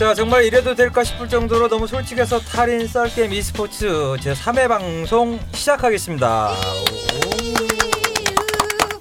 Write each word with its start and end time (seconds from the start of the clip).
자 0.00 0.14
정말 0.14 0.44
이래도 0.44 0.74
될까 0.74 1.04
싶을 1.04 1.28
정도로 1.28 1.68
너무 1.68 1.86
솔직해서 1.86 2.40
탈인 2.40 2.86
썰게임 2.86 3.34
e스포츠 3.34 4.16
제 4.22 4.32
3회 4.32 4.66
방송 4.66 5.38
시작하겠습니다. 5.52 6.54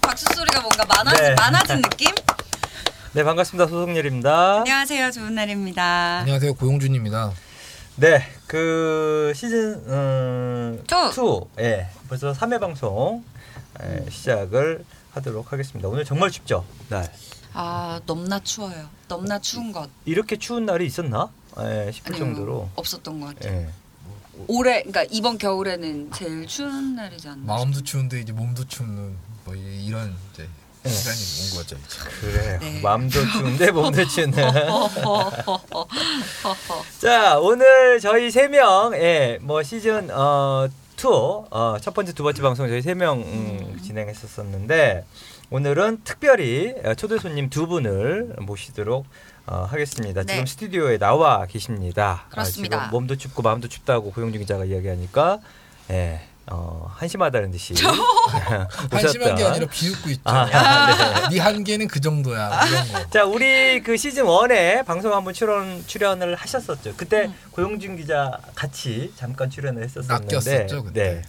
박수 0.01 0.25
소리가 0.35 0.59
뭔가 0.59 0.83
많아진, 0.85 1.23
네. 1.23 1.35
많아진 1.35 1.75
느낌? 1.89 2.11
네 3.13 3.23
반갑습니다 3.23 3.67
소송렬입니다. 3.67 4.57
안녕하세요, 4.57 5.11
좋은 5.11 5.35
날입니다. 5.35 6.17
안녕하세요 6.19 6.55
고용준입니다. 6.55 7.31
네, 7.95 8.27
그 8.45 9.31
시즌 9.33 9.81
음, 9.87 10.83
two. 10.85 11.47
2, 11.57 11.61
예, 11.63 11.87
벌써 12.09 12.33
3회 12.33 12.59
방송 12.59 13.23
예, 13.81 14.05
시작을 14.09 14.83
하도록 15.13 15.49
하겠습니다. 15.49 15.87
오늘 15.87 16.03
정말 16.03 16.29
춥죠? 16.29 16.65
날 16.89 17.09
아 17.53 17.99
넘나 18.05 18.39
추워요. 18.39 18.89
넘나 19.07 19.39
추운 19.39 19.71
것. 19.71 19.89
이렇게 20.05 20.37
추운 20.37 20.65
날이 20.65 20.85
있었나? 20.85 21.29
예, 21.59 21.91
싶을 21.91 22.13
아니요, 22.15 22.25
정도로. 22.25 22.69
없었던 22.75 23.19
것 23.19 23.35
같아요. 23.35 23.53
예. 23.53 23.69
올해, 24.47 24.83
그러니까 24.83 25.03
이번 25.11 25.37
겨울에는 25.37 26.11
제일 26.13 26.47
추운 26.47 26.95
날이지 26.95 27.27
않나? 27.27 27.43
마음도 27.45 27.83
추운데 27.83 28.21
이제 28.21 28.31
몸도 28.31 28.65
추운 28.67 29.17
뭐 29.43 29.53
이- 29.55 29.85
이런 29.85 30.15
이제 30.33 30.47
네. 30.83 30.89
시간이 30.89 31.19
온 31.19 31.57
거죠. 31.57 31.75
이제. 31.75 31.99
그래요. 32.21 32.59
네. 32.61 32.81
마음도 32.81 33.19
추운데 33.31 33.71
몸도 33.71 34.05
추운데. 34.07 34.41
허허허허허허. 34.43 35.87
자 37.01 37.39
오늘 37.39 37.99
저희 37.99 38.31
세 38.31 38.47
명, 38.47 38.93
예, 38.93 39.37
뭐 39.41 39.61
시즌 39.63 40.09
어, 40.11 40.69
2, 40.97 41.07
어, 41.51 41.77
첫 41.81 41.93
번째, 41.93 42.13
두 42.13 42.23
번째 42.23 42.41
방송 42.41 42.67
저희 42.69 42.81
세명 42.81 43.19
음, 43.21 43.79
진행했었었는데 43.85 45.05
오늘은 45.51 46.01
특별히 46.03 46.75
어, 46.85 46.93
초대 46.93 47.17
손님 47.17 47.49
두 47.49 47.67
분을 47.67 48.35
모시도록 48.39 49.05
어, 49.47 49.67
하겠습니다. 49.69 50.21
네. 50.23 50.33
지금 50.33 50.45
스튜디오에 50.45 50.99
나와 50.99 51.45
계십니다. 51.47 52.25
그렇습니다. 52.29 52.77
아, 52.77 52.79
지금 52.85 52.91
몸도 52.91 53.15
춥고 53.17 53.41
마음도 53.41 53.67
춥다고 53.67 54.11
고용준 54.11 54.39
기자가 54.41 54.65
이야기하니까 54.65 55.39
예, 55.89 56.21
어, 56.51 56.93
한심하다는 56.95 57.49
듯이 57.49 57.73
한심한 58.91 59.35
게. 59.35 59.43
아니라 59.43 59.65
비웃고 59.65 60.09
있죠. 60.11 60.21
아, 60.25 61.29
네 61.29 61.39
한계는 61.39 61.87
그 61.87 61.99
정도야. 61.99 62.49
거. 62.49 63.09
자, 63.09 63.25
우리 63.25 63.81
그 63.81 63.97
시즌 63.97 64.25
1에 64.25 64.85
방송 64.85 65.11
한번 65.13 65.33
출연 65.33 65.83
출연을 65.87 66.35
하셨었죠. 66.35 66.93
그때 66.95 67.25
음. 67.25 67.33
고용준 67.51 67.97
기자 67.97 68.37
같이 68.53 69.11
잠깐 69.15 69.49
출연을 69.49 69.81
했었었는데. 69.83 70.25
낚였었죠, 70.35 70.83
그때. 70.83 71.03
네. 71.15 71.21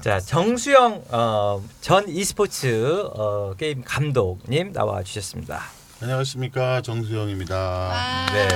자, 0.00 0.18
정수영 0.18 1.04
어, 1.10 1.62
전 1.80 2.08
e스포츠 2.08 3.02
어, 3.14 3.54
게임 3.56 3.82
감독님 3.84 4.72
나와 4.72 5.02
주셨습니다. 5.02 5.62
안녕하십니까 6.00 6.82
정수영입니다. 6.82 7.56
와. 7.56 8.26
네. 8.32 8.48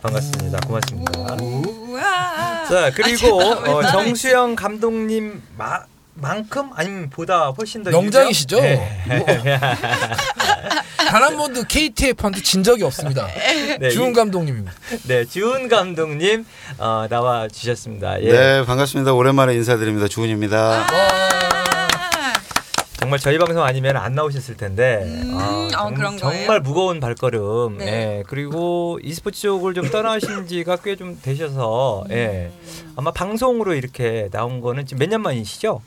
반갑습니다. 0.00 0.60
고맙습니다. 0.66 1.12
자, 2.68 2.92
그리고 2.94 3.42
아, 3.42 3.60
왜 3.60 3.70
어, 3.70 3.82
정수영 3.82 4.54
감독님 4.54 5.42
마, 5.56 5.80
만큼 6.20 6.70
아니면 6.74 7.10
보다 7.10 7.48
훨씬 7.50 7.82
더 7.82 7.90
명장이시죠? 7.90 8.60
네. 8.60 9.04
단한 10.96 11.36
번도 11.36 11.64
KTF한테 11.64 12.42
진 12.42 12.62
적이 12.62 12.84
없습니다. 12.84 13.26
네, 13.80 13.88
이- 13.88 14.12
감독님입니다. 14.12 14.72
네, 15.06 15.24
지훈 15.24 15.68
감독님 15.68 16.44
어, 16.78 17.06
나와 17.08 17.48
주셨습니다. 17.48 18.20
예. 18.22 18.30
네, 18.32 18.64
반갑습니다. 18.66 19.12
오랜만에 19.14 19.54
인사드립니다. 19.54 20.08
주은입니다. 20.08 20.86
아. 20.86 21.28
정말 23.00 23.20
저희 23.20 23.38
방송 23.38 23.62
아니면 23.62 23.96
안 23.96 24.12
나오셨을 24.14 24.56
텐데 24.56 25.00
음, 25.04 25.38
아, 25.38 25.44
어, 25.66 25.68
정, 25.70 25.94
그런 25.94 26.16
거예요? 26.16 26.36
정말 26.40 26.60
무거운 26.60 26.98
발걸음 27.00 27.78
네. 27.78 27.86
예, 27.86 28.24
그리고 28.26 28.98
e스포츠 29.02 29.40
쪽을 29.40 29.72
좀 29.72 29.88
떠나신 29.88 30.46
지가 30.48 30.76
꽤 30.78 30.96
좀 30.96 31.16
되셔서 31.22 32.04
예, 32.10 32.50
음. 32.52 32.92
아마 32.96 33.12
방송으로 33.12 33.74
이렇게 33.74 34.28
나온 34.32 34.60
거는 34.60 34.84
지금 34.84 34.98
몇 34.98 35.08
년 35.08 35.22
만이시죠? 35.22 35.80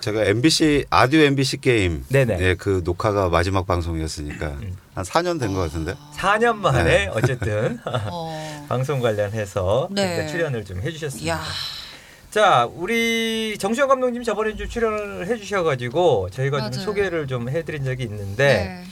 제가 0.00 0.24
MBC 0.24 0.86
아디오 0.88 1.20
MBC 1.20 1.60
게임 1.60 2.04
네네. 2.08 2.36
네, 2.38 2.54
그 2.54 2.80
녹화가 2.84 3.28
마지막 3.28 3.66
방송이었으니까 3.66 4.46
음. 4.62 4.76
한 4.94 5.04
4년 5.04 5.38
된 5.38 5.52
것 5.54 5.60
같은데. 5.60 5.94
4년 6.16 6.56
만에 6.56 6.82
네. 6.84 7.10
어쨌든 7.12 7.78
어. 7.84 8.66
방송 8.68 9.00
관련해서 9.00 9.88
네. 9.90 10.26
출연을 10.26 10.64
좀 10.64 10.80
해주셨습니다. 10.80 11.40
자, 12.30 12.68
우리 12.76 13.56
정수영 13.58 13.88
감독님 13.88 14.22
저번에 14.22 14.56
좀 14.56 14.68
출연을 14.68 15.26
해주셔가지고 15.26 16.30
저희가 16.30 16.58
좀 16.58 16.70
맞아요. 16.70 16.84
소개를 16.84 17.26
좀 17.26 17.48
해드린 17.50 17.84
적이 17.84 18.04
있는데 18.04 18.46
네. 18.46 18.84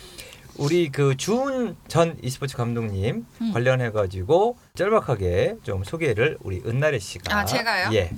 우리 0.59 0.91
그 0.91 1.17
주은 1.17 1.77
전 1.87 2.17
e스포츠 2.23 2.57
감독님 2.57 3.25
음. 3.41 3.53
관련해 3.53 3.91
가지고 3.93 4.57
짤막하게 4.77 5.55
좀 5.63 5.85
소개를 5.85 6.37
우리 6.43 6.61
은나래 6.67 6.99
씨가 6.99 7.35
아, 7.37 7.45
제가요? 7.45 7.91
예. 7.93 8.11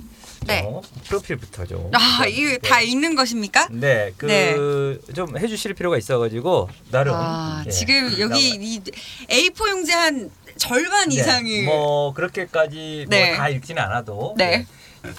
네. 0.47 0.63
좀 0.63 0.81
프로필부터 1.07 1.67
좀. 1.67 1.91
아, 1.93 2.25
이거 2.25 2.57
다 2.67 2.81
읽는 2.81 3.13
것입니까? 3.15 3.67
네, 3.71 4.11
그좀 4.17 5.37
해주실 5.37 5.75
필요가 5.75 5.99
있어가지고 5.99 6.67
나름. 6.89 7.13
아, 7.15 7.63
예, 7.67 7.69
지금 7.69 8.05
여기 8.19 8.57
나와- 8.57 8.59
이 8.59 8.81
A4 9.29 9.69
용지 9.69 9.91
한 9.91 10.31
절반 10.57 11.09
네, 11.09 11.15
이상이 11.15 11.61
뭐 11.61 12.11
그렇게까지 12.15 13.05
네. 13.07 13.29
뭐다 13.29 13.49
읽지는 13.49 13.83
않아도. 13.83 14.33
네. 14.35 14.65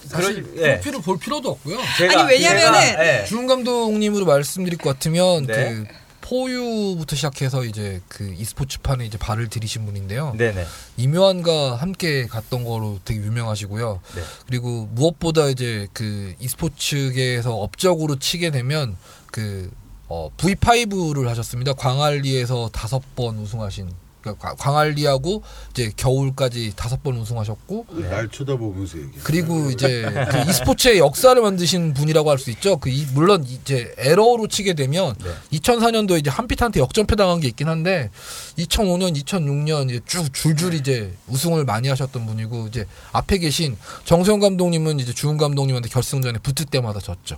사실 0.08 0.42
그러지- 0.44 0.56
예. 0.56 0.80
프로필을 0.80 1.02
볼 1.02 1.18
필요도 1.20 1.50
없고요. 1.50 1.78
제가 1.98 2.22
아니, 2.22 2.32
왜냐면은 2.32 2.80
예. 2.98 3.24
주은 3.24 3.46
감독님으로 3.46 4.24
말씀드릴 4.26 4.76
것 4.78 4.90
같으면 4.94 5.46
네. 5.46 5.54
그 5.54 5.86
포유부터 6.32 7.14
시작해서 7.14 7.62
이제 7.66 8.00
그 8.08 8.32
e스포츠판에 8.38 9.04
이제 9.04 9.18
발을 9.18 9.48
들이신 9.48 9.84
분인데요. 9.84 10.34
네네. 10.38 10.64
이묘한과 10.96 11.76
함께 11.76 12.26
갔던 12.26 12.64
거로 12.64 12.98
되게 13.04 13.20
유명하시고요. 13.20 14.00
네. 14.14 14.22
그리고 14.46 14.88
무엇보다 14.92 15.48
이제 15.48 15.88
그 15.92 16.34
e스포츠계에서 16.40 17.54
업적으로 17.54 18.18
치게 18.18 18.50
되면 18.50 18.96
그 19.30 19.70
어, 20.08 20.30
V5를 20.38 21.26
하셨습니다. 21.26 21.74
광안리에서 21.74 22.70
다섯 22.72 23.02
번 23.14 23.36
우승하신. 23.36 23.90
그러니까 24.22 24.48
광- 24.48 24.56
광안리하고 24.56 25.42
이제 25.72 25.92
겨울까지 25.96 26.72
다섯 26.76 27.02
번 27.02 27.16
우승하셨고 27.16 27.86
네. 27.92 28.08
날 28.08 28.28
쳐다보면서 28.28 28.98
얘기해. 28.98 29.18
그리고 29.24 29.70
이제 29.70 30.02
그 30.30 30.50
e스포츠의 30.50 30.98
역사를 30.98 31.40
만드신 31.40 31.92
분이라고 31.94 32.30
할 32.30 32.38
수 32.38 32.50
있죠. 32.50 32.76
그 32.78 32.88
이- 32.88 33.06
물론 33.12 33.44
이제 33.44 33.94
에러로 33.98 34.48
치게 34.48 34.74
되면 34.74 35.14
네. 35.22 35.58
2004년도에 35.58 36.18
이제 36.20 36.30
한빛한테 36.30 36.80
역전패 36.80 37.16
당한 37.16 37.40
게 37.40 37.48
있긴 37.48 37.68
한데 37.68 38.10
2005년, 38.58 39.16
2006년 39.22 39.90
이제 39.90 40.00
쭉 40.06 40.32
줄줄 40.32 40.74
이제 40.74 41.12
우승을 41.28 41.64
많이 41.64 41.88
하셨던 41.88 42.26
분이고 42.26 42.66
이제 42.68 42.86
앞에 43.12 43.38
계신 43.38 43.76
정수영 44.04 44.40
감독님은 44.40 45.00
이제 45.00 45.12
주은 45.12 45.36
감독님한테 45.36 45.88
결승전에 45.88 46.38
붙을 46.38 46.66
때마다 46.70 47.00
졌죠. 47.00 47.36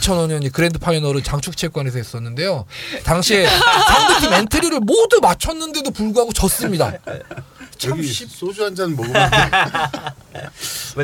2005년 0.00 0.50
grand 0.52 0.78
final을 0.78 1.22
장충체육관에서 1.22 1.98
했었는데요. 1.98 2.64
당시에 3.04 3.46
상대팀 3.46 4.32
엔트리를 4.32 4.80
모두 4.80 5.20
맞췄는데도 5.20 5.90
불구하고 5.90 6.23
졌습니다. 6.32 6.92
참 7.76 7.90
여기 7.92 8.04
씨- 8.04 8.26
소주 8.26 8.64
한 8.64 8.74
잔 8.74 8.94
먹으면? 8.94 9.30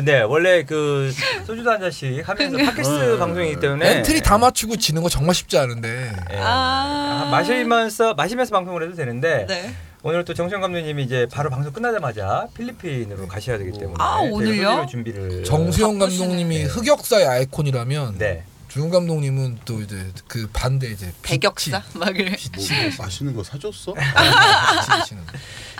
네, 0.03 0.21
원래 0.27 0.63
그 0.63 1.13
소주도 1.45 1.69
한 1.71 1.79
잔씩 1.81 2.27
하면서 2.27 2.57
팟캐스트 2.57 3.15
어, 3.15 3.17
방송이기 3.17 3.59
때문에 3.59 3.97
엔트리 3.97 4.21
다 4.21 4.37
맞추고 4.37 4.77
지는 4.77 5.01
거 5.03 5.09
정말 5.09 5.35
쉽지 5.35 5.57
않은데. 5.57 6.11
예. 6.31 6.37
아. 6.39 7.27
마시면서 7.31 8.13
마시면서 8.13 8.51
방송을 8.51 8.83
해도 8.83 8.95
되는데 8.95 9.45
네. 9.47 9.73
오늘 10.03 10.25
또 10.25 10.33
정수영 10.33 10.61
감독님이 10.61 11.03
이제 11.03 11.27
바로 11.31 11.49
방송 11.49 11.71
끝나자마자 11.73 12.47
필리핀으로 12.55 13.27
가셔야 13.27 13.57
되기 13.57 13.71
때문에 13.71 13.95
아, 13.99 14.17
오늘요? 14.31 14.87
준비를 14.89 15.43
정수영. 15.43 15.99
감독님이 15.99 16.59
네. 16.59 16.63
흑역사의 16.65 17.27
아이콘이라면 17.27 18.17
네. 18.17 18.43
주은 18.71 18.89
감독님은 18.89 19.59
또 19.65 19.81
이제 19.81 20.09
그 20.29 20.47
반대 20.53 20.87
이제 20.87 21.11
배격사 21.23 21.83
막 21.95 22.17
이래. 22.17 22.29
뭐 22.55 22.65
맛있는 23.05 23.35
거 23.35 23.43
사줬어? 23.43 23.93
빛이시는 23.93 25.23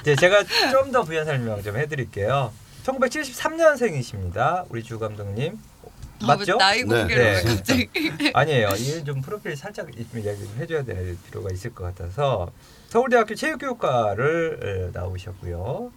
이제 0.02 0.16
제가 0.18 0.44
좀 0.72 0.92
더 0.92 1.02
부연 1.04 1.24
설명 1.24 1.64
좀 1.64 1.78
해드릴게요. 1.78 2.52
1973년생이십니다. 2.84 4.66
우리 4.68 4.84
주 4.84 5.00
감독님 5.00 5.58
맞죠? 6.28 6.56
아, 6.56 6.58
나이 6.58 6.84
네. 6.84 6.84
공개를 6.84 7.24
왜 7.24 7.42
네. 7.42 7.56
갑자기? 7.56 7.90
아니에요. 8.34 8.72
이게 8.78 9.04
좀 9.06 9.22
프로필 9.22 9.56
살짝 9.56 9.88
좀 9.90 10.20
이야기 10.20 10.40
좀 10.44 10.54
해줘야 10.60 10.84
될 10.84 11.18
필요가 11.28 11.50
있을 11.54 11.74
것 11.74 11.86
같아서 11.86 12.52
서울대학교 12.90 13.36
체육교육과를 13.36 14.92
에, 14.94 15.00
나오셨고요. 15.00 15.94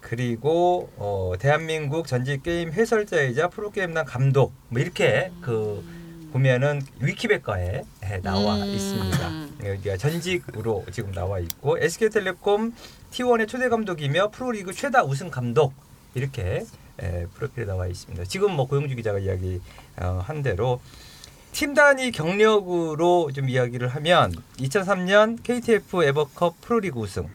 그리고 0.00 0.90
어, 0.96 1.34
대한민국 1.38 2.06
전직 2.06 2.42
게임 2.42 2.72
해설자이자 2.72 3.48
프로게임단 3.48 4.06
감독 4.06 4.54
뭐 4.68 4.80
이렇게 4.80 5.30
그 5.42 5.99
보면은 6.32 6.82
위키백과에 7.00 7.84
에, 8.02 8.20
나와 8.22 8.56
음. 8.56 8.64
있습니다. 8.64 9.48
여기가 9.64 9.96
전직으로 9.96 10.84
지금 10.92 11.12
나와 11.12 11.38
있고 11.40 11.78
SK텔레콤 11.78 12.72
T1의 13.12 13.48
초대 13.48 13.68
감독이며 13.68 14.30
프로리그 14.30 14.72
최다 14.72 15.04
우승 15.04 15.30
감독 15.30 15.72
이렇게 16.14 16.64
에, 17.00 17.26
프로필에 17.34 17.66
나와 17.66 17.86
있습니다. 17.86 18.24
지금 18.24 18.52
뭐 18.52 18.66
고영주 18.66 18.96
기자가 18.96 19.18
이야기 19.18 19.60
어, 19.96 20.22
한 20.24 20.42
대로 20.42 20.80
팀 21.52 21.74
단위 21.74 22.12
경력으로 22.12 23.32
좀 23.32 23.48
이야기를 23.48 23.88
하면 23.88 24.32
2003년 24.58 25.42
KTF 25.42 26.04
에버컵 26.04 26.60
프로리그 26.60 27.00
우승 27.00 27.28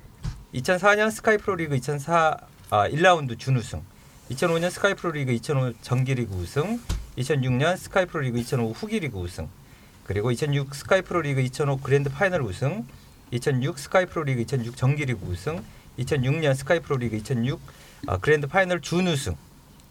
2004년 0.54 1.12
스카이 1.12 1.38
프로리그 1.38 1.76
2004 1.76 2.38
아, 2.72 2.90
1라운드 2.90 3.38
준우승. 3.38 3.84
2005년 4.32 4.72
스카이 4.72 4.96
프로리그 4.96 5.32
2005 5.32 5.74
정기리그 5.82 6.34
우승. 6.36 6.80
2006년 7.18 7.78
스카이 7.78 8.06
프로리그 8.06 8.38
2005 8.40 8.72
후기 8.72 9.00
리그 9.00 9.18
우승. 9.20 9.48
그리고 10.04 10.32
2006 10.32 10.76
스카이 10.76 11.02
프로리그 11.02 11.42
2005 11.42 11.78
grand 11.78 12.10
final 12.10 12.42
우승. 12.42 12.86
2006 13.32 13.80
스카이 13.80 14.06
프로리그 14.06 14.42
2006 14.42 14.76
정기 14.78 15.06
리그 15.06 15.26
우승. 15.26 15.64
2006년 16.00 16.56
스카이 16.56 16.80
프로리그 16.82 17.16
2006 17.18 17.60
아, 18.08 18.18
grand 18.18 18.48
final 18.48 18.82
준우승. 18.82 19.36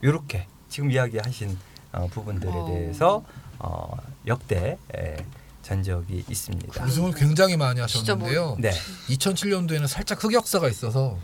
요렇게 0.02 0.46
지금 0.68 0.90
이야기하신 0.90 1.58
어, 1.92 2.06
부분들에 2.08 2.50
어. 2.52 2.66
대해서 2.66 3.24
어, 3.58 3.96
역대 4.26 4.76
에, 4.94 5.16
전적이 5.62 6.24
있습니다. 6.28 6.84
우승을 6.84 7.12
굉장히 7.14 7.56
많이 7.56 7.80
진짜 7.86 8.14
뭐- 8.14 8.28
하셨는데요. 8.28 8.56
네. 8.60 8.70
2007년도에는 9.14 9.86
살짝 9.86 10.22
흑역사가 10.22 10.68
있어서 10.68 11.18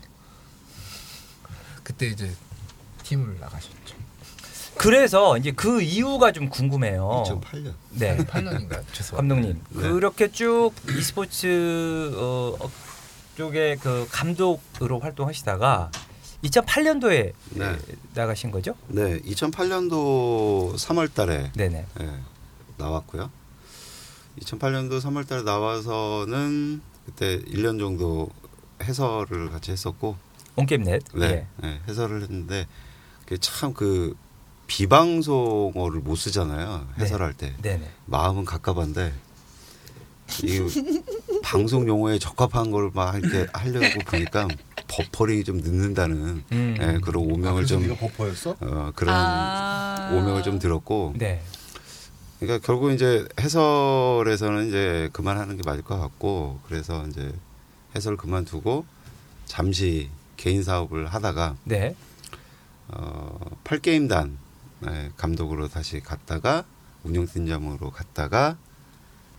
그때 1.83 2.07
이제 2.07 2.31
팀을 3.03 3.39
나가셨죠. 3.39 4.00
그래서 4.81 5.37
이제 5.37 5.51
그 5.51 5.79
이유가 5.79 6.31
좀 6.31 6.49
궁금해요. 6.49 7.23
2008년. 7.27 7.73
네. 7.91 8.17
8년인가요? 8.17 8.83
죄송합니다. 8.91 9.15
감독님 9.15 9.61
네. 9.69 9.81
그렇게 9.83 10.31
쭉 10.31 10.71
e스포츠 10.97 12.11
어, 12.15 12.57
어, 12.59 12.71
쪽에 13.37 13.77
그 13.79 14.07
감독으로 14.09 14.99
활동하시다가 14.99 15.91
2008년도에 16.43 17.33
네. 17.51 17.77
나가신 18.15 18.49
거죠? 18.49 18.73
네, 18.87 19.19
2008년도 19.21 20.73
3월달에 20.73 21.53
네네. 21.53 21.85
예, 22.01 22.19
나왔고요. 22.77 23.29
2008년도 24.39 24.99
3월달에 24.99 25.43
나와서는 25.43 26.81
그때 27.05 27.39
1년 27.39 27.77
정도 27.77 28.31
해설을 28.81 29.51
같이 29.51 29.69
했었고, 29.71 30.17
온게임넷. 30.55 31.03
네, 31.13 31.45
예, 31.63 31.81
해설을 31.87 32.23
했는데 32.23 32.65
참 33.39 33.75
그 33.75 34.15
비방송어를 34.71 35.99
못 35.99 36.15
쓰잖아요. 36.15 36.87
네. 36.97 37.03
해설할 37.03 37.33
때 37.33 37.53
네네. 37.61 37.89
마음은 38.05 38.45
갑갑한데 38.45 39.11
이 40.43 40.59
방송 41.43 41.85
용어에 41.89 42.17
적합한 42.19 42.71
걸 42.71 42.89
막 42.93 43.17
이렇게 43.17 43.47
하려고 43.53 43.99
보니까 44.09 44.47
버퍼링이 44.87 45.43
좀 45.43 45.57
늦는다는 45.57 46.43
음. 46.53 46.77
예, 46.79 46.99
그런 47.03 47.23
아, 47.29 47.33
오명을 47.33 47.65
그래서 47.65 47.67
좀 47.85 47.95
버퍼였어? 47.97 48.55
어, 48.61 48.91
그런 48.95 49.13
아. 49.13 50.09
오명을 50.13 50.41
좀 50.41 50.57
들었고 50.57 51.15
네. 51.17 51.43
그러니까 52.39 52.65
결국 52.65 52.91
이제 52.93 53.27
해설에서는 53.41 54.69
이제 54.69 55.09
그만하는 55.11 55.57
게 55.57 55.63
맞을 55.65 55.83
것 55.83 55.99
같고 55.99 56.61
그래서 56.65 57.05
이제 57.07 57.29
해설 57.93 58.15
그만두고 58.15 58.85
잠시 59.45 60.09
개인 60.37 60.63
사업을 60.63 61.07
하다가 61.07 61.57
네. 61.65 61.93
어, 62.87 63.37
8게임단 63.65 64.37
네, 64.81 65.11
감독으로 65.15 65.67
다시 65.67 65.99
갔다가 65.99 66.65
운영팀장으로 67.03 67.91
갔다가 67.91 68.57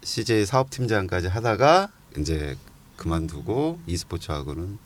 CJ 0.04 0.46
사업팀장까지 0.46 1.26
하다가 1.28 1.90
이제 2.18 2.56
그만두고 2.96 3.80
e스포츠하고는 3.86 4.78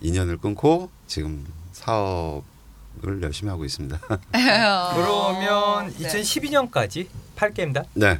인연을 0.00 0.38
끊고 0.38 0.90
지금 1.06 1.46
사업을 1.72 3.20
열심히 3.22 3.50
하고 3.50 3.64
있습니다. 3.66 3.98
그러면 4.32 5.92
네. 5.98 6.08
2012년까지 6.08 7.06
8게임단? 7.36 7.84
네. 7.94 8.18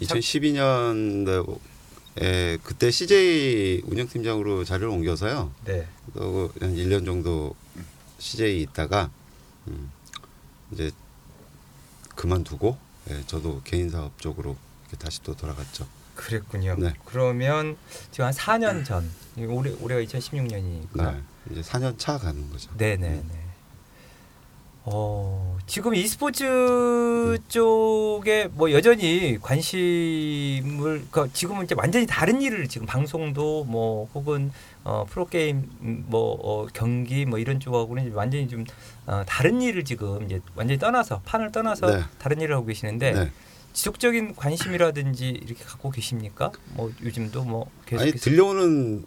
2012년도에 0.00 2.58
그때 2.64 2.90
CJ 2.90 3.82
운영팀장으로 3.86 4.64
자리를 4.64 4.88
옮겨서요. 4.88 5.52
네. 5.64 5.86
또한 6.14 6.50
1년 6.58 7.04
정도 7.04 7.54
CJ 8.18 8.62
있다가 8.62 9.10
음, 9.68 9.92
이제 10.72 10.90
그만두고 12.14 12.76
예, 13.10 13.22
저도 13.26 13.62
개인 13.64 13.90
사업 13.90 14.18
쪽으로 14.20 14.56
다시 14.98 15.22
또 15.22 15.34
돌아갔죠. 15.36 15.86
그랬군요. 16.14 16.76
네. 16.78 16.94
그러면 17.04 17.76
지금 18.10 18.26
한 18.26 18.32
4년 18.32 18.84
전. 18.84 19.10
올해 19.38 19.72
올해가 19.80 20.02
2016년이니까. 20.02 21.12
네. 21.12 21.22
이제 21.50 21.62
4년 21.62 21.98
차 21.98 22.18
가는 22.18 22.50
거죠. 22.50 22.70
네네네. 22.76 23.50
어, 24.84 25.58
지금 25.66 25.94
e스포츠 25.94 27.38
쪽에 27.48 28.48
뭐 28.52 28.72
여전히 28.72 29.38
관심을, 29.40 31.06
그 31.10 31.30
지금은 31.32 31.64
이제 31.64 31.74
완전히 31.76 32.06
다른 32.06 32.40
일을 32.40 32.66
지금 32.66 32.86
방송도 32.86 33.64
뭐 33.64 34.08
혹은 34.14 34.50
어, 34.84 35.04
프로게임 35.08 35.68
음, 35.82 36.04
뭐 36.08 36.38
어, 36.42 36.66
경기 36.72 37.26
뭐 37.26 37.38
이런 37.38 37.60
쪽하고는 37.60 38.12
완전히 38.12 38.48
좀 38.48 38.64
어, 39.06 39.22
다른 39.26 39.60
일을 39.60 39.84
지금 39.84 40.24
이제 40.24 40.40
완전히 40.54 40.78
떠나서 40.78 41.20
판을 41.24 41.52
떠나서 41.52 41.86
네. 41.86 42.04
다른 42.18 42.40
일을 42.40 42.56
하고 42.56 42.66
계시는데 42.66 43.12
네. 43.12 43.32
지속적인 43.72 44.34
관심이라든지 44.36 45.28
이렇게 45.28 45.62
갖고 45.64 45.90
계십니까? 45.90 46.50
뭐 46.74 46.90
요즘도 47.02 47.44
뭐 47.44 47.70
계속 47.86 48.02
아니 48.02 48.12
들려오는 48.12 49.04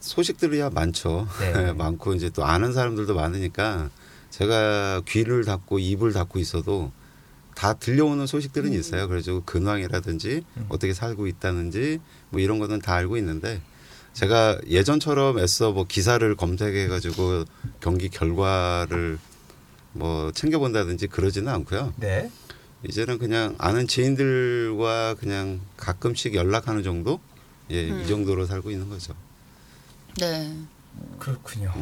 소식들이야 0.00 0.70
많죠. 0.70 1.28
네. 1.40 1.72
많고 1.72 2.14
이제 2.14 2.30
또 2.30 2.44
아는 2.44 2.72
사람들도 2.72 3.14
많으니까 3.14 3.90
제가 4.30 5.02
귀를 5.06 5.44
닫고 5.44 5.78
입을 5.78 6.12
닫고 6.12 6.38
있어도 6.38 6.90
다 7.54 7.74
들려오는 7.74 8.26
소식들은 8.26 8.72
있어요. 8.72 9.06
그래서 9.08 9.42
근황이라든지 9.44 10.42
음. 10.56 10.66
어떻게 10.70 10.94
살고 10.94 11.26
있다는지 11.26 12.00
뭐 12.30 12.40
이런 12.40 12.58
거는 12.58 12.80
다 12.80 12.94
알고 12.94 13.18
있는데 13.18 13.60
제가 14.12 14.60
예전처럼 14.68 15.38
애써 15.38 15.72
뭐 15.72 15.84
기사를 15.84 16.34
검색해 16.36 16.88
가지고 16.88 17.44
경기 17.80 18.08
결과를 18.08 19.18
뭐 19.92 20.30
챙겨 20.32 20.58
본다든지 20.58 21.08
그러지는 21.08 21.52
않고요. 21.52 21.94
네. 21.96 22.30
이제는 22.88 23.18
그냥 23.18 23.54
아는 23.58 23.86
지인들과 23.86 25.14
그냥 25.14 25.60
가끔씩 25.76 26.34
연락하는 26.34 26.82
정도? 26.82 27.20
예, 27.70 27.90
음. 27.90 28.00
이 28.00 28.06
정도로 28.06 28.46
살고 28.46 28.70
있는 28.70 28.88
거죠. 28.88 29.14
네. 30.18 30.52
그렇군요. 31.18 31.72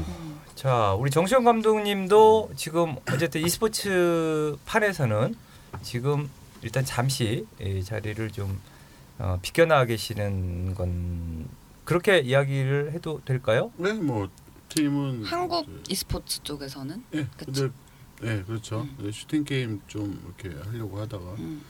자, 0.54 0.92
우리 0.92 1.10
정수영 1.10 1.42
감독님도 1.42 2.50
지금 2.54 2.96
어쨌든 3.10 3.44
e스포츠 3.44 4.56
판에서는 4.66 5.34
지금 5.82 6.28
일단 6.62 6.84
잠시 6.84 7.46
이 7.60 7.82
자리를 7.82 8.30
좀 8.30 8.60
어, 9.18 9.38
비껴나와 9.42 9.84
계시는 9.86 10.74
건 10.74 11.48
그렇게 11.90 12.20
이야기를 12.20 12.92
해도 12.92 13.20
될까요? 13.24 13.72
네, 13.76 13.92
뭐 13.94 14.30
팀은 14.68 15.24
한국 15.24 15.66
e스포츠 15.88 16.40
쪽에서는 16.44 17.02
예, 17.14 17.26
그쵸. 17.36 17.52
근데 17.52 17.70
네, 18.20 18.44
그렇죠. 18.44 18.82
음. 18.82 18.96
네, 19.00 19.10
슈팅 19.10 19.42
게임 19.42 19.80
좀 19.88 20.22
이렇게 20.24 20.56
하려고 20.68 21.00
하다가 21.00 21.32
음, 21.40 21.60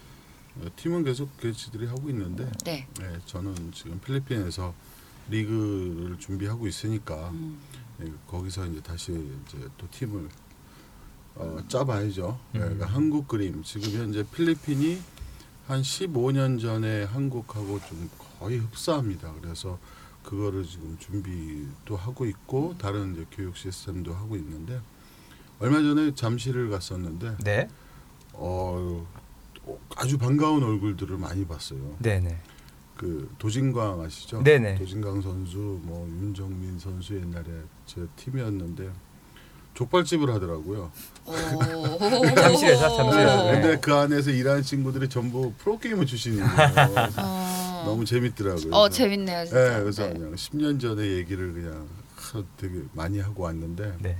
어, 0.57 0.67
팀은 0.75 1.05
계속 1.05 1.35
개치들이 1.39 1.87
하고 1.87 2.07
있는데 2.11 2.47
네. 2.63 2.87
네, 2.99 3.17
저는 3.25 3.71
지금 3.71 3.99
필리핀에서 3.99 4.75
리그를 5.31 6.19
준비하고 6.19 6.67
있으니까 6.67 7.31
음, 7.31 7.57
네, 7.97 8.11
거기서 8.27 8.67
이제 8.67 8.79
다시 8.79 9.13
이제 9.47 9.57
또 9.75 9.87
팀을 9.89 10.29
어, 11.33 11.57
짜봐야죠. 11.67 12.39
네, 12.51 12.59
음. 12.59 12.61
그러니까 12.61 12.85
한국 12.85 13.27
그림 13.27 13.63
지금 13.63 13.89
현재 13.99 14.23
필리핀이 14.35 15.01
한 15.65 15.81
15년 15.81 16.61
전에 16.61 17.05
한국하고 17.05 17.79
좀 17.89 18.07
거의 18.37 18.59
흡사합니다. 18.59 19.33
그래서 19.41 19.79
그거를 20.23 20.63
지금 20.63 20.97
준비도 20.99 21.95
하고 21.95 22.25
있고 22.25 22.75
다른 22.77 23.13
이제 23.13 23.25
교육 23.31 23.57
시스템도 23.57 24.13
하고 24.13 24.35
있는데 24.35 24.79
얼마 25.59 25.81
전에 25.81 26.13
잠실을 26.15 26.69
갔었는데 26.69 27.37
네. 27.43 27.67
어, 28.33 29.05
아주 29.95 30.17
반가운 30.17 30.63
얼굴들을 30.63 31.17
많이 31.17 31.45
봤어요. 31.45 31.95
네, 31.99 32.19
네. 32.19 32.39
그 32.97 33.33
도진광 33.39 34.01
아시죠? 34.01 34.43
네네. 34.43 34.75
도진광 34.75 35.21
선수, 35.21 35.57
뭐 35.83 36.07
윤정민 36.07 36.77
선수 36.77 37.15
옛날에 37.15 37.45
제 37.85 38.05
팀이었는데 38.15 38.91
족발집을 39.73 40.31
하더라고요. 40.33 40.91
오. 41.25 41.31
잠실에서, 42.35 42.95
잠실에서. 42.95 43.43
네. 43.43 43.61
근데 43.61 43.79
그 43.79 43.93
안에서 43.93 44.31
일하는 44.31 44.61
친구들이 44.61 45.09
전부 45.09 45.53
프로게이머 45.59 46.05
출신이에요. 46.05 46.45
어. 47.81 47.85
너무 47.85 48.05
재밌더라고요. 48.05 48.73
어 48.73 48.83
그래서- 48.83 48.89
재밌네요 48.89 49.45
진짜. 49.45 49.69
네, 49.77 49.79
그래서 49.81 50.07
네. 50.07 50.13
그냥 50.13 50.35
10년 50.35 50.79
전의 50.81 51.11
얘기를 51.17 51.53
그냥 51.53 51.87
하- 52.15 52.43
되게 52.57 52.81
많이 52.93 53.19
하고 53.19 53.43
왔는데 53.43 53.93
네. 53.99 54.17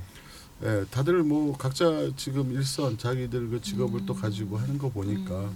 예, 0.64 0.84
다들 0.90 1.22
뭐 1.24 1.56
각자 1.56 2.08
지금 2.16 2.52
일선 2.52 2.96
자기들 2.96 3.48
그 3.48 3.60
직업을 3.60 4.00
음. 4.00 4.06
또 4.06 4.14
가지고 4.14 4.58
하는 4.58 4.78
거 4.78 4.88
보니까 4.90 5.50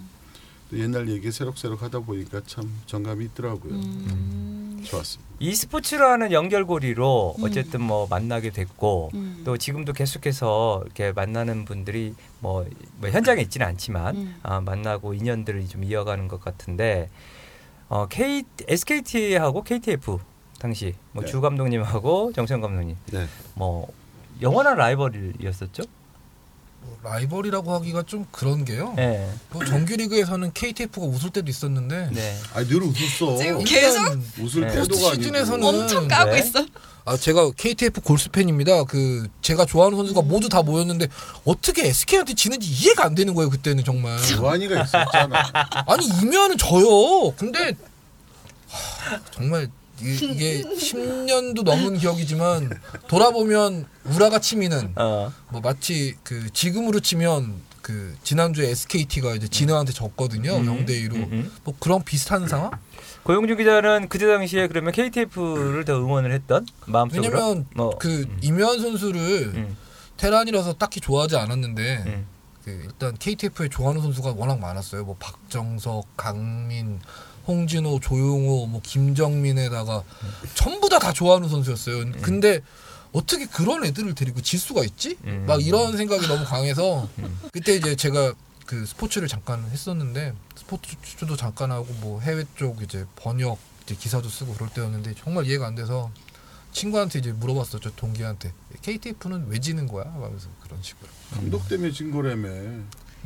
또 0.69 0.79
옛날 0.79 1.09
얘기 1.09 1.31
새록새록 1.31 1.81
하다 1.83 2.01
보니까 2.01 2.41
참 2.47 2.69
정감이 2.87 3.25
있더라고요. 3.27 3.73
음. 3.73 4.83
좋았습니다. 4.85 5.27
e스포츠라는 5.39 6.33
연결고리로 6.33 7.37
음. 7.39 7.45
어쨌든 7.45 7.83
뭐 7.83 8.07
만나게 8.09 8.51
됐고 8.51 9.11
음. 9.15 9.43
또 9.45 9.57
지금도 9.57 9.93
계속해서 9.93 10.83
이렇게 10.85 11.13
만나는 11.13 11.65
분들이 11.67 12.15
뭐, 12.41 12.67
뭐 12.99 13.11
현장에 13.11 13.43
있지는 13.43 13.67
않지만 13.67 14.17
음. 14.17 14.37
아, 14.43 14.61
만나고 14.61 15.15
인연들을 15.15 15.69
좀 15.69 15.85
이어가는 15.85 16.27
것 16.29 16.41
같은데 16.41 17.11
어, 17.89 18.07
K, 18.09 18.45
SKT하고 18.67 19.63
KTF 19.63 20.19
당시 20.59 20.95
뭐 21.13 21.23
네. 21.25 21.31
주 21.31 21.41
감독님하고 21.41 22.33
정천 22.33 22.61
감독님 22.61 22.97
네. 23.13 23.27
뭐 23.55 23.89
영원한 24.43 24.77
라이벌이었었죠. 24.77 25.85
뭐 26.87 26.99
라이벌이라고 27.03 27.73
하기가 27.75 28.05
좀 28.05 28.27
그런 28.31 28.65
게요. 28.65 28.95
네. 28.97 29.29
뭐 29.51 29.65
정규리그에서는 29.65 30.53
KTF가 30.53 31.07
웃을 31.07 31.31
때도 31.31 31.51
있었는데 31.51 32.11
네. 32.13 32.39
아니 32.55 32.69
늘 32.69 32.83
웃었어. 32.83 33.37
지금 33.37 33.65
계속 33.65 33.99
웃을 34.39 34.67
네. 34.67 34.73
태도가 34.75 35.09
아니고. 35.09 35.15
시즌에서는 35.23 35.65
엄청 35.67 36.09
까고 36.09 36.33
네. 36.33 36.39
있어. 36.39 36.65
아 37.05 37.17
제가 37.17 37.51
KTF 37.57 38.01
골수 38.01 38.31
팬입니다. 38.31 38.85
그 38.85 39.29
제가 39.41 39.65
좋아하는 39.65 39.97
선수가 39.97 40.23
모두 40.23 40.49
다 40.49 40.63
모였는데 40.63 41.07
어떻게 41.45 41.87
SK한테 41.89 42.35
지는지 42.35 42.69
이해가 42.69 43.05
안 43.05 43.15
되는 43.15 43.33
거예요. 43.35 43.49
그때는 43.51 43.85
정말. 43.85 44.19
요한이가 44.37 44.83
있었잖아. 44.83 45.53
아니 45.87 46.07
이면은 46.23 46.59
져요. 46.59 47.31
근데 47.37 47.75
하, 48.69 49.21
정말 49.31 49.69
이게, 50.01 50.27
이게 50.27 50.63
10년도 50.63 51.63
넘은 51.63 51.99
기억이지만 51.99 52.71
돌아보면 53.09 53.87
우라가 54.05 54.39
치미는 54.39 54.93
어. 54.97 55.33
뭐 55.51 55.61
마치 55.61 56.15
그 56.23 56.51
지금으로 56.53 57.01
치면 57.01 57.67
그 57.87 58.17
지난주에 58.25 58.71
SKT가 58.71 59.37
이제 59.37 59.47
진화한테 59.47 59.93
졌거든요. 59.93 60.57
음. 60.57 60.67
0대 60.67 60.91
2로. 61.09 61.15
음, 61.15 61.29
음. 61.31 61.53
뭐 61.63 61.75
그런 61.79 62.03
비슷한 62.03 62.49
상황? 62.49 62.73
고용준 63.23 63.57
기자는 63.57 64.09
그때 64.09 64.27
당시에 64.27 64.67
그러면 64.67 64.93
KTF를 64.93 65.85
더 65.85 65.95
응원을 65.95 66.33
했던 66.33 66.67
마음속으로. 66.87 67.33
왜냐면 67.33 67.67
뭐, 67.75 67.97
그 67.97 68.23
음. 68.23 68.39
이면 68.43 68.81
선수를 68.81 69.21
음, 69.55 69.77
테란이라서 70.17 70.75
딱히 70.75 71.01
좋아하지 71.01 71.37
않았는데 71.37 72.05
음. 72.07 72.27
그 72.65 72.71
일단 72.85 73.17
KTF에 73.17 73.69
좋아하는 73.69 74.03
선수가 74.03 74.35
워낙 74.37 74.59
많았어요. 74.59 75.05
뭐 75.05 75.15
박정석, 75.21 76.17
강민, 76.17 76.99
홍진호, 77.47 78.01
조용호, 78.01 78.67
뭐 78.67 78.81
김정민에다가 78.83 80.03
전부 80.55 80.89
다 80.89 80.99
다 80.99 81.13
좋아하는 81.13 81.49
선수였어요. 81.49 82.11
근데 82.23 82.61
어떻게 83.13 83.47
그런 83.47 83.85
애들을 83.85 84.15
데리고 84.15 84.41
질 84.41 84.59
수가 84.59 84.83
있지? 84.85 85.17
음. 85.25 85.45
막 85.47 85.65
이런 85.65 85.97
생각이 85.97 86.27
너무 86.27 86.45
강해서 86.45 87.09
음. 87.19 87.39
그때 87.53 87.75
이제 87.75 87.95
제가 87.95 88.33
그 88.67 88.85
스포츠를 88.87 89.29
잠깐 89.29 89.63
했었는데 89.71 90.33
스포츠도 90.57 91.37
잠깐 91.37 91.71
하고 91.71 91.87
뭐 92.01 92.21
해외 92.21 92.45
쪽 92.57 92.83
이제 92.83 93.05
번역 93.15 93.59
이제 93.85 93.95
기사도 93.95 94.29
쓰고 94.29 94.55
그럴 94.55 94.69
때였는데 94.71 95.15
정말 95.23 95.47
이해가 95.47 95.67
안 95.67 95.75
돼서 95.77 96.11
친구한테 96.73 97.21
이제 97.21 97.33
물어봤었죠 97.33 97.95
동기한테 97.95 98.53
KTF는 98.83 99.47
왜 99.49 99.61
지는 99.61 99.87
거야? 99.87 100.05
하면서 100.13 100.49
그런 100.63 100.83
식으로 100.83 101.09
감독 101.33 101.69
때문에 101.69 101.93
진 101.93 102.11
거라며. 102.11 102.49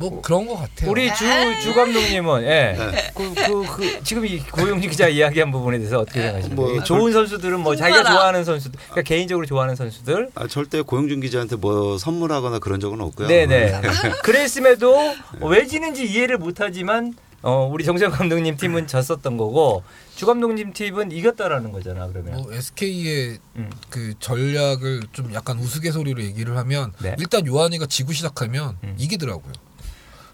뭐 0.09 0.21
그런 0.21 0.47
거 0.47 0.55
같아요. 0.57 0.89
우리 0.89 1.07
주, 1.13 1.25
주 1.61 1.73
감독님은 1.73 2.43
예. 2.43 2.75
네. 2.77 3.11
그, 3.15 3.33
그, 3.33 3.65
그, 3.75 4.03
지금 4.03 4.25
이 4.25 4.39
고용준 4.39 4.89
기자 4.89 5.07
이야기한 5.07 5.51
부분에 5.51 5.77
대해서 5.77 5.99
어떻게 5.99 6.21
생각하십니까? 6.21 6.61
뭐, 6.61 6.75
이 6.75 6.83
좋은 6.83 7.13
선수들은 7.13 7.59
뭐 7.59 7.75
자기가. 7.75 8.03
좋아하는 8.03 8.43
선수들, 8.43 8.79
그러니까 8.89 9.01
개인적으로 9.03 9.45
좋아하는 9.45 9.75
선수들. 9.75 10.29
아, 10.35 10.47
절대 10.47 10.81
고용준 10.81 11.21
기자한테 11.21 11.55
뭐 11.55 11.97
선물하거나 11.97 12.59
그런 12.59 12.79
적은 12.79 12.99
없고요. 13.01 13.27
네네. 13.27 13.81
그랬음에도 14.23 15.15
왜 15.41 15.65
지는지 15.67 16.05
이해를 16.05 16.37
못하지만 16.37 17.13
어, 17.43 17.67
우리 17.71 17.83
정세영 17.83 18.11
감독님 18.11 18.57
팀은 18.57 18.87
졌었던 18.87 19.37
거고 19.37 19.83
주 20.15 20.25
감독님 20.25 20.73
팀은 20.73 21.11
이겼다라는 21.11 21.71
거잖아 21.71 22.07
그러면. 22.07 22.33
뭐 22.33 22.53
SK의 22.53 23.39
음. 23.55 23.69
그 23.89 24.13
전략을 24.19 25.01
좀 25.11 25.33
약간 25.33 25.57
우스갯소리로 25.57 26.21
얘기를 26.21 26.57
하면 26.57 26.93
네. 27.01 27.15
일단 27.17 27.45
요한이가 27.47 27.87
지고 27.87 28.13
시작하면 28.13 28.77
음. 28.83 28.95
이기더라고요. 28.99 29.53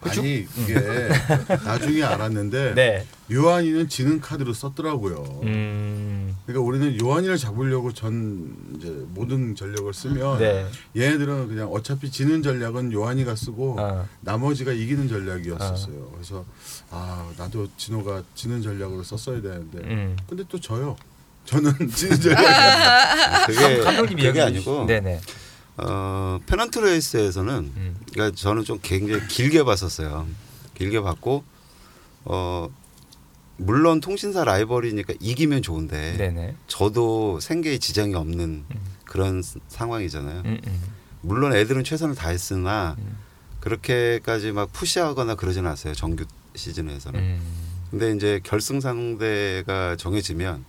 그쵸? 0.02 0.22
아니 0.22 0.46
이게 0.58 0.74
나중에 1.66 2.04
알았는데 2.04 2.74
네. 2.76 3.06
요한이는 3.32 3.90
지는 3.90 4.22
카드로 4.22 4.54
썼더라고요. 4.54 5.42
음. 5.44 6.36
그러니까 6.46 6.66
우리는 6.66 7.02
요한이를 7.02 7.38
잡으려고 7.38 7.92
전 7.94 8.56
이제 8.78 8.88
모든 9.10 9.56
전력을 9.56 9.94
쓰면 9.94 10.40
네. 10.40 10.66
얘네들은 10.96 11.48
그냥 11.50 11.68
어차피 11.72 12.10
지는 12.10 12.42
전략은 12.42 12.94
요한이가 12.94 13.36
쓰고 13.36 13.76
어. 13.80 14.08
나머지가 14.22 14.72
이기는 14.72 15.08
전략이었었어요. 15.10 16.12
그래서 16.14 16.46
아 16.90 17.30
나도 17.38 17.68
진호가 17.78 18.24
지는 18.36 18.62
전략으로 18.62 19.04
썼어야 19.04 19.42
되는데 19.42 19.80
음. 19.80 20.16
근데 20.28 20.44
또 20.48 20.60
져요. 20.60 20.96
저는 21.46 21.74
지는 21.90 22.20
전략이 22.20 23.48
그게 23.48 23.80
감독님 23.80 24.16
그게 24.18 24.24
이야기 24.28 24.42
아니고 24.42 24.86
네네. 24.86 25.20
어, 25.78 26.40
페넌트 26.46 26.80
레이스에서는 26.80 27.54
음. 27.76 27.96
그러니까 28.12 28.36
저는 28.36 28.64
좀 28.64 28.80
굉장히 28.82 29.28
길게 29.28 29.64
봤었어요. 29.64 30.28
길게 30.76 31.02
봤고 31.02 31.44
어 32.26 32.70
물론 33.58 34.02
통신사 34.02 34.44
라이벌이니까 34.44 35.14
이기면 35.20 35.62
좋은데 35.62 36.18
네네. 36.18 36.56
저도 36.68 37.40
생계에 37.40 37.78
지장이 37.80 38.14
없는 38.16 38.66
음. 38.70 38.80
그런 39.06 39.42
스- 39.42 39.60
상황이잖아요. 39.68 40.42
음, 40.46 40.60
음. 40.66 40.82
물론 41.22 41.54
애들은 41.56 41.84
최선을 41.84 42.16
다했으나 42.16 42.96
음. 43.00 43.18
그렇게까지 43.60 44.52
막 44.52 44.72
푸시하거나 44.72 45.36
그러진 45.36 45.66
않았어요. 45.66 45.94
정규 45.94 46.26
시즌에서는. 46.56 47.20
음. 47.20 47.42
근데 47.90 48.12
이제 48.14 48.40
결승 48.44 48.80
상대가 48.82 49.96
정해지면 49.96 50.66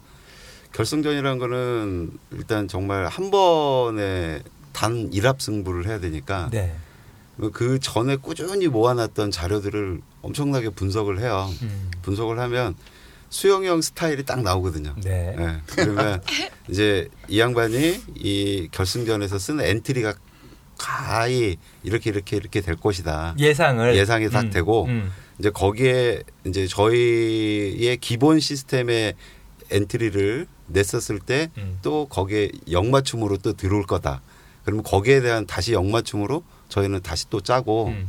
결승전이라는 0.73 1.39
거는 1.39 2.19
일단 2.33 2.69
정말 2.69 3.07
한 3.07 3.31
번에 3.31 4.43
단 4.73 5.11
1합 5.11 5.41
승부를 5.41 5.87
해야 5.87 6.01
되니까 6.01 6.49
네. 6.51 6.75
그 7.53 7.79
전에 7.81 8.17
꾸준히 8.17 8.67
모아놨던 8.67 9.31
자료들을 9.31 10.01
엄청나게 10.23 10.71
분석을 10.71 11.21
해요. 11.21 11.49
음. 11.63 11.91
분석을 12.03 12.39
하면 12.41 12.75
수영이 13.31 13.67
형 13.67 13.81
스타일이 13.81 14.25
딱 14.25 14.43
나오거든요. 14.43 14.95
네. 15.03 15.37
예, 15.39 15.61
그러면 15.67 16.21
이제 16.69 17.09
이 17.29 17.39
양반이 17.39 18.01
이 18.17 18.69
결승전에서 18.73 19.39
쓴 19.39 19.61
엔트리가 19.61 20.15
가히 20.79 21.57
이렇게 21.83 22.11
이렇게 22.11 22.37
이렇게 22.37 22.61
될 22.61 22.77
것이다. 22.77 23.35
예상을 23.39 23.97
예상이 23.97 24.31
딱 24.31 24.51
되고 24.51 24.87
음. 24.87 25.13
이제 25.39 25.51
거기에 25.51 26.23
이제 26.47 26.67
저희의 26.67 27.99
기본 27.99 28.41
시스템의 28.41 29.15
엔트리를 29.71 30.47
냈었을 30.69 31.19
때 31.19 31.51
음. 31.59 31.79
또 31.83 32.07
거기에 32.07 32.51
역맞춤으로 32.71 33.39
또 33.39 33.53
들어올 33.53 33.85
거다. 33.85 34.23
그러면 34.69 34.83
거기에 34.85 35.23
대한 35.23 35.47
다시 35.47 35.73
역맞춤으로 35.73 36.45
저희는 36.69 37.01
다시 37.01 37.31
또 37.31 37.41
짜고 37.41 37.87
음. 37.87 38.07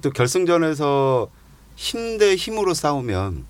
또 0.00 0.10
결승전에서 0.12 1.28
힘 1.74 2.16
대 2.16 2.36
힘으로 2.36 2.74
싸우면 2.74 3.44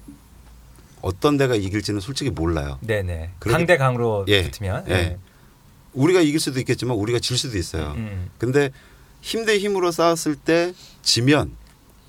어떤 1.02 1.36
데가 1.36 1.54
이길지는 1.54 2.00
솔직히 2.00 2.30
몰라요. 2.30 2.78
네네. 2.80 3.32
강대 3.40 3.76
강으로 3.76 4.24
예. 4.28 4.44
붙으면. 4.44 4.86
예. 4.88 5.18
우리가 5.92 6.22
이길 6.22 6.40
수도 6.40 6.58
있겠지만 6.60 6.96
우리가 6.96 7.18
질 7.18 7.36
수도 7.36 7.58
있어요. 7.58 7.92
음. 7.98 8.30
근데 8.38 8.70
힘 9.20 9.44
대 9.44 9.58
힘으로 9.58 9.90
싸웠을 9.90 10.34
때 10.34 10.72
지면 11.02 11.50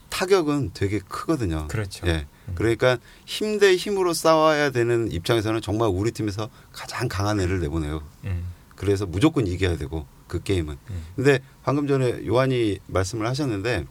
타격은 0.09 0.71
되게 0.73 0.99
크거든요. 0.99 1.67
그렇죠. 1.67 2.07
예. 2.07 2.25
음. 2.47 2.55
그러니까 2.55 2.97
힘 3.25 3.59
대 3.59 3.75
힘으로 3.75 4.13
싸워야 4.13 4.69
되는 4.69 5.11
입장에서는 5.11 5.59
정말 5.61 5.89
우리 5.89 6.11
팀에서 6.11 6.49
가장 6.71 7.09
강한 7.09 7.41
애를 7.41 7.59
내보내요. 7.59 8.01
음. 8.23 8.45
그래서 8.77 9.05
무조건 9.05 9.45
이겨야 9.45 9.75
되고 9.77 10.05
그 10.31 10.41
게임은. 10.41 10.77
음. 10.89 11.05
근데 11.17 11.39
방금 11.61 11.87
전에 11.87 12.25
요한이 12.25 12.79
말씀을 12.87 13.27
하셨는데 13.27 13.85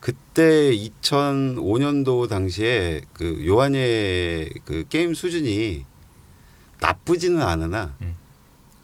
그때 0.00 0.72
2005년도 0.74 2.30
당시에 2.30 3.02
그 3.12 3.44
요한의 3.46 4.50
그 4.64 4.84
게임 4.88 5.12
수준이 5.12 5.84
나쁘지는 6.80 7.42
않으나 7.42 7.94
음. 8.00 8.16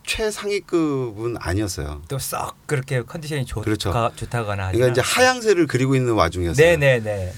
최상위급은 0.05 1.37
아니었어요. 1.41 2.03
또 2.09 2.19
썩 2.19 2.55
그렇게 2.67 3.01
컨디션이 3.03 3.47
좋, 3.47 3.63
그렇죠. 3.63 3.91
가, 3.91 4.13
좋다거나 4.15 4.73
그러니까 4.73 4.89
이제 4.93 5.01
하향세를 5.01 5.67
그리고 5.67 5.97
있는 5.97 6.13
와중이었어요. 6.13 6.65
네네네. 6.79 7.33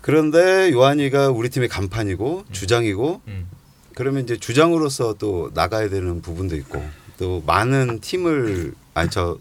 그런데 0.00 0.72
요한이가 0.72 1.28
우리 1.30 1.48
팀의 1.48 1.68
간판이고 1.68 2.46
주장이고 2.50 3.22
음. 3.28 3.48
그러면 3.94 4.24
이제 4.24 4.36
주장으로서 4.36 5.14
또 5.14 5.50
나가야 5.54 5.88
되는 5.88 6.20
부분도 6.20 6.56
있고 6.56 6.84
또 7.18 7.42
많은 7.46 8.00
팀을 8.00 8.74
아니 8.94 9.10
저 9.10 9.38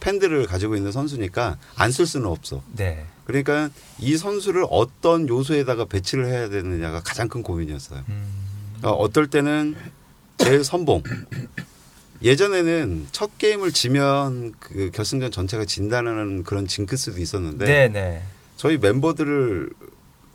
팬들을 0.00 0.46
가지고 0.46 0.76
있는 0.76 0.92
선수니까 0.92 1.58
안 1.76 1.90
쓸 1.90 2.06
수는 2.06 2.26
없어. 2.26 2.62
네. 2.76 3.04
그러니까 3.24 3.68
이 3.98 4.16
선수를 4.16 4.64
어떤 4.70 5.28
요소에다가 5.28 5.84
배치를 5.86 6.26
해야 6.26 6.48
되느냐가 6.48 7.00
가장 7.02 7.28
큰 7.28 7.42
고민이었어요. 7.42 8.02
음. 8.08 8.26
어, 8.82 8.90
어떨 8.90 9.26
때는 9.28 9.74
제일 10.38 10.64
선봉. 10.64 11.02
예전에는 12.22 13.06
첫 13.12 13.36
게임을 13.38 13.72
지면 13.72 14.54
그 14.58 14.90
결승전 14.92 15.30
전체가 15.30 15.64
진다는 15.64 16.42
그런 16.42 16.66
징크스도 16.66 17.20
있었는데 17.20 17.64
네네. 17.64 18.22
저희 18.56 18.76
멤버들을 18.78 19.70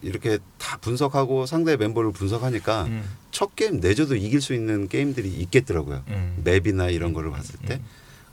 이렇게 0.04 0.38
다 0.58 0.78
분석하고 0.78 1.46
상대 1.46 1.76
멤버를 1.78 2.12
분석하니까 2.12 2.84
음. 2.86 3.04
첫 3.32 3.56
게임 3.56 3.80
내줘도 3.80 4.16
이길 4.16 4.42
수 4.42 4.54
있는 4.54 4.88
게임들이 4.88 5.30
있겠더라고요. 5.30 6.04
음. 6.10 6.42
맵이나 6.44 6.90
이런 6.90 7.14
거를 7.14 7.32
봤을 7.32 7.58
때. 7.66 7.76
음. 7.76 7.86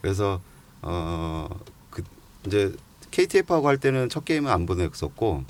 그래서 0.03 0.41
어 0.83 1.49
그 1.91 2.03
이제 2.47 2.73
KTF하고 3.11 3.69
할 3.69 3.77
때는 3.79 4.09
첫 4.09 4.25
게임은 4.25 4.51
안 4.51 4.67
보냈었고 4.67 5.45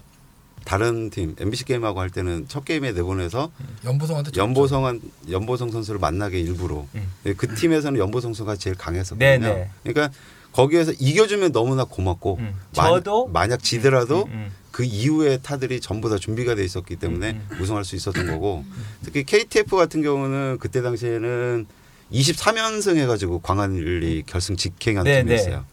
다른 0.65 1.11
팀 1.11 1.35
MBC 1.39 1.65
게임하고 1.65 2.01
할 2.01 2.11
때는 2.11 2.47
첫 2.49 2.65
게임에 2.65 2.93
내보내서 2.93 3.51
연보성한테 3.85 4.31
졌죠. 4.31 4.41
연보성한 4.43 5.01
연보성 5.31 5.71
선수를 5.71 6.01
만나게 6.01 6.41
일부러 6.41 6.87
음. 6.95 7.13
그 7.37 7.55
팀에서는 7.55 7.99
연보성 7.99 8.31
선수가 8.31 8.57
제일 8.57 8.77
강했었거든요. 8.77 9.39
네네. 9.41 9.71
그러니까 9.83 10.11
거기에서 10.53 10.93
이겨주면 10.99 11.53
너무나 11.53 11.85
고맙고 11.85 12.37
음. 12.41 12.55
만- 12.77 12.93
저도 12.95 13.29
만약 13.29 13.63
지더라도 13.63 14.25
음, 14.25 14.33
음. 14.33 14.53
그 14.73 14.85
이후에 14.85 15.39
타들이 15.39 15.81
전부 15.81 16.09
다 16.09 16.17
준비가 16.17 16.55
돼 16.55 16.65
있었기 16.65 16.97
때문에 16.97 17.31
음, 17.33 17.59
우승할 17.61 17.85
수 17.85 17.97
있었던 17.97 18.27
거고 18.27 18.65
특히 19.05 19.25
KTF 19.25 19.77
같은 19.77 20.03
경우는 20.03 20.59
그때 20.61 20.83
당시에는 20.83 21.67
23연승 22.13 22.97
해가지고 22.97 23.41
광안리 23.41 24.25
결승 24.27 24.57
직행한 24.57 25.05
네, 25.05 25.23
팀이었어요. 25.23 25.65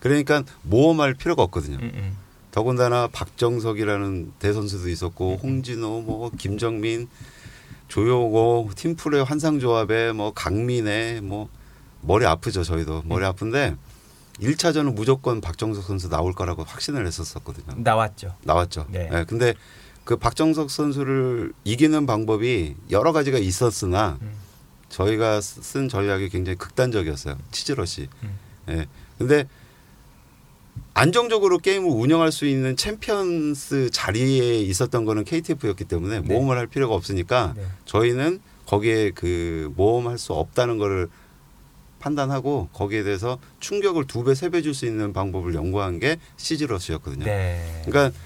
그러니까 0.00 0.42
모험할 0.62 1.14
필요가 1.14 1.42
없거든요. 1.42 1.76
음, 1.80 1.90
음. 1.94 2.16
더군다나 2.50 3.08
박정석이라는 3.08 4.32
대선수도 4.38 4.88
있었고 4.88 5.40
홍진호, 5.42 6.02
뭐 6.02 6.30
김정민, 6.38 7.08
조용호, 7.88 8.70
팀플의 8.76 9.24
환상조합에 9.24 10.12
뭐 10.12 10.32
강민혜, 10.32 11.20
뭐 11.22 11.48
머리 12.00 12.26
아프죠 12.26 12.62
저희도 12.62 13.02
머리 13.06 13.24
아픈데 13.24 13.74
1차전은 14.40 14.94
무조건 14.94 15.40
박정석 15.40 15.84
선수 15.84 16.08
나올 16.08 16.32
거라고 16.32 16.64
확신을 16.64 17.06
했었었거든요. 17.06 17.76
나왔죠. 17.78 18.34
나왔죠. 18.42 18.86
네. 18.90 19.08
예, 19.12 19.24
근데 19.28 19.54
그 20.04 20.16
박정석 20.16 20.70
선수를 20.70 21.52
이기는 21.64 22.04
방법이 22.06 22.74
여러 22.90 23.12
가지가 23.12 23.38
있었으나 23.38 24.18
음. 24.22 24.32
저희가 24.88 25.40
쓰- 25.40 25.62
쓴 25.62 25.88
전략이 25.88 26.28
굉장히 26.28 26.56
극단적이었어요. 26.58 27.38
치즈러시. 27.52 28.08
음. 28.22 28.38
예. 28.70 28.86
근데 29.18 29.46
안정적으로 30.92 31.58
게임을 31.58 31.88
운영할 31.88 32.32
수 32.32 32.46
있는 32.46 32.76
챔피언스 32.76 33.90
자리에 33.90 34.58
있었던 34.60 35.04
거는 35.04 35.24
KTF였기 35.24 35.84
때문에 35.84 36.20
네. 36.20 36.26
모험을 36.26 36.58
할 36.58 36.66
필요가 36.66 36.94
없으니까 36.94 37.54
네. 37.56 37.64
저희는 37.84 38.40
거기에 38.66 39.10
그 39.12 39.72
모험할 39.76 40.18
수 40.18 40.32
없다는 40.32 40.78
거를 40.78 41.08
판단하고 42.04 42.68
거기에 42.74 43.02
대해서 43.02 43.38
충격을 43.60 44.06
두 44.06 44.24
배, 44.24 44.34
세 44.34 44.50
배 44.50 44.60
줄 44.60 44.74
수 44.74 44.84
있는 44.86 45.12
방법을 45.14 45.54
연구한 45.54 45.98
게 45.98 46.18
시즈러시였거든요. 46.36 47.24
네. 47.24 47.82
그러니까 47.86 48.16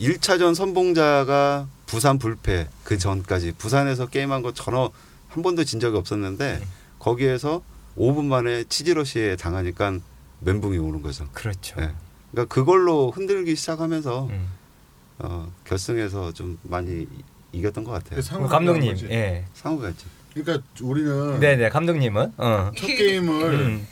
1차전 0.00 0.54
선봉자가 0.56 1.68
부산 1.86 2.18
불패 2.18 2.68
그 2.84 2.98
전까지 2.98 3.52
부산에서 3.56 4.06
게임한 4.06 4.42
거 4.42 4.52
전혀 4.52 4.90
한 5.28 5.42
번도 5.42 5.62
진 5.64 5.78
적이 5.78 5.98
없었는데 5.98 6.58
네. 6.58 6.66
거기에서 6.98 7.62
5분 7.96 8.24
만에 8.24 8.64
치즈러시에 8.64 9.36
당하니까 9.36 9.98
멘붕이 10.40 10.78
오는 10.78 11.00
거죠. 11.02 11.28
그렇죠. 11.32 11.80
네. 11.80 11.90
그러니까 12.32 12.52
그걸로 12.52 13.10
흔들기 13.12 13.54
시작하면서 13.56 14.26
음. 14.26 14.48
어, 15.20 15.52
결승에서 15.64 16.32
좀 16.32 16.58
많이 16.62 17.02
이- 17.02 17.08
이겼던 17.52 17.82
것 17.84 17.92
같아요. 17.92 18.20
그 18.20 18.22
감독님. 18.48 18.96
예. 19.10 19.44
상우가 19.54 19.88
있죠. 19.90 20.06
그러니까 20.42 20.66
우리는 20.82 21.40
네네 21.40 21.70
감독님은 21.70 22.32
어. 22.36 22.70
첫 22.76 22.86
게임을 22.86 23.54
음. 23.54 23.86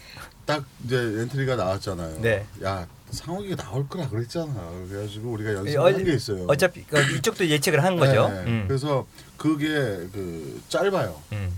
딱 0.44 0.64
이제 0.84 0.96
엔트리가 0.96 1.56
나왔잖아요. 1.56 2.20
네. 2.20 2.46
야 2.64 2.86
상욱이가 3.10 3.56
나올 3.56 3.88
거라 3.88 4.08
그랬잖아. 4.08 4.52
그래가지고 4.88 5.30
우리가 5.32 5.50
어, 5.50 5.54
연습한 5.56 6.04
게 6.04 6.12
있어요. 6.14 6.46
어차피 6.48 6.84
그 6.84 6.98
이쪽도 7.16 7.48
예측을 7.48 7.82
한 7.82 7.96
거죠. 7.96 8.28
네. 8.28 8.44
음. 8.44 8.64
그래서 8.66 9.06
그게 9.36 9.66
그 9.66 10.60
짧아요. 10.68 11.20
음. 11.32 11.52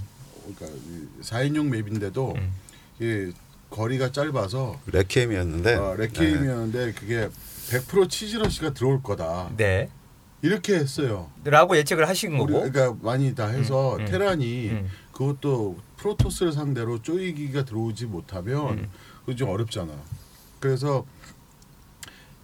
그러니까 0.56 0.80
4인용 1.22 1.68
맵인데도 1.68 2.34
음. 2.36 2.52
이 3.00 3.32
거리가 3.70 4.12
짧아서 4.12 4.80
레케임이었는데 4.86 5.74
어, 5.74 5.94
레케임이었는데 5.96 6.92
그게 6.92 7.28
100% 7.68 8.08
치즈러시가 8.08 8.72
들어올 8.72 9.02
거다. 9.02 9.50
네. 9.56 9.90
이렇게 10.42 10.74
했어요. 10.74 11.30
라고 11.44 11.76
예측을 11.76 12.08
하신 12.08 12.38
거고. 12.38 12.52
그러니까 12.52 12.94
많이 13.02 13.34
다 13.34 13.46
해서 13.46 13.96
음, 13.96 14.00
음, 14.00 14.06
테란이 14.06 14.70
음. 14.70 14.88
그것도 15.12 15.78
프로토스를 15.96 16.52
상대로 16.52 17.02
쪼이기가 17.02 17.64
들어오지 17.64 18.06
못하면 18.06 18.90
음. 19.26 19.36
좀 19.36 19.48
어렵잖아. 19.48 19.92
그래서 20.60 21.04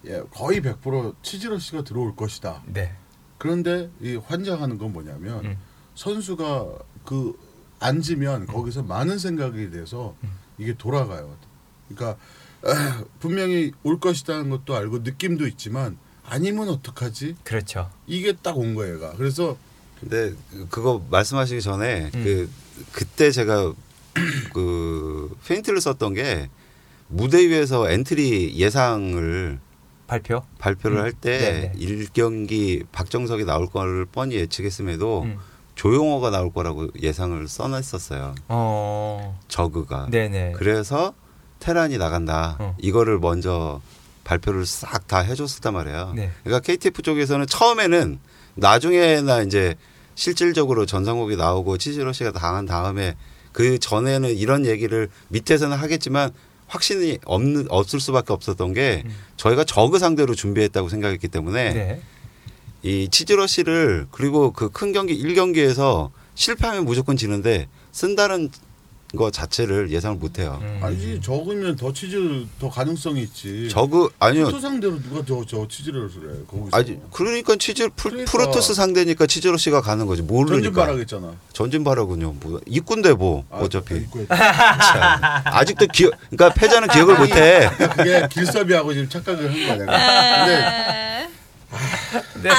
예, 0.05 0.21
거의 0.31 0.61
100% 0.61 1.15
치즈러시가 1.23 1.83
들어올 1.83 2.15
것이다. 2.15 2.61
네. 2.67 2.93
그런데 3.37 3.89
이 4.01 4.15
환장하는 4.15 4.77
건 4.77 4.93
뭐냐면 4.93 5.45
음. 5.45 5.57
선수가 5.95 6.77
그 7.05 7.37
앉으면 7.79 8.45
거기서 8.47 8.83
많은 8.83 9.17
생각이 9.19 9.71
돼서 9.71 10.15
음. 10.23 10.31
이게 10.57 10.73
돌아가요. 10.73 11.35
그러니까 11.87 12.17
분명히 13.19 13.71
올 13.83 13.99
것이라는 13.99 14.49
것도 14.49 14.75
알고 14.75 14.99
느낌도 14.99 15.47
있지만 15.47 15.97
아니면 16.27 16.69
어떡하지? 16.69 17.35
그렇죠. 17.43 17.89
이게 18.07 18.33
딱 18.33 18.55
온 18.57 18.75
거예요. 18.75 18.95
얘가. 18.95 19.13
그래서 19.13 19.57
근데 19.99 20.33
그거 20.69 21.03
말씀하시기 21.09 21.61
전에 21.61 22.11
음. 22.13 22.23
그 22.23 22.49
그때 22.91 23.31
제가 23.31 23.73
그 24.53 25.35
페인트를 25.47 25.81
썼던 25.81 26.13
게 26.13 26.49
무대 27.07 27.47
위에서 27.47 27.89
엔트리 27.89 28.55
예상을 28.57 29.59
발표. 30.07 30.43
발표를 30.59 30.97
음. 30.97 31.03
할때 31.03 31.37
네네. 31.39 31.73
일 31.77 32.05
1경기 32.07 32.85
박정석이 32.91 33.45
나올 33.45 33.67
거를 33.67 34.05
뻔히 34.05 34.35
예측했음에도 34.35 35.23
음. 35.23 35.37
조용호가 35.75 36.29
나올 36.29 36.51
거라고 36.53 36.87
예상을 37.01 37.47
써놨었어요. 37.47 38.35
어. 38.47 39.39
저그가. 39.47 40.07
네네. 40.09 40.53
그래서 40.55 41.13
테란이 41.59 41.97
나간다. 41.97 42.55
어. 42.59 42.77
이거를 42.79 43.19
먼저 43.19 43.81
발표를 44.25 44.65
싹 44.65 45.07
다 45.07 45.19
해줬었단 45.19 45.71
말이에요. 45.73 46.13
네. 46.15 46.31
그러니까 46.43 46.65
KTF 46.65 47.01
쪽에서는 47.03 47.45
처음에는 47.45 48.19
나중에나 48.55 49.43
이제 49.43 49.75
실질적으로 50.15 50.85
전상욱이 50.85 51.35
나오고 51.37 51.77
치즈러시가 51.77 52.31
당한 52.31 52.65
다음에 52.65 53.15
그 53.51 53.77
전에는 53.77 54.35
이런 54.35 54.65
얘기를 54.65 55.09
밑에서는 55.29 55.77
하겠지만 55.77 56.31
확신이 56.67 57.19
없는 57.25 57.67
없을 57.69 57.99
수밖에 57.99 58.33
없었던 58.33 58.73
게 58.73 59.03
음. 59.05 59.15
저희가 59.37 59.63
저그 59.63 59.99
상대로 59.99 60.33
준비했다고 60.33 60.89
생각했기 60.89 61.27
때문에 61.27 61.73
네. 61.73 62.01
이 62.81 63.07
치즈러시를 63.09 64.07
그리고 64.11 64.51
그 64.51 64.69
큰 64.69 64.91
경기 64.91 65.21
1경기에서 65.21 66.09
실패하면 66.33 66.85
무조건 66.85 67.15
지는데 67.15 67.67
쓴다는 67.91 68.49
거 69.15 69.31
자체를 69.31 69.89
예상을 69.91 70.17
못 70.17 70.39
해요. 70.39 70.59
음. 70.61 70.79
아니지 70.81 71.21
적으면 71.23 71.75
더 71.75 71.91
치즈 71.93 72.45
더 72.59 72.69
가능성이 72.69 73.23
있지. 73.23 73.69
저그 73.69 74.09
아니요. 74.19 74.45
프로토 74.45 74.59
상대로 74.59 75.01
누가 75.01 75.23
저, 75.25 75.43
저 75.47 75.67
치즈를 75.67 76.09
그래 76.09 76.33
거기서. 76.47 76.77
아니 76.77 76.99
그러니까 77.11 77.55
치즈 77.55 77.89
그러니까. 77.95 78.31
프로토스 78.31 78.73
상대니까 78.73 79.25
치즈러시가 79.27 79.81
가는 79.81 80.05
거지. 80.05 80.21
모르니까 80.21 80.85
바라겠잖아. 80.85 81.33
전진바라군요. 81.53 82.35
뭐 82.41 82.59
이꾼데 82.65 83.13
뭐 83.13 83.45
아, 83.49 83.57
어차피 83.59 84.05
참, 84.27 85.21
아직도 85.45 85.87
기억 85.87 86.13
그러니까 86.29 86.53
패자는 86.53 86.87
기억을 86.89 87.17
못 87.17 87.29
해. 87.35 87.69
그게 87.95 88.27
길섭이하고 88.31 88.93
지금 88.93 89.09
착각을 89.09 89.51
한 89.51 89.53
거야 89.53 89.77
내가. 89.77 90.45
근데 90.45 91.14
네. 92.41 92.49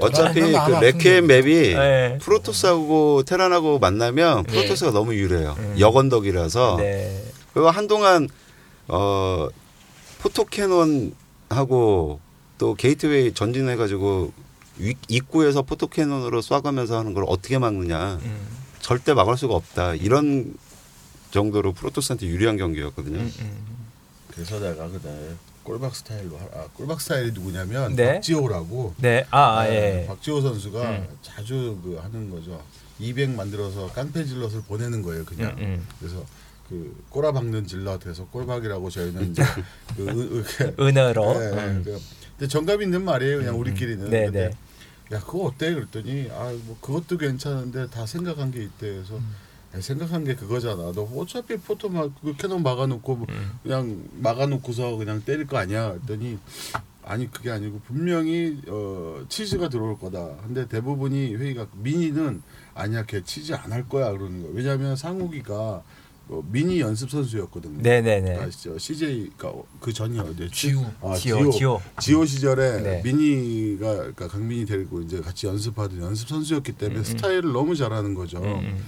어차피 0.00 0.40
그건 0.40 0.66
그안 0.66 0.80
레퀴엠 0.82 1.20
맵이 1.20 1.74
네. 1.74 2.18
프로토스하고 2.20 3.22
테란하고 3.24 3.78
만나면 3.78 4.44
네. 4.44 4.52
프로토스가 4.52 4.90
너무 4.92 5.14
유리해요. 5.14 5.54
음. 5.58 5.76
역언덕이라서 5.78 6.76
네. 6.78 7.24
그리고 7.52 7.70
한동안 7.70 8.28
어 8.88 9.48
photo 10.20 10.87
cannon하고 10.87 12.20
또 12.58 12.74
게이트웨이 12.74 13.34
전진해가지고 13.34 14.32
위- 14.78 14.94
입구에서 15.08 15.62
photo 15.62 15.88
cannon으로 15.88 16.40
쏴가면서 16.40 16.92
하는 16.94 17.14
걸 17.14 17.24
어떻게 17.26 17.58
막느냐 17.58 18.18
음. 18.22 18.46
절대 18.80 19.12
막을 19.14 19.36
수가 19.36 19.54
없다 19.54 19.94
이런 19.94 20.54
정도로 21.30 21.72
프로토스한테 21.74 22.26
유리한 22.26 22.56
경기였거든요. 22.56 23.18
음, 23.18 23.32
음. 23.40 23.76
그래서 24.32 24.58
내가 24.60 24.88
그때 24.88 25.08
꼴박 25.68 25.94
스타일로 25.94 26.38
하- 26.38 26.44
아, 26.60 26.66
꼴박 26.72 26.98
스타일이 26.98 27.30
누구냐면 27.32 27.94
네. 27.94 28.14
박지호라고. 28.14 28.94
네. 28.96 29.26
아, 29.30 29.58
아 29.58 29.64
네, 29.68 30.02
예. 30.02 30.06
박지호 30.06 30.40
선수가 30.40 30.82
음. 30.90 31.08
자주 31.20 31.78
그 31.84 31.96
하는 32.02 32.30
거죠. 32.30 32.62
200 32.98 33.28
만들어서 33.30 33.92
깡패 33.92 34.24
질럿을 34.24 34.62
보내는 34.62 35.02
거예요, 35.02 35.26
그냥. 35.26 35.50
음, 35.58 35.62
음. 35.62 35.86
그래서 36.00 36.24
그 36.70 37.04
꼬라 37.10 37.32
박는 37.32 37.66
질럿에서 37.66 38.26
꼴박이라고 38.32 38.88
저희는 38.88 39.30
이제 39.30 39.42
그, 39.94 40.04
그, 40.06 40.74
그, 40.74 40.86
은어로. 40.86 41.38
네, 41.38 41.46
음. 41.52 41.82
그, 41.84 42.00
근데 42.38 42.48
정답 42.48 42.80
있는 42.80 43.04
말이에요, 43.04 43.36
그냥 43.38 43.60
우리끼리는. 43.60 44.08
네, 44.08 44.24
근데 44.24 44.48
네. 45.10 45.16
야 45.16 45.20
그거 45.20 45.44
어때? 45.44 45.74
그랬더니 45.74 46.28
아 46.32 46.50
뭐 46.64 46.78
그것도 46.80 47.18
괜찮은데 47.18 47.88
다 47.90 48.06
생각한 48.06 48.52
게 48.52 48.62
있대. 48.62 48.88
그래서 48.94 49.16
음. 49.18 49.34
야, 49.76 49.80
생각한 49.80 50.24
게 50.24 50.34
그거잖아. 50.34 50.92
너 50.92 51.02
어차피 51.16 51.56
포토 51.58 51.88
막그 51.88 52.36
캐논 52.38 52.62
막아놓고 52.62 53.16
뭐 53.16 53.26
음. 53.30 53.50
그냥 53.62 54.02
막아놓고서 54.14 54.96
그냥 54.96 55.22
때릴 55.24 55.46
거 55.46 55.58
아니야. 55.58 55.90
그랬더니 55.92 56.38
아니 57.04 57.30
그게 57.30 57.50
아니고 57.50 57.80
분명히 57.86 58.58
어 58.68 59.24
치즈가 59.28 59.68
들어올 59.68 59.98
거다. 59.98 60.36
근데 60.46 60.66
대부분이 60.68 61.34
회의가 61.36 61.66
미니는 61.74 62.42
아니야 62.74 63.04
걔 63.04 63.22
치즈 63.22 63.52
안 63.54 63.72
할 63.72 63.88
거야 63.88 64.10
그러는 64.12 64.42
거야. 64.42 64.52
왜냐하면 64.54 64.96
상욱이가 64.96 65.82
뭐 66.28 66.44
미니 66.50 66.80
연습 66.80 67.10
선수였거든요. 67.10 67.82
네네네. 67.82 68.36
아시죠? 68.36 68.78
CJ가 68.78 69.52
그 69.80 69.92
전이 69.92 70.18
어디였지? 70.18 70.52
지우. 70.54 70.84
아, 71.02 71.14
지오. 71.14 71.50
지오. 71.50 71.80
지오 72.00 72.24
시절에 72.26 72.82
네. 72.82 73.02
민희가 73.02 73.94
그러니까 73.96 74.28
강민이 74.28 74.64
데리고 74.66 75.00
이제 75.02 75.20
같이 75.20 75.46
연습하던 75.46 76.00
연습 76.02 76.28
선수였기 76.28 76.72
때문에 76.72 76.98
음, 76.98 77.00
음. 77.00 77.04
스타일을 77.04 77.52
너무 77.52 77.74
잘하는 77.76 78.14
거죠. 78.14 78.38
음, 78.38 78.44
음. 78.44 78.84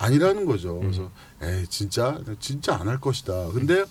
아니라는 0.00 0.46
거죠. 0.46 0.78
그래서 0.80 1.10
에이 1.42 1.66
진짜 1.68 2.18
진짜 2.40 2.74
안 2.76 2.88
할 2.88 2.98
것이다. 3.00 3.48
근데 3.52 3.84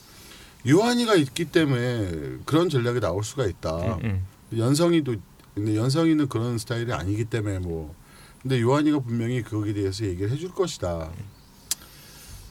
유한이가 0.66 1.16
있기 1.16 1.46
때문에 1.46 2.40
그런 2.46 2.68
전략이 2.70 3.00
나올 3.00 3.24
수가 3.24 3.46
있다. 3.46 3.78
음, 3.78 4.00
음. 4.04 4.58
연성이도 4.58 5.16
근데 5.56 5.76
연성이는 5.76 6.28
그런 6.28 6.58
스타일이 6.58 6.92
아니기 6.92 7.26
때문에 7.26 7.60
뭐 7.60 7.94
근데 8.42 8.60
요한이가 8.60 9.00
분명히 9.00 9.44
거기에 9.44 9.74
대해서 9.74 10.06
얘기를 10.06 10.32
해줄 10.32 10.52
것이다. 10.54 11.12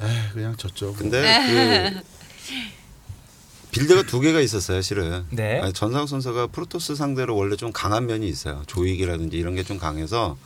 에 0.01 0.31
그냥 0.33 0.57
졌죠. 0.57 0.95
근데 0.95 1.21
그 1.21 2.01
빌드가 3.71 4.03
두 4.05 4.21
개가 4.21 4.41
있었어요, 4.41 4.81
실은. 4.81 5.27
네. 5.31 5.61
아니, 5.61 5.73
전상욱 5.73 6.09
선수가 6.09 6.49
프로토스 6.49 6.95
상대로 6.95 7.37
원래 7.37 7.55
좀 7.57 7.71
강한 7.73 8.07
면이 8.07 8.27
있어요. 8.29 8.63
조익이라든지 8.67 9.37
이런 9.37 9.55
게 9.55 9.63
좀 9.63 9.79
강해서. 9.79 10.39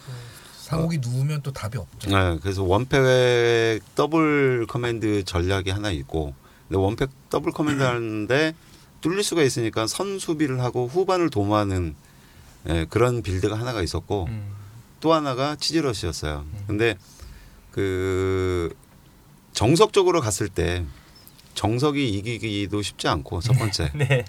상욱이 0.72 0.98
누우면 0.98 1.42
또 1.42 1.52
답이 1.52 1.76
없죠. 1.76 2.10
네, 2.10 2.38
그래서 2.40 2.62
one 2.62 3.22
fac 3.22 3.82
double 3.94 4.66
command 4.66 5.24
전략이 5.24 5.70
하나 5.70 5.90
있고, 5.90 6.34
근데 6.68 6.78
one 6.78 6.94
fac 6.94 7.10
double 7.28 7.52
command 7.52 7.82
하는데 7.82 8.54
뚫릴 9.02 9.22
수가 9.22 9.42
있으니까 9.42 9.86
선 9.86 10.18
수비를 10.18 10.60
하고 10.60 10.86
후반을 10.86 11.28
도모하는 11.28 11.94
예, 12.68 12.86
그런 12.88 13.22
build가 13.22 13.58
하나가 13.58 13.82
있었고, 13.82 14.26
음. 14.30 14.52
또 15.00 15.12
하나가 15.12 15.56
치즈러시였어요. 15.56 16.46
근데 16.66 16.96
그 17.70 18.72
정석적으로 19.52 20.20
갔을 20.20 20.48
때 20.48 20.84
정석이 21.54 22.08
이기기도 22.08 22.80
쉽지 22.80 23.08
않고 23.08 23.40
첫 23.40 23.54
번째, 23.54 23.90
네. 23.98 24.24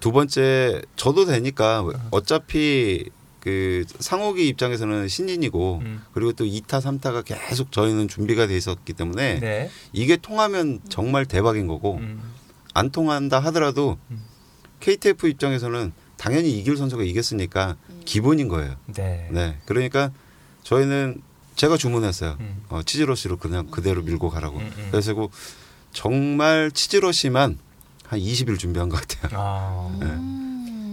두 0.00 0.10
번째 0.10 0.82
저도 0.96 1.26
되니까 1.26 1.84
어차피 2.10 3.10
그 3.40 3.84
상욱이 3.98 4.48
입장에서는 4.48 5.08
신인이고 5.08 5.80
음. 5.82 6.02
그리고 6.12 6.32
또 6.32 6.44
2타 6.44 6.80
3타가 6.80 7.24
계속 7.24 7.72
저희는 7.72 8.08
준비가 8.08 8.46
돼 8.46 8.56
있었기 8.56 8.92
때문에 8.92 9.40
네. 9.40 9.70
이게 9.92 10.16
통하면 10.16 10.80
정말 10.88 11.24
대박인 11.24 11.66
거고 11.66 11.96
음. 11.96 12.20
안 12.74 12.90
통한다 12.90 13.40
하더라도 13.40 13.98
음. 14.10 14.22
KTF 14.80 15.28
입장에서는 15.28 15.92
당연히 16.16 16.58
이길 16.58 16.76
선수가 16.76 17.02
이겼으니까 17.02 17.76
기본인 18.04 18.48
거예요. 18.48 18.76
네. 18.86 19.28
네. 19.30 19.58
그러니까 19.64 20.12
저희는 20.62 21.22
제가 21.56 21.76
주문했어요. 21.76 22.36
음. 22.40 22.62
어, 22.68 22.82
치즈러시로 22.82 23.38
그냥 23.38 23.66
그대로 23.70 24.02
밀고 24.02 24.28
가라고. 24.28 24.58
음, 24.58 24.72
음. 24.76 24.88
그래서 24.90 25.14
그 25.14 25.28
정말 25.92 26.70
치즈러시만 26.70 27.58
한 28.06 28.18
20일 28.18 28.58
준비한 28.58 28.88
것 28.88 29.00
같아요. 29.00 29.40
아. 29.40 29.96
네. 30.00 30.49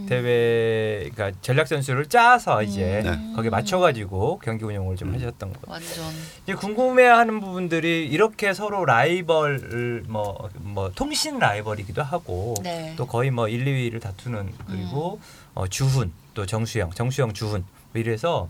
음. 0.08 0.22
대회 0.22 1.10
그러니까 1.14 1.38
전략 1.42 1.68
선수를 1.68 2.06
짜서 2.06 2.62
이제 2.62 3.02
네. 3.04 3.34
거기에 3.34 3.50
맞춰가지고 3.50 4.40
경기 4.42 4.64
운영을 4.64 4.96
좀 4.96 5.14
하셨던 5.14 5.52
거. 5.52 5.58
완전 5.66 6.04
이제 6.42 6.54
궁금해하는 6.54 7.40
부분들이 7.40 8.06
이렇게 8.06 8.54
서로 8.54 8.84
라이벌 8.84 10.04
뭐, 10.08 10.48
뭐 10.60 10.90
통신 10.94 11.38
라이벌이기도 11.38 12.02
하고 12.02 12.54
네. 12.62 12.94
또 12.96 13.06
거의 13.06 13.30
뭐 13.30 13.48
1, 13.48 13.64
2위를 13.64 14.00
다투는 14.00 14.52
그리고 14.66 15.20
어, 15.54 15.66
주훈 15.68 16.12
또 16.34 16.46
정수영, 16.46 16.90
정수영 16.92 17.32
주훈 17.34 17.64
뭐 17.92 18.00
이래서 18.00 18.48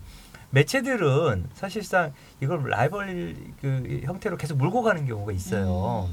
매체들은 0.51 1.47
사실상 1.55 2.13
이걸 2.41 2.69
라이벌 2.69 3.37
그 3.61 4.01
형태로 4.05 4.37
계속 4.37 4.57
몰고 4.57 4.83
가는 4.83 5.07
경우가 5.07 5.33
있어요. 5.33 6.09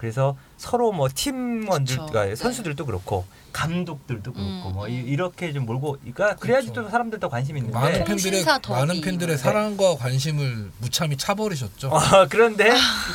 그래서 0.00 0.34
서로 0.56 0.92
뭐 0.92 1.08
팀원들. 1.14 1.94
그러니까 1.96 2.24
네. 2.24 2.34
선수들도 2.34 2.86
그렇고 2.86 3.26
감독들도 3.52 4.32
그렇고 4.32 4.68
음. 4.68 4.72
뭐 4.72 4.88
이- 4.88 4.94
이렇게 4.94 5.52
좀 5.52 5.66
몰고, 5.66 5.98
그러니까 6.00 6.36
그래야지 6.36 6.68
그렇죠. 6.68 6.84
또 6.84 6.88
사람들 6.90 7.20
더 7.20 7.28
관심 7.28 7.58
있는데. 7.58 7.74
많은 7.76 7.92
팬들의 8.04 8.06
통신사 8.16 8.58
더비 8.58 8.80
많은 8.80 9.00
팬들의 9.02 9.34
뭐. 9.34 9.42
사랑과 9.42 9.96
관심을 9.96 10.70
무참히 10.78 11.16
차버리셨죠. 11.18 11.88
어, 11.88 12.00
그런데 12.30 12.70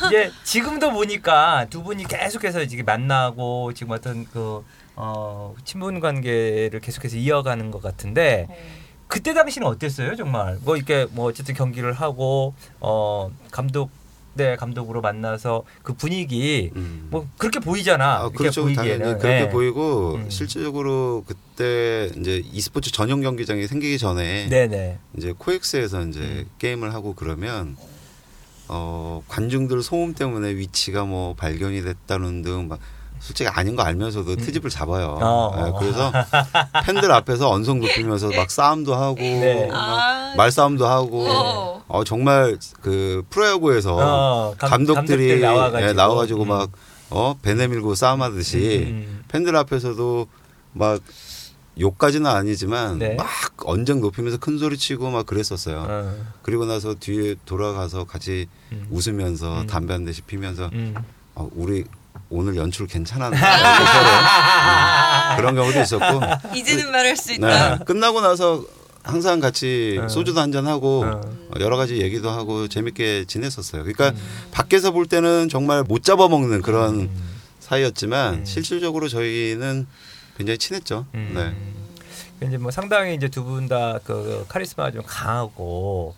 이제 0.06 0.30
지금도 0.44 0.92
보니까 0.92 1.66
두 1.70 1.82
분이 1.82 2.04
계속해서 2.04 2.62
이제 2.62 2.80
만나고 2.84 3.72
지금 3.74 3.92
어떤 3.92 4.24
그 4.26 4.64
어, 4.94 5.54
친분 5.64 5.98
관계를 5.98 6.78
계속해서 6.80 7.16
이어가는 7.16 7.72
것 7.72 7.82
같은데 7.82 8.46
어. 8.48 8.56
그때 9.08 9.34
당시는 9.34 9.66
어땠어요, 9.66 10.14
정말? 10.16 10.58
뭐 10.62 10.76
이렇게 10.76 11.06
뭐 11.10 11.26
어쨌든 11.26 11.54
경기를 11.54 11.92
하고 11.92 12.54
어 12.80 13.30
감독 13.50 13.90
네 14.36 14.56
감독으로 14.56 15.00
만나서 15.00 15.64
그 15.82 15.94
분위기 15.94 16.70
음. 16.76 17.08
뭐 17.10 17.26
그렇게 17.38 17.58
보이잖아. 17.58 18.16
아, 18.16 18.28
그렇죠. 18.28 18.62
보이기에는. 18.62 18.98
당연히 18.98 19.20
그렇게 19.20 19.44
네. 19.44 19.48
보이고 19.48 20.14
음. 20.16 20.30
실질적으로 20.30 21.24
그때 21.26 22.10
이제 22.18 22.42
e스포츠 22.52 22.92
전용 22.92 23.22
경기장이 23.22 23.66
생기기 23.66 23.98
전에 23.98 24.48
네네. 24.48 24.98
이제 25.16 25.32
코엑스에서 25.36 26.06
이제 26.06 26.20
음. 26.20 26.50
게임을 26.58 26.92
하고 26.94 27.14
그러면 27.14 27.76
어 28.68 29.22
관중들 29.28 29.82
소음 29.82 30.12
때문에 30.14 30.54
위치가 30.56 31.04
뭐 31.04 31.34
발견이 31.34 31.82
됐다는 31.82 32.42
등 32.42 32.68
막 32.68 32.78
솔직히 33.20 33.48
아닌 33.48 33.74
거 33.76 33.82
알면서도 33.82 34.36
트집을 34.36 34.70
잡아요. 34.70 35.16
음. 35.18 35.22
어. 35.22 35.52
예, 35.66 35.72
그래서 35.78 36.12
팬들 36.84 37.10
앞에서 37.12 37.50
언성 37.50 37.80
높이면서 37.80 38.30
막 38.30 38.50
싸움도 38.50 38.94
하고 38.94 39.16
네. 39.20 39.66
막 39.66 39.76
아. 39.76 40.34
말싸움도 40.36 40.86
하고 40.86 41.26
어. 41.28 41.84
어 41.88 42.04
정말 42.04 42.58
그 42.82 43.24
프로야구에서 43.30 43.96
어, 43.96 44.54
감- 44.58 44.70
감독들이 44.70 45.28
감독들 45.28 45.40
나와가지고. 45.40 45.88
예, 45.88 45.92
나와가지고 45.92 46.42
음. 46.42 46.48
막 46.48 46.70
어, 47.10 47.36
배 47.40 47.54
내밀고 47.54 47.94
싸움하듯이 47.94 48.86
음. 48.88 49.24
팬들 49.28 49.56
앞에서도 49.56 50.26
막 50.72 51.00
욕까지는 51.78 52.30
아니지만 52.30 52.98
네. 52.98 53.14
막 53.16 53.26
언쟁 53.66 54.00
높이면서 54.00 54.38
큰 54.38 54.58
소리 54.58 54.76
치고 54.78 55.10
막 55.10 55.26
그랬었어요. 55.26 55.86
어. 55.88 56.14
그리고 56.42 56.64
나서 56.64 56.94
뒤에 56.94 57.34
돌아가서 57.44 58.04
같이 58.04 58.48
음. 58.72 58.86
웃으면서 58.90 59.62
음. 59.62 59.66
담배 59.66 59.92
한 59.92 60.04
대씩 60.04 60.26
피면서 60.26 60.70
음. 60.72 60.94
어, 61.34 61.48
우리 61.54 61.84
오늘 62.30 62.56
연출 62.56 62.86
괜찮았나 62.86 63.36
음, 65.32 65.36
그런 65.36 65.54
경우도 65.54 65.80
있었고 65.80 66.20
이제는 66.54 66.90
말할 66.90 67.16
수 67.16 67.32
있다. 67.32 67.78
네, 67.78 67.84
끝나고 67.84 68.20
나서 68.20 68.64
항상 69.02 69.38
같이 69.40 69.98
어. 70.02 70.08
소주도 70.08 70.40
한잔 70.40 70.66
하고 70.66 71.04
어. 71.04 71.20
여러 71.60 71.76
가지 71.76 71.98
얘기도 72.00 72.30
하고 72.30 72.66
재밌게 72.68 73.26
지냈었어요. 73.26 73.82
그러니까 73.82 74.10
음. 74.10 74.16
밖에서 74.50 74.90
볼 74.90 75.06
때는 75.06 75.48
정말 75.48 75.82
못 75.84 76.02
잡아먹는 76.02 76.62
그런 76.62 76.94
음. 77.02 77.10
사이였지만 77.60 78.34
음. 78.34 78.44
실질적으로 78.44 79.08
저희는 79.08 79.86
굉장히 80.36 80.58
친했죠. 80.58 81.06
음. 81.14 81.32
네. 81.34 82.46
이제 82.46 82.58
뭐 82.58 82.70
상당히 82.70 83.14
이제 83.14 83.28
두 83.28 83.44
분 83.44 83.66
다 83.68 83.98
그 84.04 84.44
카리스마가 84.48 84.90
좀 84.90 85.02
강하고 85.06 86.14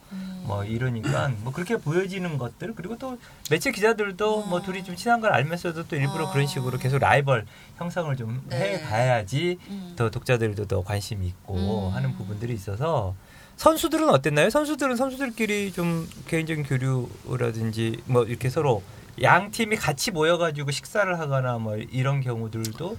뭐 0.49 0.65
이러니까 0.65 1.31
뭐 1.43 1.53
그렇게 1.53 1.77
보여지는 1.77 2.39
것들 2.39 2.75
그리고 2.75 2.97
또 2.97 3.19
매체 3.51 3.71
기자들도 3.71 4.47
뭐 4.47 4.63
둘이 4.63 4.83
좀 4.83 4.97
친한 4.97 5.21
걸 5.21 5.33
알면서도 5.33 5.87
또 5.87 5.97
일부러 5.97 6.25
어. 6.25 6.33
그런 6.33 6.47
식으로 6.47 6.79
계속 6.79 6.99
라이벌 6.99 7.45
형성을 7.77 8.17
좀 8.17 8.43
네. 8.49 8.79
해가야지 8.79 9.59
음. 9.69 9.93
더 9.95 10.11
독자들도 10.11 10.67
더 10.67 10.83
관심이 10.83 11.27
있고 11.27 11.89
음. 11.91 11.95
하는 11.95 12.17
부분들이 12.17 12.55
있어서 12.55 13.15
선수들은 13.57 14.09
어땠나요? 14.09 14.49
선수들은 14.51 14.97
선수들끼리 14.97 15.73
좀 15.73 16.09
개인적인 16.27 16.65
교류라든지 16.65 18.01
뭐 18.07 18.25
이렇게 18.25 18.49
서로 18.49 18.83
양 19.21 19.51
팀이 19.51 19.77
같이 19.77 20.13
모여가지고 20.13 20.71
식사를 20.71 21.19
하거나 21.19 21.59
뭐 21.59 21.77
이런 21.77 22.21
경우들도 22.21 22.97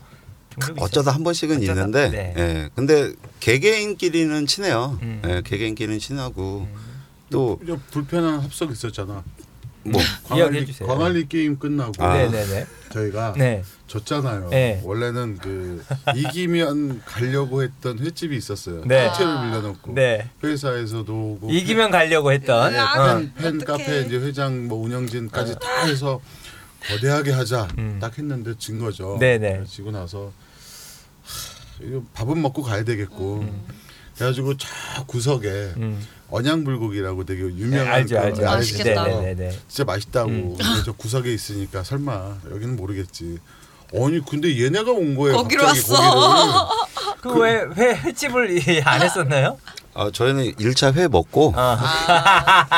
종종 0.50 0.84
어쩌다 0.84 1.12
한 1.12 1.24
번씩은 1.24 1.58
어쩌다? 1.58 1.82
있는데, 1.86 2.10
네. 2.10 2.34
예. 2.38 2.70
근데 2.76 3.14
개개인끼리는 3.40 4.46
친해요. 4.48 5.00
음. 5.02 5.22
예, 5.26 5.42
개개인끼리는 5.46 6.00
친하고 6.00 6.68
음. 6.70 6.89
또좀 7.30 7.82
불편한 7.92 8.40
합석 8.40 8.72
있었잖아. 8.72 9.24
뭐 9.84 10.02
이야기해 10.36 10.66
광안리. 10.66 10.74
광안리 10.86 11.28
게임 11.30 11.58
끝나고 11.58 11.94
아. 12.04 12.30
저희가 12.92 13.34
네. 13.38 13.64
졌잖아요. 13.88 14.50
네. 14.50 14.82
원래는 14.84 15.38
그 15.38 15.84
이기면 16.16 17.04
가려고 17.06 17.64
했던 17.64 17.98
횟집이 18.00 18.36
있었어요. 18.36 18.84
네. 18.86 19.08
호텔을 19.08 19.42
빌려놓고 19.42 19.94
네. 19.94 20.30
회사에서도 20.44 21.14
오고 21.14 21.50
이기면 21.52 21.92
가려고 21.92 22.32
했던. 22.32 22.76
아, 22.76 23.14
어. 23.14 23.18
팬, 23.18 23.34
팬 23.36 23.62
어떡해. 23.62 23.66
카페 23.66 24.02
이제 24.02 24.18
회장 24.18 24.68
뭐 24.68 24.84
운영진까지 24.84 25.56
다 25.60 25.86
해서 25.86 26.20
거대하게 26.88 27.32
하자 27.32 27.68
음. 27.78 27.98
딱 28.02 28.18
했는데 28.18 28.56
진 28.58 28.80
거죠. 28.80 29.18
네네. 29.20 29.64
지고 29.68 29.92
나서 29.92 30.32
하, 31.24 31.86
이거 31.86 32.04
밥은 32.14 32.42
먹고 32.42 32.62
가야 32.64 32.84
되겠고 32.84 33.46
그래가지고 34.16 34.58
저 34.58 34.68
구석에 35.08 35.48
음. 35.78 36.06
언양불고기라고 36.32 37.24
되게 37.26 37.42
유명한 37.42 37.86
네, 37.86 37.92
알죠, 37.92 38.16
그 38.16 38.22
알죠. 38.22 38.42
맛있겠다. 38.44 39.04
네네네. 39.08 39.52
진짜 39.68 39.84
맛있다고 39.84 40.30
음. 40.30 40.58
저 40.86 40.92
구석에 40.94 41.34
있으니까 41.34 41.84
설마 41.84 42.38
여기는 42.52 42.76
모르겠지. 42.76 43.40
아니 43.94 44.24
근데 44.24 44.64
얘네가 44.64 44.92
온 44.92 45.16
거예요. 45.16 45.38
거기로 45.38 45.64
갑자기 45.64 45.92
왔어. 45.92 46.70
거기를. 47.22 47.34
그왜 47.34 47.66
회 47.78 47.96
횟집을 47.96 48.62
안 48.86 49.02
했었나요? 49.02 49.58
아, 49.94 50.10
저희는 50.12 50.54
1차 50.54 50.94
회 50.96 51.08
먹고 51.08 51.54
아. 51.56 51.78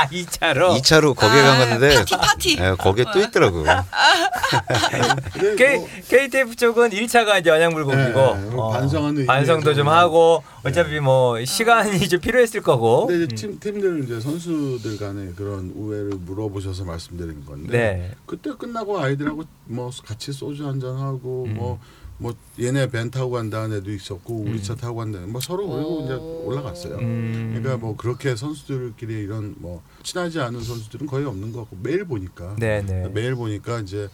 2차로 0.12 0.80
2차로 0.80 1.16
거기에 1.16 1.42
아, 1.42 1.44
간 1.58 1.70
건데 1.70 1.96
파티 1.96 2.18
파티. 2.18 2.58
예, 2.60 2.76
거기에 2.78 3.06
또 3.14 3.20
있더라고요. 3.20 3.66
K, 5.58 5.78
뭐, 5.78 5.88
KTF 6.08 6.56
쪽은 6.56 6.90
1차가 6.92 7.40
이제 7.40 7.50
언양불고기고 7.50 8.20
어, 8.20 8.36
네, 8.38 8.50
뭐 8.50 8.70
반성하는 8.72 9.26
반성도 9.26 9.70
의미에서 9.72 9.84
좀. 9.84 9.88
하고 9.90 10.44
어차피 10.64 11.00
뭐 11.00 11.44
시간이 11.44 12.08
좀 12.08 12.20
필요했을 12.20 12.62
거고 12.62 13.08
근데 13.08 13.26
이제 13.26 13.36
팀, 13.36 13.60
팀들 13.60 14.04
이제 14.04 14.20
선수들 14.20 14.98
간에 14.98 15.32
그런 15.36 15.72
우애를 15.76 16.12
물어보셔서 16.26 16.84
말씀드린 16.86 17.46
건데 17.46 17.72
네. 17.72 18.12
그때 18.26 18.52
끝나고 18.58 19.00
아이들하고 19.00 19.44
뭐 19.66 19.92
같이 20.06 20.32
소주 20.32 20.68
한잔 20.68 20.98
하고 20.98 21.46
음. 21.48 21.56
뭐 21.56 21.80
뭐 22.22 22.36
얘네 22.60 22.92
밴 22.92 23.10
타고 23.10 23.32
간다는 23.32 23.78
애도 23.78 23.92
있었고 23.92 24.42
우리 24.42 24.52
음. 24.52 24.62
차 24.62 24.76
타고 24.76 24.98
간다는 24.98 25.32
뭐 25.32 25.42
서로 25.42 25.68
그리고 25.68 26.02
이제 26.06 26.14
올라갔어요. 26.14 26.98
음. 27.00 27.56
그러니까 27.58 27.84
뭐 27.84 27.98
그렇게 27.98 28.36
선수들끼리 28.36 29.24
이런 29.24 29.56
뭐 29.58 29.82
친하지 30.04 30.40
않은 30.40 30.62
선수들은 30.62 31.08
거의 31.08 31.26
없는 31.26 31.52
것 31.52 31.62
같고 31.62 31.78
매일 31.82 32.06
보니까 32.06 32.56
네네. 32.58 33.10
매일 33.10 33.34
보니까 33.34 33.80
이제 33.80 34.08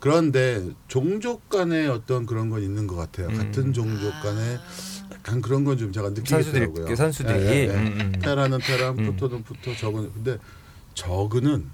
그런데 0.00 0.68
종족 0.88 1.48
간의 1.48 1.86
어떤 1.86 2.26
그런 2.26 2.50
건 2.50 2.62
있는 2.64 2.88
것 2.88 2.96
같아요. 2.96 3.28
음. 3.28 3.36
같은 3.38 3.72
종족 3.72 4.10
간에 4.24 4.58
약간 5.12 5.40
그런 5.40 5.62
건 5.62 5.78
좀 5.78 5.92
제가. 5.92 6.10
그 6.12 6.96
선수들이 6.96 7.38
예, 7.38 7.46
예, 7.46 7.54
예. 7.68 7.68
음, 7.68 7.98
음. 8.00 8.20
테라는 8.20 8.58
테라, 8.58 8.90
음. 8.90 8.96
푸토는 9.14 9.44
푸토, 9.44 9.76
저거는 9.76 10.10
근데 10.14 10.36
저그는 10.94 11.66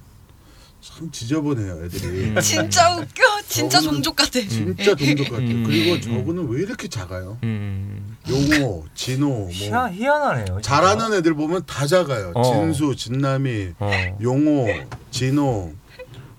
참 0.96 1.10
지저분해요 1.10 1.84
애들이. 1.84 2.06
음. 2.30 2.36
진짜 2.42 2.96
웃겨. 2.96 3.22
진짜 3.46 3.80
종족 3.80 4.16
같아. 4.16 4.40
진짜 4.40 4.94
종족 4.94 5.30
같아요. 5.30 5.48
음. 5.48 5.64
그리고 5.64 6.00
저거는 6.00 6.48
왜 6.48 6.62
이렇게 6.62 6.88
작아요? 6.88 7.38
음. 7.42 8.16
용호, 8.28 8.86
진호, 8.94 9.28
뭐 9.28 9.48
희한, 9.50 9.92
희한하네요. 9.92 10.46
진짜. 10.46 10.60
잘하는 10.60 11.14
애들 11.18 11.34
보면 11.34 11.62
다 11.66 11.86
작아요. 11.86 12.32
어. 12.34 12.42
진수, 12.42 12.94
진남이, 12.96 13.70
어. 13.78 13.90
용호, 14.20 14.66
진호, 15.10 15.72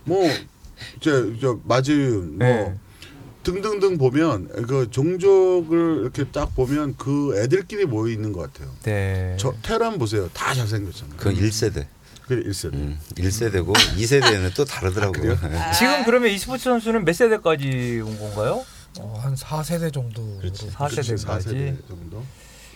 뭐저저 0.03 1.59
마지윤, 1.63 2.37
뭐 2.37 2.47
네. 2.47 2.73
등등등 3.43 3.97
보면 3.97 4.49
그 4.67 4.89
종족을 4.91 5.99
이렇게 6.01 6.25
딱 6.25 6.53
보면 6.55 6.95
그 6.97 7.33
애들끼리 7.41 7.85
모여 7.85 8.11
있는 8.11 8.33
것 8.33 8.41
같아요. 8.53 8.71
네. 8.83 9.35
저 9.39 9.53
테란 9.63 9.97
보세요. 9.97 10.29
다 10.33 10.53
잘생겼잖아요. 10.53 11.15
그건 11.17 11.35
1세대. 11.35 11.85
그게 12.29 12.47
1세대. 12.47 12.73
음, 12.75 12.99
1세대고 13.15 13.73
2세대는 13.73 14.53
또 14.55 14.63
다르더라고요. 14.63 15.33
아, 15.41 15.69
예. 15.69 15.73
지금 15.73 16.05
그러면 16.05 16.29
e스포츠 16.29 16.65
선수는 16.65 17.03
몇 17.03 17.13
세대까지 17.15 18.01
온 18.05 18.19
건가요? 18.19 18.63
어, 18.99 19.19
한 19.19 19.33
4세대 19.33 19.91
정도. 19.91 20.37
그렇지. 20.37 20.69
사 20.69 20.87
그렇지, 20.87 21.09
세대까지. 21.17 21.43
사세대 21.49 21.75
정도. 21.87 22.23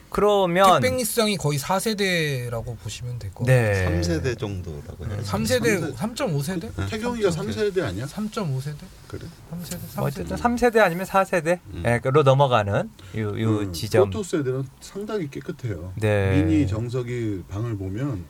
그러면 0.10 0.80
택배니스장이 0.82 1.38
거의 1.38 1.58
4세대라고 1.60 2.78
보시면 2.80 3.18
될 3.20 3.32
것 3.32 3.46
같아요. 3.46 3.90
네. 3.90 4.02
3세대 4.02 4.38
정도라고 4.40 5.06
해요. 5.06 5.20
3세대, 5.24 5.96
삼세- 5.96 5.96
3.5세대? 5.96 6.90
태경이가 6.90 7.30
3세대 7.30 7.84
아니야? 7.84 8.06
3.5세대? 8.06 8.76
그래. 9.08 9.22
3세대? 9.52 9.98
뭐 9.98 10.08
어쨌든 10.08 10.36
3세대? 10.38 10.42
3세대 10.74 10.78
아니면 10.80 11.06
4세대 11.06 11.60
음. 11.74 11.84
예, 11.86 12.00
로 12.04 12.22
넘어가는 12.24 12.90
요, 13.18 13.42
요 13.42 13.60
음, 13.60 13.74
지점. 13.74 14.10
프로토스애들은 14.10 14.68
상당히 14.82 15.30
깨끗해요. 15.30 15.94
네. 15.98 16.42
미니 16.44 16.68
정석이 16.68 17.44
방을 17.50 17.78
보면 17.78 18.24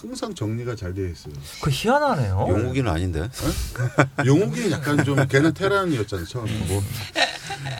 항상 0.00 0.34
정리가 0.34 0.76
잘 0.76 0.92
되어 0.94 1.06
있어요. 1.06 1.32
그 1.62 1.70
희한하네요. 1.70 2.46
용욱이는 2.48 2.90
아닌데. 2.90 3.28
용욱이 4.24 4.70
약간 4.70 5.02
좀 5.04 5.26
걔는 5.26 5.54
테란이었잖아요 5.54 6.26
처음에. 6.26 6.50
뭐. 6.68 6.82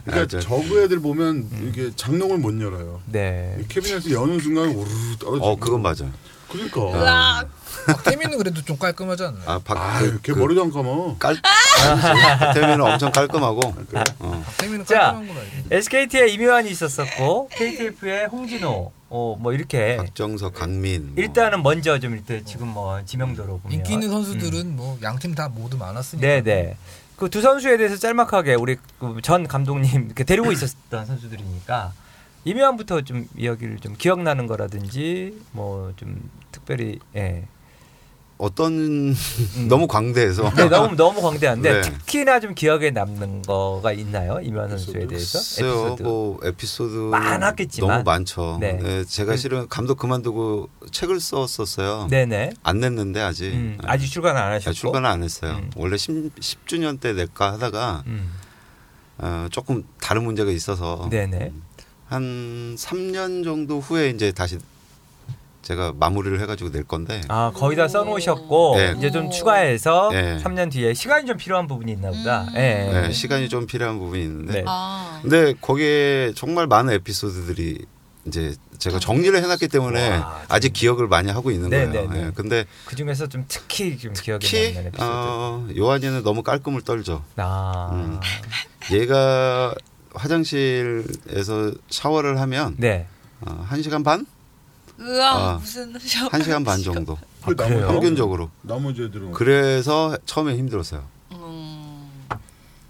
그러니까 0.05 0.23
아, 0.23 0.27
저- 0.27 0.41
저그 0.41 0.83
애들 0.85 1.01
보면 1.01 1.49
이게 1.69 1.91
장롱을 1.95 2.39
못 2.39 2.59
열어요. 2.61 3.01
네. 3.07 3.57
이 3.61 3.69
캐비넷을 3.69 4.13
여는 4.13 4.41
순간 4.41 4.69
우르르 4.71 5.17
떨어지고. 5.19 5.47
어, 5.47 5.57
그건 5.57 5.83
맞아. 5.83 6.07
그러니까. 6.49 6.81
으악. 6.81 7.49
박태민은 7.87 8.39
그래도 8.39 8.63
좀 8.63 8.77
깔끔하지 8.79 9.23
않나요? 9.25 9.43
아, 9.47 9.61
박, 9.63 9.77
아, 9.77 10.01
그, 10.01 10.21
걔 10.23 10.33
그 10.33 10.39
머리도 10.39 10.63
안 10.63 10.73
감어. 10.73 11.17
깔, 11.19 11.37
박태민은 11.43 12.81
엄청 12.81 13.13
깔끔하고. 13.13 13.75
그래. 13.91 14.03
어. 14.19 14.43
박태민은 14.47 14.85
자, 14.87 15.13
깔끔한 15.13 15.29
건 15.29 15.37
알죠. 15.37 15.51
SKT에 15.71 16.29
이묘한이 16.29 16.71
있었었고 16.71 17.49
KTF에 17.53 18.25
홍진호 18.25 18.93
어, 19.09 19.37
뭐 19.39 19.53
이렇게 19.53 19.97
박정석, 19.97 20.55
강민. 20.55 21.15
뭐. 21.15 21.23
일단은 21.23 21.63
먼저 21.63 21.99
좀 22.01 22.15
일단 22.15 22.45
지금 22.45 22.69
뭐 22.69 23.05
지명도로 23.05 23.59
보면 23.61 23.73
인기 23.79 23.93
있는 23.93 24.09
음. 24.09 24.13
선수들은 24.13 24.75
뭐 24.77 24.99
양팀 25.03 25.35
다 25.35 25.49
모두 25.49 25.77
많았으니까. 25.77 26.27
네네. 26.27 26.77
그 27.17 27.29
두 27.31 27.41
선수에 27.41 27.77
대해서 27.79 27.97
짤막하게 27.97 28.55
우리 28.55 28.77
그 28.99 29.21
전 29.23 29.47
감독님 29.49 30.07
이렇게 30.07 30.25
데리고 30.25 30.53
있었던 30.53 31.07
선수들이니까 31.07 31.93
이묘한부터 32.45 33.01
좀 33.03 33.27
이야기를 33.37 33.79
좀 33.79 33.95
기억나는 33.97 34.47
거라든지 34.47 35.41
뭐 35.53 35.93
좀 35.97 36.29
특별히 36.53 36.99
예. 37.17 37.47
어떤 38.39 39.15
너무 39.69 39.87
광대해서. 39.87 40.53
네, 40.55 40.69
너무 40.69 40.95
너무 40.95 41.23
광대한데 41.23 41.73
네. 41.73 41.81
특히나 41.81 42.39
좀 42.41 42.55
기억에 42.55 42.91
남는 42.91 43.43
거가 43.43 43.93
있나요 43.93 44.41
이묘한 44.43 44.69
선수에 44.71 45.07
대해서 45.07 45.39
에피소드. 45.39 46.03
뭐 46.03 46.39
에피소드 46.45 46.95
많았겠지만. 47.11 47.91
너무 47.91 48.05
많죠. 48.05 48.59
네. 48.61 48.75
네. 48.75 49.05
제가 49.05 49.37
실은 49.37 49.69
감독 49.69 49.99
그만두고 49.99 50.69
책을 50.91 51.19
썼었어요. 51.21 52.09
네네. 52.11 52.53
안 52.63 52.81
냈는데 52.81 53.21
아직. 53.21 53.53
음, 53.53 53.79
네. 53.81 53.89
아직 53.89 54.09
출간 54.09 54.37
안 54.37 54.53
하셨고. 54.53 54.71
아, 54.71 54.73
출간을 54.73 55.09
안 55.09 55.23
했어요. 55.23 55.53
음. 55.57 55.71
원래 55.77 55.97
10, 55.97 56.33
10 56.39 56.67
주년 56.67 56.99
때 56.99 57.15
낼까 57.15 57.55
하다가 57.55 58.05
음, 58.07 58.31
어, 59.19 59.47
조금 59.51 59.83
다른 60.01 60.25
문제가 60.25 60.51
있어서 60.51 61.09
네네. 61.11 61.53
한 62.09 62.77
3년 62.79 63.45
정도 63.45 63.81
후에 63.81 64.11
이제 64.11 64.31
다시 64.31 64.59
제가 65.67 65.95
마무리를 65.97 66.41
해가지고 66.41 66.71
낼 66.71 66.85
건데 66.85 67.21
아 67.27 67.51
거의 67.53 67.77
다 67.77 67.89
써놓으셨고 67.89 68.77
네. 68.77 68.95
이제 68.97 69.11
좀 69.11 69.31
추가해서 69.31 70.11
네. 70.13 70.39
3년 70.39 70.71
뒤에 70.71 70.95
시간이 70.95 71.27
좀 71.27 71.37
필요한 71.37 71.67
부분이 71.67 71.91
있나 71.91 72.11
보다. 72.13 72.43
음. 72.43 72.53
예. 72.55 72.89
네, 72.93 73.13
시간이 73.13 73.49
좀 73.49 73.67
필요한 73.67 73.99
부분이 73.99 74.23
있는데 74.23 74.53
네. 74.53 74.65
아. 74.65 75.19
근데 75.23 75.55
거기에 75.61 76.35
정말 76.37 76.69
많은 76.69 76.95
에피소드들이 76.95 77.85
이제 78.27 78.55
제가 78.79 79.01
정리를 79.01 79.37
해놨기 79.43 79.67
때문에 79.67 80.11
와, 80.11 80.45
아직 80.49 80.73
기억을 80.73 81.09
많이 81.09 81.33
하고 81.33 81.51
있는 81.51 81.69
네, 81.69 81.87
거예요. 81.87 82.09
네, 82.11 82.17
네. 82.17 82.27
예, 82.27 82.31
근데 82.33 82.65
그 82.85 82.95
중에서 82.95 83.27
좀 83.29 83.45
특히 83.49 83.99
좀 83.99 84.13
기억에 84.13 84.39
남는 84.39 84.87
에피소드. 84.87 84.99
어, 85.01 85.67
요한이는 85.77 86.23
너무 86.23 86.45
깔끔을 86.45 86.83
떨죠. 86.83 87.25
아, 87.39 87.91
음. 87.93 88.21
얘가 88.93 89.75
화장실에서 90.15 91.73
샤워를 91.91 92.41
하면 92.41 92.77
네. 92.79 93.09
어, 93.41 93.65
한 93.69 93.83
시간 93.83 94.05
반? 94.05 94.27
으악 95.01 95.37
아, 95.37 95.53
무슨. 95.61 95.95
한 96.31 96.43
시간 96.43 96.65
반 96.65 96.83
정도 96.83 97.17
그 97.45 97.53
아, 97.53 97.67
그래요? 97.67 97.89
평균적으로. 97.89 98.51
나머지 98.63 99.05
애들은 99.05 99.33
그래서 99.33 100.17
처음에 100.27 100.57
힘들었어요. 100.57 101.05
음. 101.33 102.11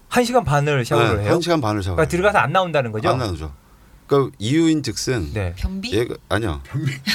한 0.09 0.23
시간 0.23 0.43
반을 0.43 0.85
샤워를 0.85 1.17
네, 1.17 1.23
해요. 1.23 1.33
한 1.33 1.41
시간 1.41 1.61
반을 1.61 1.83
샤워. 1.83 1.95
그러니까 1.95 2.09
들어가서 2.09 2.37
안 2.39 2.51
나온다는 2.51 2.91
거죠? 2.91 3.09
안 3.09 3.17
나오죠. 3.17 3.53
그러니까 4.07 4.33
이유인즉슨 4.39 5.33
네. 5.33 5.53
변비? 5.57 5.91
얘가 5.93 6.15
아니요. 6.29 6.61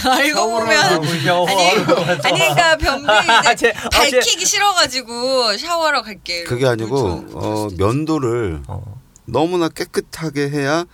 알고 0.06 0.46
보면 0.50 1.20
샤워. 1.24 1.48
아니 1.48 1.68
아니 1.70 1.84
그러니까 1.86 2.76
변비 2.76 3.08
아, 3.08 3.52
이제 3.52 3.72
아, 3.72 3.88
제- 3.88 4.10
밝히기 4.10 4.44
싫어가지고 4.44 5.56
샤워하러 5.56 6.02
갈게. 6.02 6.44
그게 6.44 6.66
아니고 6.66 7.24
어, 7.32 7.68
면도를 7.78 8.62
어. 8.68 9.00
너무나 9.24 9.68
깨끗하게 9.70 10.50
해야 10.50 10.84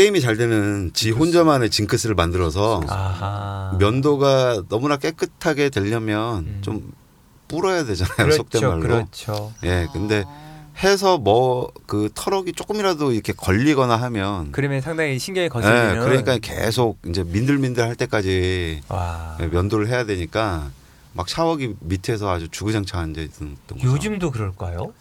게임이 0.00 0.22
잘 0.22 0.38
되는 0.38 0.90
지 0.94 1.10
혼자만의 1.10 1.68
징크스를 1.68 2.14
만들어서 2.14 2.80
아하. 2.88 3.76
면도가 3.78 4.62
너무나 4.70 4.96
깨끗하게 4.96 5.68
되려면 5.68 6.38
음. 6.38 6.58
좀 6.62 6.90
불어야 7.48 7.84
되잖아요. 7.84 8.32
속된 8.32 8.60
그렇죠, 8.60 8.68
말로. 8.70 8.80
그렇죠. 8.80 9.52
예, 9.62 9.86
근데 9.92 10.24
해서 10.82 11.18
뭐그 11.18 12.12
털럭이 12.14 12.54
조금이라도 12.54 13.12
이렇게 13.12 13.34
걸리거나 13.34 13.94
하면 13.96 14.52
그러면 14.52 14.80
상당히 14.80 15.18
신경이 15.18 15.44
예, 15.44 15.48
거슬리는. 15.50 16.02
그러니까 16.02 16.38
계속 16.38 16.98
이제 17.06 17.22
민들민들 17.22 17.84
할 17.84 17.94
때까지 17.94 18.80
와. 18.88 19.36
예, 19.42 19.48
면도를 19.48 19.88
해야 19.88 20.06
되니까 20.06 20.70
막 21.12 21.28
샤워기 21.28 21.74
밑에서 21.80 22.30
아주 22.30 22.48
주구장창 22.48 23.00
앉아 23.02 23.20
있던 23.20 23.58
거죠. 23.68 23.86
요즘도 23.86 24.30
그럴까요? 24.30 24.94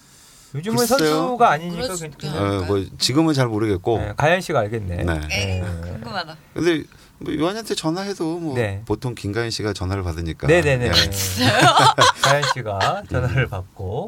요즘은 0.55 0.77
글쎄요. 0.77 0.97
선수가 0.97 1.49
아니니까 1.49 1.95
그럴 1.95 2.11
그냥 2.19 2.37
어, 2.37 2.65
뭐 2.65 2.83
지금은 2.97 3.33
잘 3.33 3.47
모르겠고. 3.47 3.97
네, 3.99 4.13
가연 4.17 4.41
씨가 4.41 4.59
알겠네. 4.61 5.03
네. 5.03 5.19
에이, 5.31 5.61
네. 5.61 5.63
궁금하다. 5.93 6.35
근데 6.53 6.83
뭐 7.21 7.35
요한이한테 7.37 7.75
전화해도 7.75 8.39
뭐 8.39 8.55
네. 8.55 8.81
보통 8.85 9.13
김가연 9.13 9.49
씨가 9.51 9.73
전화를 9.73 10.03
받으니까. 10.03 10.47
네네네. 10.47 10.85
예. 10.87 10.91
가연 12.21 12.43
씨가 12.53 13.03
전화를 13.11 13.47
받고 13.47 14.07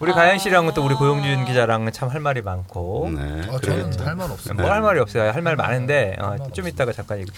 우리 0.00 0.12
가연 0.12 0.38
씨랑은 0.38 0.72
또 0.74 0.82
우리 0.84 0.94
고용준 0.94 1.44
기자랑은 1.44 1.92
참 1.92 2.08
할 2.08 2.20
말이 2.20 2.40
많고 2.42 3.10
네. 3.14 3.42
아. 3.50 3.58
저는 3.60 4.00
할 4.00 4.16
말 4.16 4.30
없어요. 4.30 4.54
뭐 4.54 4.70
할 4.70 4.80
말이 4.80 4.98
없어요. 4.98 5.30
할 5.30 5.42
말 5.42 5.56
많은데 5.56 6.16
어, 6.18 6.28
할말 6.30 6.50
좀. 6.52 6.66
이따가 6.66 6.92
잠깐 6.92 7.18
얘기. 7.18 7.30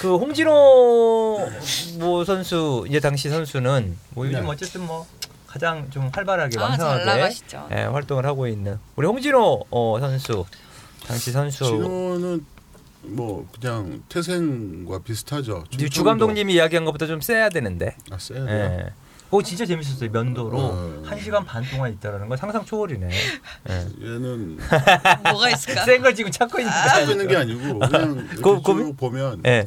그 0.00 0.16
홍진호 0.16 1.50
뭐 1.98 2.24
선수 2.24 2.86
이제 2.88 3.00
당시 3.00 3.28
선수는 3.28 3.96
뭐 4.10 4.26
요즘 4.26 4.40
네. 4.42 4.48
어쨌든 4.48 4.86
뭐 4.86 5.06
가장 5.54 5.88
좀 5.88 6.10
활발하게 6.12 6.58
아, 6.58 6.76
잘 6.76 6.88
왕성하게. 6.88 7.30
예, 7.76 7.82
활동을 7.84 8.26
하고 8.26 8.48
있는 8.48 8.76
우리 8.96 9.06
홍진호 9.06 9.66
어, 9.70 9.96
선수 10.00 10.44
당시 11.06 11.30
선수 11.30 11.64
진호는 11.64 12.44
뭐 13.02 13.46
그냥 13.60 14.02
태생과 14.08 14.98
비슷하죠. 15.04 15.62
주, 15.70 15.88
주 15.88 16.02
감독님이 16.02 16.54
이야기한 16.54 16.84
것보다 16.84 17.06
좀 17.06 17.20
세야 17.20 17.50
되는데. 17.50 17.94
아 18.10 18.18
세야 18.18 18.44
돼요. 18.44 18.78
예. 18.80 18.90
그거 19.26 19.42
진짜 19.44 19.64
재밌었어요. 19.64 20.10
면도로 20.10 20.58
어. 20.58 21.02
한 21.06 21.20
시간 21.20 21.44
반 21.44 21.62
동안 21.70 21.92
있다라는 21.92 22.28
건 22.28 22.36
상상 22.36 22.64
초월이네. 22.64 23.08
예. 23.68 23.72
얘는 24.02 24.58
뭐가 25.30 25.50
있을까? 25.50 25.84
센 25.84 26.02
걸 26.02 26.16
지금 26.16 26.32
찾고 26.32 26.58
있는 26.58 26.72
있는 27.12 27.28
게 27.28 27.36
아니고 27.36 27.78
그냥 27.78 28.16
이렇게 28.32 28.40
고- 28.42 28.56
쭉 28.56 28.62
고민? 28.64 28.96
보면 28.96 29.42
예. 29.46 29.66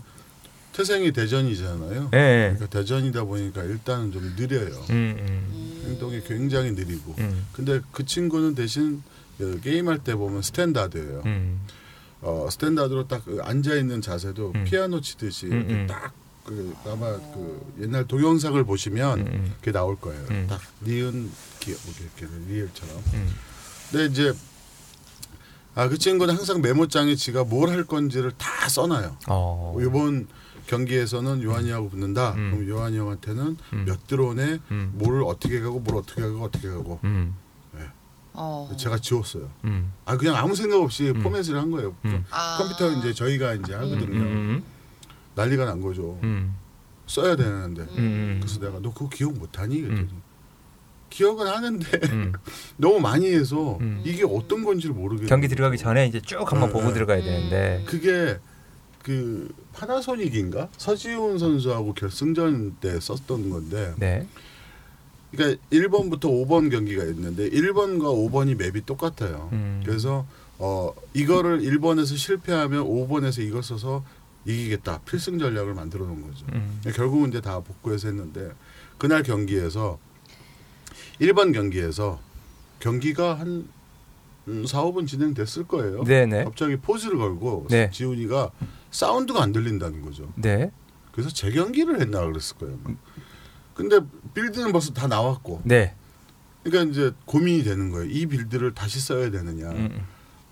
태생이 0.77 1.11
대전이잖아요. 1.11 2.11
예. 2.13 2.17
예. 2.17 2.53
그러니까 2.55 2.67
대전이다 2.67 3.23
보니까 3.23 3.63
일단은 3.63 4.11
좀 4.11 4.21
느려요. 4.37 4.75
음, 4.91 5.15
음, 5.19 5.83
행동이 5.87 6.21
굉장히 6.21 6.71
느리고. 6.73 7.15
음, 7.17 7.47
근데 7.51 7.81
그 7.91 8.05
친구는 8.05 8.53
대신 8.53 9.01
그 9.39 9.59
게임할 9.63 10.03
때 10.03 10.13
보면 10.15 10.43
스탠다드예요. 10.43 11.23
음. 11.25 11.61
어, 12.21 12.47
스탠다드로 12.51 13.07
딱 13.07 13.25
그 13.25 13.39
앉아 13.41 13.73
있는 13.73 14.01
자세도 14.01 14.51
음. 14.53 14.63
피아노 14.65 15.01
치듯이 15.01 15.47
음, 15.47 15.51
이렇게 15.53 15.73
음. 15.73 15.87
딱 15.87 16.13
그, 16.45 16.75
아마 16.85 17.07
그 17.33 17.73
옛날 17.81 18.07
동영상을 18.07 18.63
보시면. 18.63 19.53
그게 19.59 19.71
나올 19.71 19.99
거예요. 19.99 20.23
음. 20.29 20.45
딱 20.47 20.61
니은 20.85 21.31
기 21.59 21.71
이렇게 21.71 22.27
리을처럼. 22.47 22.95
음. 23.15 23.33
근데 23.89 24.05
이제 24.05 24.31
아 25.73 25.87
그 25.89 25.97
친구는 25.97 26.35
항상 26.35 26.61
메모장에 26.61 27.15
지가 27.15 27.43
뭘 27.45 27.69
할 27.69 27.83
건지를 27.83 28.31
다 28.37 28.69
써놔요. 28.69 29.17
어. 29.27 29.75
이번 29.81 30.27
경기에서는 30.67 31.41
요한이하고 31.43 31.89
붙는다. 31.89 32.33
음. 32.35 32.51
그럼 32.51 32.69
요한이 32.69 32.97
형한테는 32.97 33.57
음. 33.73 33.85
몇 33.85 34.05
드론에 34.07 34.59
음. 34.71 34.91
뭘 34.93 35.23
어떻게 35.23 35.59
가고 35.61 35.79
뭘 35.79 35.97
어떻게 35.97 36.21
가고 36.21 36.43
어떻게 36.43 36.69
가고 36.69 36.99
음. 37.03 37.35
어. 38.39 38.69
제가 38.77 38.99
지웠어요. 38.99 39.49
음. 39.65 39.91
아 40.05 40.15
그냥 40.15 40.35
아무 40.35 40.55
생각 40.55 40.79
없이 40.79 41.09
음. 41.09 41.23
포맷을 41.23 41.57
한 41.57 41.71
거예요. 41.71 41.95
음. 42.05 42.23
아. 42.29 42.57
컴퓨터 42.59 42.91
이제 42.91 43.11
저희가 43.11 43.55
이제 43.55 43.73
하거든요. 43.73 44.05
음. 44.05 44.63
난리가 45.33 45.65
난 45.65 45.81
거죠. 45.81 46.19
음. 46.23 46.55
써야 47.07 47.35
되는데. 47.35 47.81
음. 47.97 48.37
그래서 48.39 48.59
내가 48.59 48.79
너 48.79 48.93
그거 48.93 49.09
기억 49.09 49.33
못하니? 49.33 49.81
그랬더니 49.81 50.09
음. 50.11 50.21
기억은 51.09 51.47
하는데 51.47 51.99
음. 52.11 52.33
너무 52.77 52.99
많이 52.99 53.33
해서 53.33 53.79
음. 53.81 54.03
이게 54.05 54.23
어떤 54.23 54.63
건지를 54.63 54.93
모르겠어요. 54.93 55.27
경기 55.29 55.47
들어가기 55.47 55.77
전에 55.79 56.05
이제 56.05 56.21
쭉 56.21 56.39
한번 56.51 56.69
네, 56.69 56.73
보고 56.73 56.87
네. 56.89 56.93
들어가야 56.93 57.23
되는데. 57.23 57.83
그게 57.87 58.39
그 59.01 59.49
파나소닉인가 59.77 60.69
서지훈 60.77 61.37
선수하고 61.37 61.93
결승전 61.93 62.77
때 62.81 62.99
썼던 62.99 63.49
건데 63.49 63.93
네. 63.97 64.27
그러니까 65.31 65.61
1번부터 65.71 66.21
5번 66.21 66.71
경기가 66.71 67.03
있는데 67.03 67.49
1번과 67.49 68.01
5번이 68.01 68.55
맵이 68.55 68.85
똑같아요. 68.85 69.49
음. 69.51 69.83
그래서 69.85 70.25
어 70.57 70.91
이거를 71.13 71.61
1번에서 71.61 72.17
실패하면 72.17 72.83
5번에서 72.85 73.39
이걸 73.43 73.61
써서 73.61 74.03
이기겠다 74.45 75.01
필승 75.05 75.37
전략을 75.37 75.73
만들어 75.75 76.05
놓은 76.05 76.21
거죠. 76.21 76.45
음. 76.53 76.81
결국은 76.95 77.29
이제 77.29 77.41
다 77.41 77.59
복구해서 77.59 78.07
했는데 78.07 78.49
그날 78.97 79.21
경기에서 79.21 79.99
1번 81.21 81.53
경기에서 81.53 82.19
경기가 82.79 83.35
한 83.35 83.67
음, 84.47 84.65
4, 84.65 84.81
5분 84.83 85.07
진행됐을 85.07 85.67
거예요. 85.67 86.03
네네. 86.05 86.45
갑자기 86.45 86.77
포즈를 86.77 87.17
걸고 87.17 87.67
네. 87.69 87.89
지훈이가 87.91 88.51
사운드가 88.97 89.43
안 89.43 89.51
들린다는 89.51 90.01
거죠. 90.01 90.33
네. 90.35 90.71
그래서 91.11 91.29
재경기를 91.29 92.01
했나 92.01 92.25
그랬을 92.25 92.57
거예요. 92.57 92.79
막. 92.83 92.95
근데 93.75 93.99
빌드는 94.33 94.71
벌써 94.71 94.91
다 94.91 95.05
나왔고 95.05 95.61
네. 95.65 95.93
그러니까 96.63 96.91
이제 96.91 97.13
고민이 97.25 97.63
되는 97.63 97.91
거예요. 97.91 98.09
이 98.09 98.25
빌드를 98.25 98.73
다시 98.73 98.99
써야 98.99 99.29
되느냐, 99.29 99.69
음. 99.69 100.03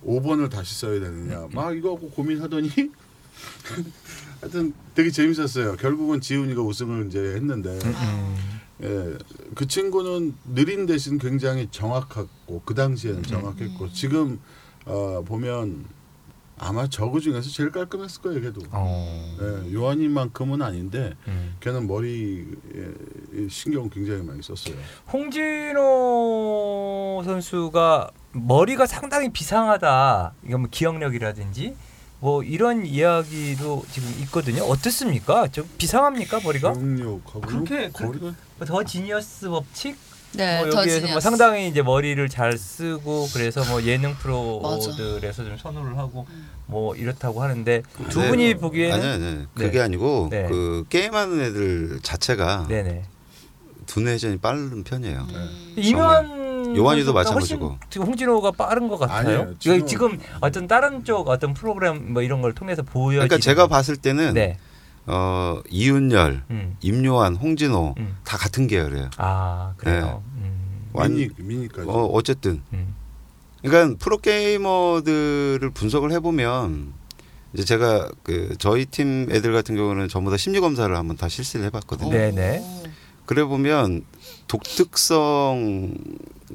5번을 0.06 0.52
다시 0.52 0.76
써야 0.76 1.00
되느냐, 1.00 1.48
막 1.54 1.76
이거 1.76 1.96
하고 1.96 2.08
고민하더니 2.12 2.70
하여튼 4.42 4.74
되게 4.94 5.10
재밌었어요. 5.10 5.76
결국은 5.78 6.22
지훈이가 6.22 6.62
우승을 6.62 7.08
이제 7.08 7.20
했는데 7.20 7.80
음. 7.84 8.36
예, 8.84 9.18
그 9.56 9.68
친구는 9.68 10.36
느린 10.54 10.86
대신 10.86 11.18
굉장히 11.18 11.68
정확하고 11.72 12.62
그 12.64 12.76
당시에는 12.76 13.24
정확했고 13.24 13.92
지금 13.92 14.40
어, 14.86 15.24
보면 15.26 15.86
아마 16.58 16.88
저그 16.88 17.20
중에서 17.20 17.50
제일 17.50 17.72
깔끔했을 17.72 18.22
거예요. 18.22 18.42
걔도 18.42 18.62
어. 18.72 19.36
예, 19.42 19.74
요한이만큼은 19.74 20.62
아닌데 20.62 21.14
음. 21.28 21.56
걔는 21.60 21.88
머리 21.88 22.46
에 22.74 23.48
신경 23.50 23.90
굉장히 23.90 24.22
많이 24.24 24.42
썼어요. 24.42 24.76
홍진호 25.12 27.22
선수가 27.26 28.12
머리가 28.32 28.86
상당히 28.86 29.30
비상하다. 29.30 30.34
이거 30.48 30.58
뭐 30.58 30.68
기억력이라든지 30.72 31.76
뭐 32.20 32.42
이런 32.44 32.86
이야기도 32.86 33.84
지금 33.92 34.10
있거든요. 34.24 34.64
어떻습니까? 34.64 35.48
좀 35.50 35.70
비상합니까 35.78 36.40
머리가? 36.44 36.74
기억력하고 36.74 37.42
그렇게- 37.42 37.90
거리가 37.90 38.34
더 38.66 38.84
지니어스 38.84 39.50
법칙? 39.50 39.98
네, 40.38 40.62
뭐더 40.62 40.82
여기에서 40.82 41.08
뭐. 41.08 41.20
상당히 41.20 41.68
이제 41.68 41.82
머리를 41.82 42.28
잘 42.30 42.58
쓰고 42.58 43.28
그래서 43.34 43.64
뭐 43.66 43.82
예능 43.84 44.14
프로들에서 44.16 45.44
좀 45.46 45.58
선호를 45.58 45.98
하고 45.98 46.26
뭐 46.68 46.96
이렇다고 46.96 47.42
하는데 47.42 47.82
두 48.10 48.22
네. 48.22 48.28
분이 48.30 48.56
보기에는 48.56 48.96
아니 48.96 49.08
아니 49.08 49.36
네. 49.38 49.46
그게 49.56 49.82
아니고 49.82 50.30
네. 50.32 50.48
그 50.50 50.86
게임하는 50.90 51.42
애들 51.42 52.00
자체가 52.02 52.66
네네 52.70 53.04
두뇌 53.86 54.14
회전이 54.14 54.38
빠른 54.38 54.84
편이에요. 54.84 55.28
음. 55.30 55.74
이명환 55.78 56.76
요한이도 56.76 57.14
선수보다 57.14 57.14
마찬가지고. 57.14 57.66
훨씬 57.68 57.80
지금 57.92 58.08
홍진호가 58.08 58.52
빠른 58.52 58.88
것 58.88 58.98
같아요. 58.98 59.18
아니에요. 59.20 59.42
이거 59.42 59.56
지금- 59.60 59.86
지금 59.88 60.20
어떤 60.42 60.68
다른 60.68 61.04
쪽 61.04 61.30
어떤 61.30 61.54
프로그램 61.54 62.12
뭐 62.14 62.24
이런 62.24 62.42
걸 62.42 62.54
통해서 62.54 62.82
보여. 62.82 63.18
그러니까 63.18 63.38
제가 63.38 63.68
봤을 63.68 63.96
때는 63.96 64.34
네. 64.34 64.58
어, 65.08 65.62
이윤열, 65.70 66.44
음. 66.50 66.78
임요한, 66.82 67.36
홍진호 67.36 67.96
음. 67.98 68.18
다 68.24 68.38
같은 68.38 68.68
계열이에요. 68.68 69.10
아 69.18 69.74
그래요. 69.78 70.24
네. 70.36 70.42
음. 70.44 70.90
완- 70.94 71.14
미니 71.14 71.30
미니 71.38 71.68
까지. 71.68 71.88
어, 71.88 72.06
어쨌든 72.06 72.62
음. 72.74 72.96
그러니까 73.62 73.98
프로 74.00 74.18
게이머들을 74.18 75.70
분석을 75.72 76.12
해보면 76.14 76.94
이제 77.54 77.64
제가 77.64 78.10
그 78.24 78.56
저희 78.60 78.86
팀 78.86 79.28
애들 79.32 79.54
같은 79.54 79.76
경우는 79.76 80.08
전부 80.10 80.30
다 80.32 80.38
심리 80.38 80.60
검사를 80.60 80.94
한번 80.96 81.18
다 81.18 81.30
실시를 81.30 81.66
해봤거든요. 81.68 82.10
네. 82.12 82.32
네네. 82.32 82.84
그래 83.26 83.44
보면 83.44 84.04
독특성, 84.48 85.94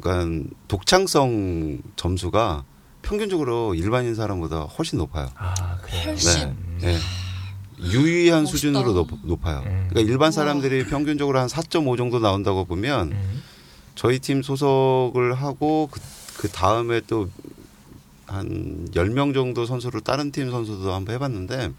그러니까 0.00 0.48
독창성 0.68 1.80
점수가 1.96 2.64
평균적으로 3.02 3.74
일반인 3.74 4.14
사람보다 4.14 4.60
훨씬 4.62 4.98
높아요. 4.98 5.28
아 5.36 5.78
그래요. 5.82 6.02
훨씬. 6.06 6.48
음. 6.48 6.78
네. 6.80 6.96
유의한 7.82 8.42
멋있다. 8.42 8.56
수준으로 8.56 8.92
높, 8.92 9.08
높아요. 9.22 9.58
음. 9.66 9.86
그러니까 9.88 10.00
일반 10.00 10.26
우와. 10.26 10.30
사람들이 10.30 10.86
평균적으로 10.86 11.38
한 11.38 11.46
4.5 11.48 11.96
정도 11.96 12.18
나온다고 12.18 12.64
보면 12.64 13.12
음. 13.12 13.42
저희 13.94 14.18
팀 14.18 14.42
소속을 14.42 15.34
하고 15.34 15.88
그, 15.90 16.00
그 16.38 16.48
다음에 16.48 17.00
또 17.06 17.28
한 18.26 18.86
10명 18.92 19.34
정도 19.34 19.66
선수를 19.66 20.02
다른 20.02 20.30
팀 20.30 20.52
선수도 20.52 20.92
한번 20.94 21.16
해봤는데 21.16 21.72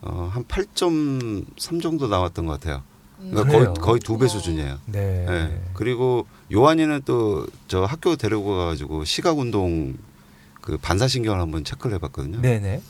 어, 0.00 0.30
한 0.32 0.44
8.3 0.44 1.82
정도 1.82 2.08
나왔던 2.08 2.46
것 2.46 2.58
같아요. 2.58 2.82
그러니까 3.18 3.42
그래요? 3.44 3.64
거의 3.74 3.74
거의 3.74 4.00
두배 4.00 4.24
우와. 4.24 4.28
수준이에요. 4.28 4.78
네. 4.86 5.26
네. 5.28 5.62
그리고 5.74 6.26
요한이는 6.52 7.02
또 7.04 7.46
저 7.68 7.84
학교 7.84 8.16
데리고 8.16 8.56
가가지고 8.56 9.04
시각 9.04 9.38
운동 9.38 9.94
그 10.62 10.78
반사신경을 10.78 11.38
한번 11.38 11.64
체크를 11.64 11.96
해봤거든요. 11.96 12.40
네네. 12.40 12.80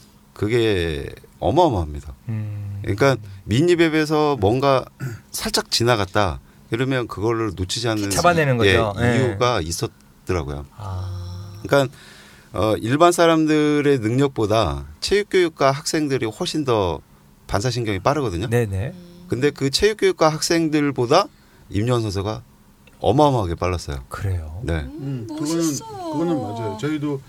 그게 0.40 1.06
어마어마합니다. 1.38 2.14
음. 2.30 2.78
그러니까 2.80 3.18
미니맵에서 3.44 4.38
뭔가 4.40 4.86
살짝 5.30 5.70
지나갔다 5.70 6.40
이러면 6.70 7.08
그거를 7.08 7.52
놓치지 7.54 7.86
않는 7.88 8.08
잡아내는 8.08 8.56
거죠. 8.56 8.94
예, 9.00 9.04
예. 9.04 9.16
이유가 9.18 9.60
있었더라고요. 9.60 10.64
아. 10.78 11.60
그러니까 11.62 11.94
어, 12.54 12.74
일반 12.78 13.12
사람들의 13.12 13.98
능력보다 13.98 14.86
체육교육과 15.00 15.72
학생들이 15.72 16.24
훨씬 16.24 16.64
더 16.64 17.00
반사신경이 17.46 17.98
빠르거든요. 17.98 18.48
네네. 18.48 18.94
근데 19.28 19.50
그 19.50 19.68
체육교육과 19.68 20.30
학생들보다 20.30 21.26
임요한 21.68 22.00
선수가 22.00 22.42
어마어마하게 23.00 23.56
빨랐어요. 23.56 24.04
그래요. 24.08 24.62
네. 24.64 24.72
음, 24.72 25.26
그거는 25.28 25.56
멋있어. 25.56 26.12
그거는 26.12 26.40
맞아요. 26.40 26.78
저희도 26.80 27.20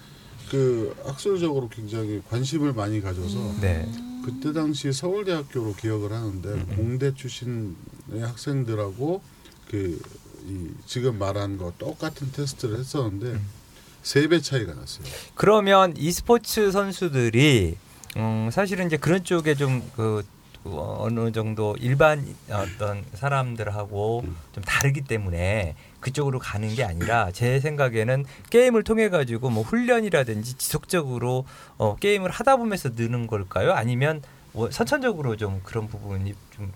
그 0.52 0.94
학술적으로 1.06 1.70
굉장히 1.70 2.22
관심을 2.30 2.74
많이 2.74 3.00
가져서 3.00 3.62
네. 3.62 3.90
그때 4.26 4.52
당시 4.52 4.92
서울대학교로 4.92 5.76
기억을 5.76 6.12
하는데 6.12 6.50
음. 6.50 6.74
공대 6.76 7.14
출신의 7.14 7.74
학생들하고 8.20 9.22
그이 9.70 9.98
지금 10.86 11.18
말한 11.18 11.58
거 11.58 11.72
똑같은 11.78 12.34
테스트를 12.34 12.80
했었는데 12.80 13.28
음. 13.28 13.48
세배 14.04 14.42
차이가 14.42 14.74
났어요. 14.74 15.06
그러면 15.36 15.94
e스포츠 15.96 16.70
선수들이 16.70 17.78
음, 18.18 18.50
사실은 18.52 18.88
이제 18.88 18.98
그런 18.98 19.24
쪽에 19.24 19.56
좀그 19.56 20.26
어느 20.66 21.32
정도 21.32 21.78
일반 21.80 22.28
어떤 22.50 23.06
사람들하고 23.14 24.24
음. 24.26 24.36
좀 24.52 24.64
다르기 24.66 25.02
때문에 25.02 25.76
그쪽으로 26.02 26.40
가는 26.40 26.74
게 26.76 26.84
아니라 26.84 27.32
제 27.32 27.60
생각에는 27.60 28.26
게임을 28.50 28.84
통해 28.84 29.08
가지고 29.10 29.50
뭐 29.50 29.64
훈련이라든지 29.64 30.56
지속적으로 30.56 31.46
어, 31.78 31.96
게임을 31.96 32.30
하다 32.30 32.58
보면서 32.58 32.90
느는 32.96 33.28
걸까요? 33.28 33.72
아니면 33.72 34.22
뭐 34.52 34.70
선천적으로 34.70 35.38
좀 35.38 35.62
그런 35.64 35.88
부분이 35.88 36.34
좀 36.56 36.74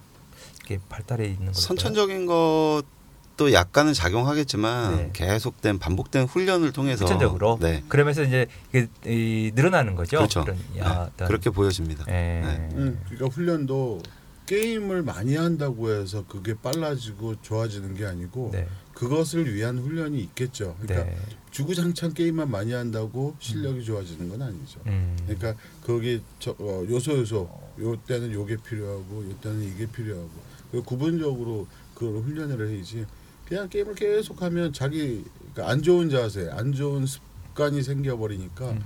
이렇게 0.59 0.80
발달해 0.88 1.26
있는 1.26 1.47
걸까요? 1.47 1.53
선천적인 1.61 2.26
것도 2.28 3.51
약간은 3.51 3.93
작용하겠지만 3.93 4.95
네. 4.97 5.09
계속된 5.13 5.80
반복된 5.80 6.26
훈련을 6.26 6.71
통해서 6.71 7.05
선천적으로 7.05 7.57
네. 7.59 7.84
그러면서 7.89 8.23
이제 8.23 8.47
이게 8.69 8.88
이, 9.05 9.51
늘어나는 9.55 9.95
거죠. 9.95 10.17
그렇죠. 10.17 10.43
그런 10.43 10.57
네. 10.73 10.80
야, 10.82 11.09
어떤- 11.11 11.28
그렇게 11.28 11.49
보여집니다. 11.49 12.05
예. 12.07 12.11
네. 12.13 12.69
음, 12.76 13.01
그러니까 13.09 13.26
훈련도 13.28 14.01
게임을 14.45 15.01
많이 15.01 15.36
한다고 15.36 15.91
해서 15.91 16.23
그게 16.28 16.53
빨라지고 16.53 17.41
좋아지는 17.41 17.95
게 17.95 18.05
아니고 18.05 18.51
네. 18.53 18.67
그것을 18.96 19.54
위한 19.54 19.78
훈련이 19.78 20.20
있겠죠. 20.22 20.76
그러니까 20.82 21.10
네. 21.10 21.18
주구장창 21.52 22.14
게임만 22.14 22.50
많이 22.50 22.72
한다고 22.72 23.36
실력이 23.39 23.84
좋아지는 23.84 24.30
건 24.30 24.41
아니죠. 24.41 24.80
음. 24.88 25.16
그러니까 25.26 25.54
거기 25.84 26.22
저, 26.39 26.52
어, 26.58 26.84
요소 26.89 27.20
요소 27.20 27.50
요 27.82 27.96
때는 28.08 28.32
요게 28.32 28.58
필요하고 28.58 29.30
요 29.30 29.36
때는 29.41 29.64
이게 29.64 29.86
필요하고 29.86 30.30
그 30.72 30.82
구분적으로 30.82 31.68
그걸 31.93 32.22
훈련을 32.22 32.70
해야지 32.70 33.06
그냥 33.48 33.70
게임을 33.70 33.96
계속하면 33.96 34.72
자기 34.74 35.24
그러니까 35.54 35.70
안 35.70 35.84
좋은 35.84 36.10
자세 36.10 36.50
안 36.50 36.72
좋은 36.72 37.06
습관이 37.06 37.84
생겨버리니까 37.84 38.72
음. 38.72 38.84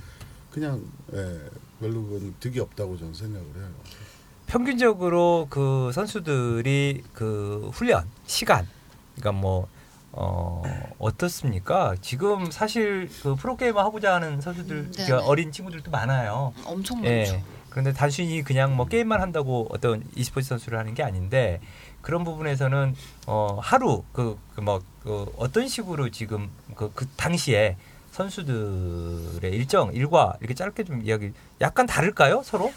그냥 0.50 0.84
예, 1.14 1.40
별로 1.78 2.02
그건 2.04 2.34
득이 2.40 2.58
없다고 2.58 2.98
저는 2.98 3.14
생각을 3.14 3.46
해요. 3.56 3.68
평균적으로 4.48 5.46
그 5.48 5.92
선수들이 5.94 7.04
그 7.12 7.70
훈련 7.72 8.08
시간 8.26 8.66
그러니까 9.14 9.40
뭐 9.40 9.68
어, 10.12 10.62
어떻습니까? 10.98 11.94
지금 12.00 12.50
사실 12.50 13.08
그 13.22 13.34
프로게이머 13.36 13.80
하고자 13.80 14.14
하는 14.14 14.40
선수들. 14.40 14.90
그러니까 14.92 15.24
어린 15.24 15.52
친구들도 15.52 15.90
많아요. 15.90 16.52
엄청 16.64 16.98
많죠. 16.98 17.10
예. 17.10 17.42
그런데 17.68 17.92
단순히 17.92 18.42
그냥 18.42 18.76
뭐 18.76 18.86
게임만 18.86 19.20
한다고 19.20 19.68
어떤 19.70 20.02
e스포츠 20.16 20.48
선수를 20.48 20.76
하는 20.78 20.94
게 20.94 21.04
아닌데 21.04 21.60
그런 22.02 22.24
부분에서는 22.24 22.96
어 23.28 23.58
하루 23.62 24.02
그뭐 24.12 24.82
그 25.04 25.32
어떤 25.36 25.68
식으로 25.68 26.10
지금 26.10 26.50
그, 26.74 26.90
그 26.94 27.06
당시에 27.16 27.76
선수들의 28.10 29.52
일정 29.52 29.94
일과 29.94 30.34
이렇게 30.40 30.54
짧게 30.54 30.82
좀 30.82 31.02
이야기 31.04 31.32
약간 31.60 31.86
다를까요 31.86 32.42
서로? 32.44 32.72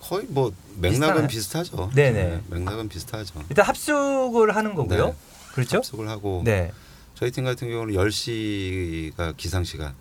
거의 0.00 0.24
뭐 0.28 0.50
맥락은 0.76 1.26
비슷하나요? 1.26 1.26
비슷하죠. 1.26 1.90
네네. 1.94 2.40
맥락은 2.48 2.88
비슷하죠. 2.88 3.42
일단 3.50 3.66
합숙을 3.66 4.56
하는 4.56 4.74
거고요. 4.74 5.06
네. 5.08 5.14
그렇죠? 5.58 5.78
합숙을 5.78 6.08
하고 6.08 6.42
네. 6.44 6.72
저희 7.14 7.32
팀 7.32 7.44
같은 7.44 7.68
경우는 7.68 7.94
10시가 7.94 9.36
기상 9.36 9.64
시간. 9.64 9.94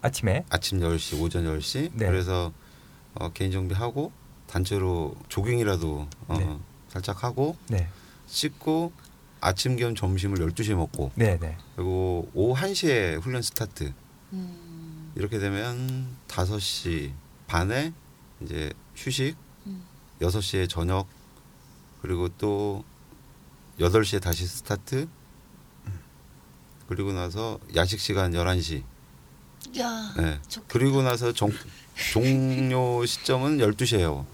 아침에 0.00 0.44
아침 0.48 0.80
10시, 0.80 1.20
오전 1.20 1.44
10시. 1.44 1.90
네. 1.92 2.06
그래서 2.06 2.52
어, 3.14 3.30
개인 3.32 3.52
정비하고 3.52 4.12
단체로 4.46 5.14
조깅이라도 5.28 6.08
어, 6.28 6.38
네. 6.38 6.58
살짝 6.88 7.22
하고 7.22 7.56
네. 7.68 7.88
씻고 8.28 8.92
아침 9.42 9.76
겸 9.76 9.94
점심을 9.94 10.38
12시에 10.38 10.74
먹고 10.74 11.12
네, 11.16 11.38
네. 11.38 11.56
그리고 11.76 12.30
오후 12.32 12.58
1시에 12.58 13.20
훈련 13.20 13.42
스타트. 13.42 13.92
음, 14.32 15.12
이렇게 15.16 15.38
되면 15.38 16.16
5시 16.28 17.12
반에 17.46 17.92
이제 18.40 18.72
휴식, 18.96 19.36
음. 19.66 19.82
6시에 20.22 20.68
저녁, 20.68 21.06
그리고 22.00 22.28
또 22.38 22.84
8시에 23.80 24.20
다시 24.20 24.46
스타트, 24.46 25.08
그리고 26.88 27.12
나서 27.12 27.58
야식 27.74 28.00
시간 28.00 28.32
11시. 28.32 28.82
야, 29.78 30.14
네. 30.16 30.38
좋겠다. 30.48 30.64
그리고 30.68 31.02
나서 31.02 31.32
종, 31.32 31.50
종료 32.12 33.04
시점은 33.06 33.58
12시예요. 33.58 34.24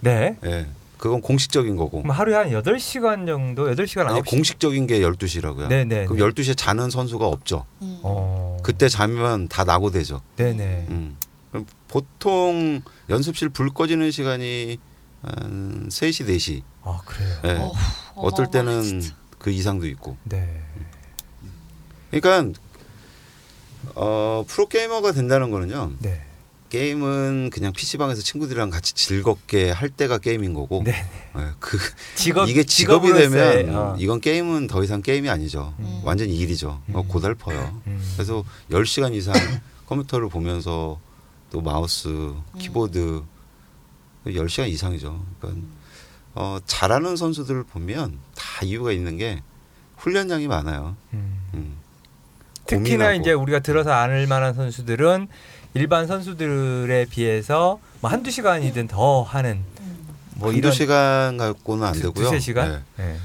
네. 0.00 0.36
예. 0.44 0.66
그건 0.98 1.20
공식적인 1.20 1.76
거고. 1.76 2.02
그럼 2.02 2.10
하루에 2.16 2.34
한 2.34 2.50
8시간 2.50 3.26
정도 3.26 3.66
8시간 3.66 4.06
아니, 4.06 4.20
9시 4.20 4.26
공식적인 4.26 4.86
게 4.86 5.00
12시라고요. 5.00 5.68
네, 5.68 5.84
네. 5.84 6.06
그럼 6.06 6.30
12시에 6.30 6.56
자는 6.56 6.90
선수가 6.90 7.26
없죠. 7.26 7.66
음. 7.82 7.98
어. 8.02 8.56
그때 8.62 8.88
자면 8.88 9.48
다 9.48 9.64
낙오되죠. 9.64 10.22
네, 10.36 10.52
네. 10.52 10.86
음. 10.88 11.16
그럼 11.50 11.66
보통 11.88 12.82
연습실 13.08 13.50
불 13.50 13.70
꺼지는 13.70 14.10
시간이 14.10 14.78
한 15.22 15.88
3시, 15.88 16.26
4시. 16.28 16.62
아, 16.86 17.00
그래요. 17.04 17.40
예. 17.44 17.50
어후, 17.58 17.74
어떨 18.14 18.50
때는 18.50 18.82
진짜. 18.82 19.14
그 19.38 19.50
이상도 19.50 19.86
있고. 19.88 20.16
네. 20.24 20.62
그러니까 22.10 22.58
어, 23.94 24.44
프로 24.46 24.66
게이머가 24.68 25.12
된다는 25.12 25.50
거는요. 25.50 25.92
네. 26.00 26.22
게임은 26.68 27.50
그냥 27.52 27.72
PC방에서 27.72 28.22
친구들이랑 28.22 28.70
같이 28.70 28.94
즐겁게 28.94 29.70
할 29.70 29.88
때가 29.88 30.18
게임인 30.18 30.54
거고. 30.54 30.82
네. 30.84 30.92
예, 31.36 31.50
그 31.60 31.78
직업 32.16 32.48
이게 32.48 32.64
직업이 32.64 33.12
되면 33.12 33.74
어. 33.74 33.96
이건 33.98 34.20
게임은 34.20 34.66
더 34.66 34.82
이상 34.82 35.02
게임이 35.02 35.28
아니죠. 35.28 35.74
음. 35.78 36.00
완전 36.04 36.28
히 36.28 36.36
일이죠. 36.36 36.80
어, 36.92 37.00
음. 37.00 37.08
고달퍼요. 37.08 37.82
음. 37.86 38.12
그래서 38.14 38.44
10시간 38.70 39.14
이상 39.14 39.34
컴퓨터를 39.86 40.28
보면서 40.28 40.98
또 41.50 41.60
마우스, 41.60 42.08
음. 42.08 42.42
키보드 42.58 43.22
10시간 44.26 44.68
이상이죠. 44.68 45.24
그러니까 45.40 45.66
어, 46.36 46.58
잘하는 46.66 47.16
선수들을 47.16 47.64
보면 47.64 48.18
다 48.34 48.44
이유가 48.62 48.92
있는 48.92 49.16
게 49.16 49.42
훈련량이 49.96 50.46
많아요. 50.48 50.94
음. 51.14 51.40
음. 51.54 51.76
특히나. 52.66 53.14
이제 53.14 53.32
우리가 53.32 53.60
들어서 53.60 53.92
아는 53.92 54.28
만한 54.28 54.52
선수들은 54.54 55.28
일반 55.74 56.06
선수들에 56.06 57.06
비해서 57.06 57.80
뭐 58.00 58.10
한두 58.10 58.30
시간이든 58.30 58.88
더 58.88 59.22
하는 59.22 59.60
뭐 60.34 60.48
한두 60.48 60.58
이런 60.58 60.72
시간 60.72 61.36
갖고는 61.38 61.86
안 61.86 61.92
두- 61.94 62.02
되고요. 62.02 62.24
두세 62.26 62.38
시간? 62.38 62.84
네. 62.96 63.04
네. 63.04 63.16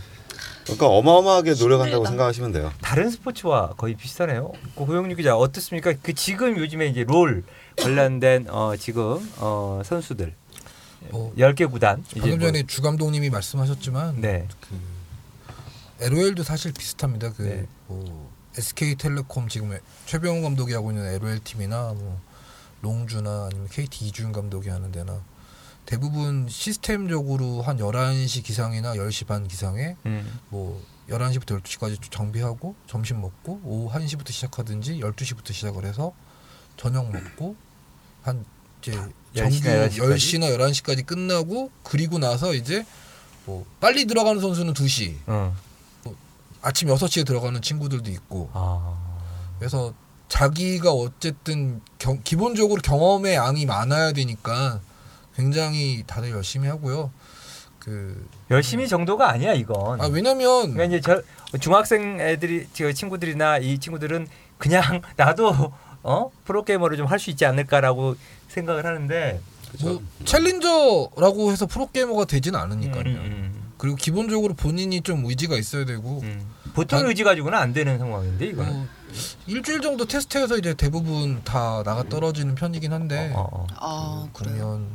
그러니까 0.63 0.87
어마어마하게 0.87 1.55
노력한다고 1.59 2.05
힘들다. 2.05 2.09
생각하시면 2.09 2.51
돼요. 2.53 2.71
다른 2.81 3.09
스포츠와 3.09 3.73
거의 3.75 3.95
비슷하네요. 3.95 4.51
그 4.77 4.85
고영유 4.85 5.15
기자 5.17 5.35
어떻습니까? 5.35 5.93
그 6.01 6.13
지금 6.13 6.57
요즘에 6.57 6.87
이제 6.87 7.03
롤 7.03 7.43
관련된 7.77 8.45
어 8.49 8.73
지금 8.79 9.17
어 9.37 9.81
선수들 9.83 10.33
뭐 11.09 11.33
10개 11.35 11.69
구단 11.69 12.03
방금 12.13 12.29
뭐- 12.39 12.47
전에 12.47 12.63
주 12.67 12.81
감독님이 12.81 13.29
말씀하셨지만 13.29 14.21
네. 14.21 14.47
그 14.61 14.79
LOL도 16.05 16.43
사실 16.43 16.73
비슷합니다. 16.73 17.33
그 17.33 17.41
네. 17.43 17.67
뭐 17.87 18.31
SK텔레콤 18.57 19.47
지금 19.49 19.77
최병호 20.05 20.41
감독이 20.41 20.73
하고 20.73 20.91
있는 20.91 21.05
LOL 21.05 21.39
팀이나 21.43 21.93
뭐 21.93 22.19
롱주나 22.81 23.47
아니면 23.51 23.67
KT 23.69 24.07
이준 24.07 24.31
감독이 24.31 24.69
하는 24.69 24.91
데나 24.91 25.21
대부분 25.85 26.47
시스템적으로 26.49 27.61
한 27.61 27.77
11시 27.77 28.43
기상이나 28.43 28.93
10시 28.95 29.27
반 29.27 29.47
기상에 29.47 29.95
음. 30.05 30.39
뭐 30.49 30.81
11시부터 31.09 31.61
12시까지 31.61 31.99
정비하고 32.11 32.75
점심 32.87 33.21
먹고 33.21 33.59
오후 33.63 33.91
1시부터 33.93 34.31
시작하든지 34.31 34.99
12시부터 34.99 35.53
시작을 35.53 35.85
해서 35.85 36.13
저녁 36.77 37.11
먹고 37.11 37.55
한 38.23 38.45
이제 38.81 38.91
정규 38.91 39.11
10시나 39.35 39.87
11시 39.89 39.99
까지? 39.99 39.99
10시나 40.01 40.57
11시까지 40.57 41.05
끝나고 41.05 41.71
그리고 41.83 42.17
나서 42.19 42.53
이제 42.53 42.85
뭐 43.45 43.65
빨리 43.79 44.05
들어가는 44.05 44.41
선수는 44.41 44.73
2시 44.73 45.15
어. 45.27 45.55
아침 46.61 46.89
6시에 46.89 47.25
들어가는 47.25 47.61
친구들도 47.61 48.09
있고 48.11 48.49
아. 48.53 48.97
그래서 49.59 49.93
자기가 50.29 50.91
어쨌든 50.91 51.81
경- 51.99 52.21
기본적으로 52.23 52.81
경험의 52.81 53.35
양이 53.35 53.65
많아야 53.65 54.11
되니까 54.13 54.79
굉장히 55.35 56.03
다들 56.07 56.31
열심히 56.31 56.67
하고요. 56.67 57.11
그 57.79 58.27
열심히 58.51 58.87
정도가 58.87 59.29
아니야 59.31 59.53
이건. 59.53 59.99
아, 60.01 60.05
왜냐면 60.05 60.73
그러니까 60.73 60.83
이제 60.85 61.01
저 61.01 61.57
중학생 61.57 62.19
애들이 62.19 62.67
저 62.73 62.91
친구들이나 62.93 63.57
이 63.57 63.79
친구들은 63.79 64.27
그냥 64.59 65.01
나도 65.17 65.73
어 66.03 66.31
프로게이머를 66.45 66.97
좀 66.97 67.07
할 67.07 67.19
수 67.19 67.29
있지 67.31 67.45
않을까라고 67.45 68.15
생각을 68.51 68.85
하는데 68.85 69.41
뭐 69.81 70.01
챌린저라고 70.25 71.51
해서 71.51 71.65
프로게이머가 71.65 72.25
되진 72.25 72.55
않으니까요. 72.55 73.01
음, 73.03 73.15
음, 73.15 73.71
그리고 73.77 73.95
기본적으로 73.95 74.53
본인이 74.53 75.01
좀 75.01 75.25
의지가 75.25 75.55
있어야 75.57 75.85
되고 75.85 76.19
음. 76.23 76.45
보통 76.73 76.99
난- 76.99 77.07
의지 77.09 77.23
가지고는 77.23 77.57
안 77.57 77.73
되는 77.73 77.97
상황인데 77.97 78.47
이거는. 78.47 78.71
어, 78.73 78.87
일주일 79.47 79.81
정도 79.81 80.05
테스트해서 80.05 80.57
이제 80.57 80.73
대부분 80.73 81.41
다 81.43 81.83
나가 81.83 82.03
떨어지는 82.07 82.55
편이긴 82.55 82.93
한데 82.93 83.31
어, 83.35 83.47
어. 83.51 83.67
아, 83.75 84.27
그래요. 84.33 84.57
보면 84.57 84.87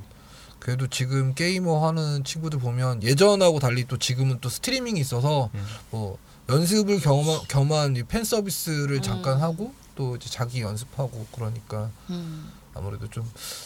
그래도 0.59 0.87
지금 0.89 1.35
게이머 1.35 1.87
하는 1.87 2.25
친구들 2.25 2.59
보면 2.59 3.03
예전하고 3.03 3.59
달리 3.61 3.87
또 3.87 3.99
지금은 3.99 4.39
또 4.41 4.49
스트리밍이 4.49 4.99
있어서 5.01 5.51
음. 5.55 5.65
뭐 5.91 6.19
연습을 6.49 7.01
겸한, 7.01 7.41
겸한 7.49 7.97
이팬 7.97 8.25
서비스를 8.25 8.97
음. 8.97 9.03
잠깐 9.03 9.41
하고 9.41 9.73
또 9.97 10.17
이제 10.17 10.29
자기 10.31 10.61
연습하고 10.63 11.27
그러니까 11.33 11.91
음. 12.11 12.51
아무래도 12.77 13.09
좀 13.09 13.25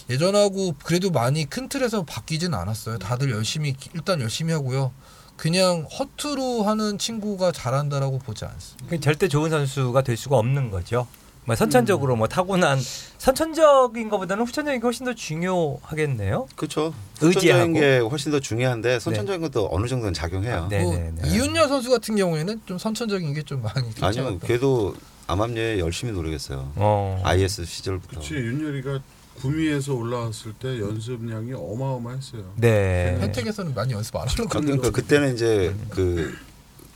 예전하고 0.08 0.74
그래도 0.84 1.10
많이 1.10 1.44
큰 1.48 1.68
틀에서 1.68 2.04
바뀌진 2.04 2.54
않았어요. 2.54 2.98
다들 2.98 3.30
열심히 3.30 3.74
일단 3.94 4.20
열심히 4.20 4.52
하고요. 4.52 4.92
그냥 5.36 5.86
허투루 5.98 6.62
하는 6.66 6.98
친구가 6.98 7.52
잘한다라고 7.52 8.18
보지 8.18 8.44
않습니다. 8.44 8.86
그 8.90 9.00
절대 9.00 9.26
좋은 9.28 9.48
선수가 9.50 10.02
될 10.02 10.16
수가 10.16 10.36
없는 10.36 10.70
거죠. 10.70 11.06
뭐 11.46 11.56
선천적으로 11.56 12.16
뭐 12.16 12.28
타고난 12.28 12.78
선천적인 13.16 14.10
것보다는 14.10 14.44
후천적인 14.44 14.80
게 14.80 14.84
훨씬 14.84 15.06
더 15.06 15.14
중요하겠네요. 15.14 16.46
그렇죠. 16.54 16.92
선천적인 17.14 17.72
게 17.72 17.98
훨씬 17.98 18.30
더 18.30 18.38
중요한데 18.40 19.00
선천적인 19.00 19.40
것도 19.40 19.68
어느 19.72 19.86
정도는 19.86 20.12
작용해요. 20.12 20.66
네. 20.68 20.82
뭐. 20.82 20.94
이윤열 21.26 21.68
선수 21.68 21.88
같은 21.90 22.16
경우에는 22.16 22.60
좀 22.66 22.78
선천적인 22.78 23.32
게 23.32 23.42
좀 23.42 23.62
많이 23.62 23.90
아니요. 24.02 24.38
걔도 24.40 24.94
암암리에 25.34 25.78
열심히 25.78 26.12
노력했어요. 26.12 26.72
어. 26.76 27.20
IS 27.24 27.64
시절부터. 27.64 28.20
그치 28.20 28.34
윤열이가 28.34 29.00
구미에서 29.36 29.94
올라왔을 29.94 30.52
때 30.54 30.78
연습량이 30.80 31.52
어마어마했어요. 31.54 32.52
네. 32.56 33.16
혜택에서는 33.20 33.72
많이 33.74 33.92
연습 33.92 34.14
안 34.16 34.28
하는 34.28 34.48
거 34.48 34.60
그러니까 34.60 34.90
그때는 34.90 35.34
이제 35.34 35.74
그 35.90 36.36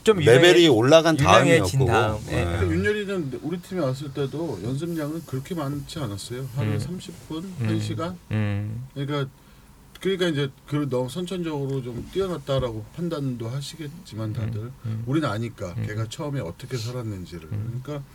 좀 0.05 0.19
레벨이 0.19 0.65
유명해- 0.65 0.67
올라간 0.67 1.17
다음이었고. 1.17 1.79
예. 2.29 2.45
근데 2.59 2.67
윤열이는 2.75 3.39
우리 3.41 3.57
팀에 3.59 3.81
왔을 3.81 4.13
때도 4.13 4.59
연습량은 4.63 5.23
그렇게 5.25 5.55
많지 5.55 5.97
않았어요. 5.97 6.47
하루에 6.55 6.75
음. 6.75 6.77
30분, 6.79 7.37
음. 7.43 7.67
1시간. 7.67 8.15
음. 8.29 8.85
그러니까 8.93 9.27
그러니까 9.99 10.27
이제 10.27 10.51
그 10.67 10.87
너무 10.91 11.09
선천적으로 11.09 11.81
좀 11.81 12.07
뛰어났다라고 12.13 12.85
판단도 12.95 13.49
하시겠지만 13.49 14.33
다들 14.33 14.71
음. 14.85 15.03
우리는 15.07 15.27
아니까 15.27 15.73
음. 15.75 15.87
걔가 15.87 16.05
처음에 16.07 16.39
어떻게 16.39 16.77
살았는지를 16.77 17.49
음. 17.51 17.81
그러니까 17.83 18.05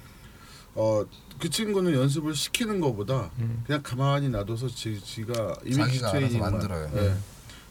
어 0.75 1.05
그 1.41 1.49
친구는 1.49 1.95
연습을 1.95 2.35
시키는 2.35 2.81
것보다 2.81 3.31
음. 3.39 3.63
그냥 3.67 3.83
가만히 3.83 4.29
놔둬서 4.29 4.69
지, 4.69 5.01
지가 5.01 5.57
이미지 5.65 5.79
자기가 5.79 6.09
알아서 6.11 6.19
트레이닝만 6.19 6.53
만들어요. 6.53 6.91
예. 6.97 7.15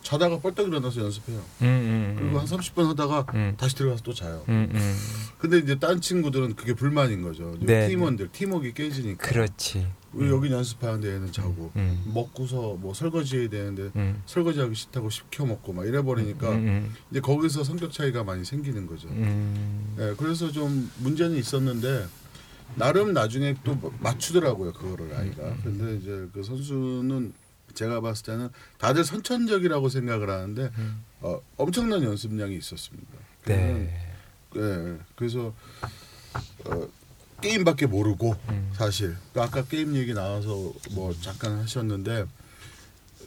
자다가 0.01 0.39
뻘떡 0.39 0.67
일어나서 0.67 1.01
연습해요. 1.01 1.37
음. 1.61 1.65
음. 1.67 2.15
그리고 2.17 2.39
한 2.39 2.47
30분 2.47 2.87
하다가 2.87 3.25
음. 3.35 3.53
다시 3.57 3.75
들어가서 3.75 4.01
또 4.01 4.13
자요. 4.13 4.43
음. 4.49 4.69
음. 4.73 4.97
근데 5.37 5.59
이제 5.59 5.77
딴 5.77 6.01
친구들은 6.01 6.55
그게 6.55 6.73
불만인 6.73 7.21
거죠. 7.21 7.53
이제 7.57 7.65
네. 7.65 7.87
팀원들 7.89 8.29
팀워크 8.31 8.73
깨지니까. 8.73 9.27
그렇지. 9.27 9.87
우리 10.13 10.29
여기 10.29 10.51
연습하는데 10.51 11.07
얘는 11.07 11.31
자고 11.31 11.71
음. 11.75 12.01
먹고서 12.11 12.77
뭐 12.79 12.95
설거지해야 12.95 13.49
되는데 13.49 13.91
음. 13.95 14.23
설거지하기 14.25 14.73
싫다고 14.73 15.11
시켜 15.11 15.45
먹고 15.45 15.73
막 15.73 15.85
이래 15.85 16.01
버리니까 16.01 16.49
음. 16.49 16.91
이제 17.11 17.19
거기서 17.19 17.63
성격 17.63 17.91
차이가 17.91 18.23
많이 18.23 18.43
생기는 18.43 18.87
거죠. 18.87 19.09
음. 19.09 19.95
예, 19.99 20.15
그래서 20.17 20.51
좀 20.51 20.89
문제는 20.97 21.37
있었는데 21.37 22.07
나름 22.75 23.13
나중에 23.13 23.55
또 23.63 23.77
맞추더라고요 23.99 24.73
그거를 24.73 25.15
아이가. 25.15 25.43
음. 25.43 25.61
근데 25.63 25.97
이제 25.97 26.27
그 26.33 26.43
선수는 26.43 27.33
제가 27.73 28.01
봤을 28.01 28.25
때는 28.25 28.49
다들 28.77 29.03
선천적이라고 29.03 29.89
생각을 29.89 30.29
하는데 30.29 30.71
음. 30.77 31.03
어, 31.21 31.39
엄청난 31.57 32.03
연습량이 32.03 32.57
있었습니다. 32.57 33.07
네. 33.45 34.15
예, 34.55 34.97
그래서 35.15 35.53
어, 36.65 36.87
게임밖에 37.41 37.85
모르고 37.85 38.35
음. 38.49 38.71
사실 38.73 39.15
그 39.33 39.41
아까 39.41 39.63
게임 39.63 39.95
얘기 39.95 40.13
나와서 40.13 40.73
뭐 40.91 41.13
잠깐 41.21 41.59
하셨는데 41.59 42.25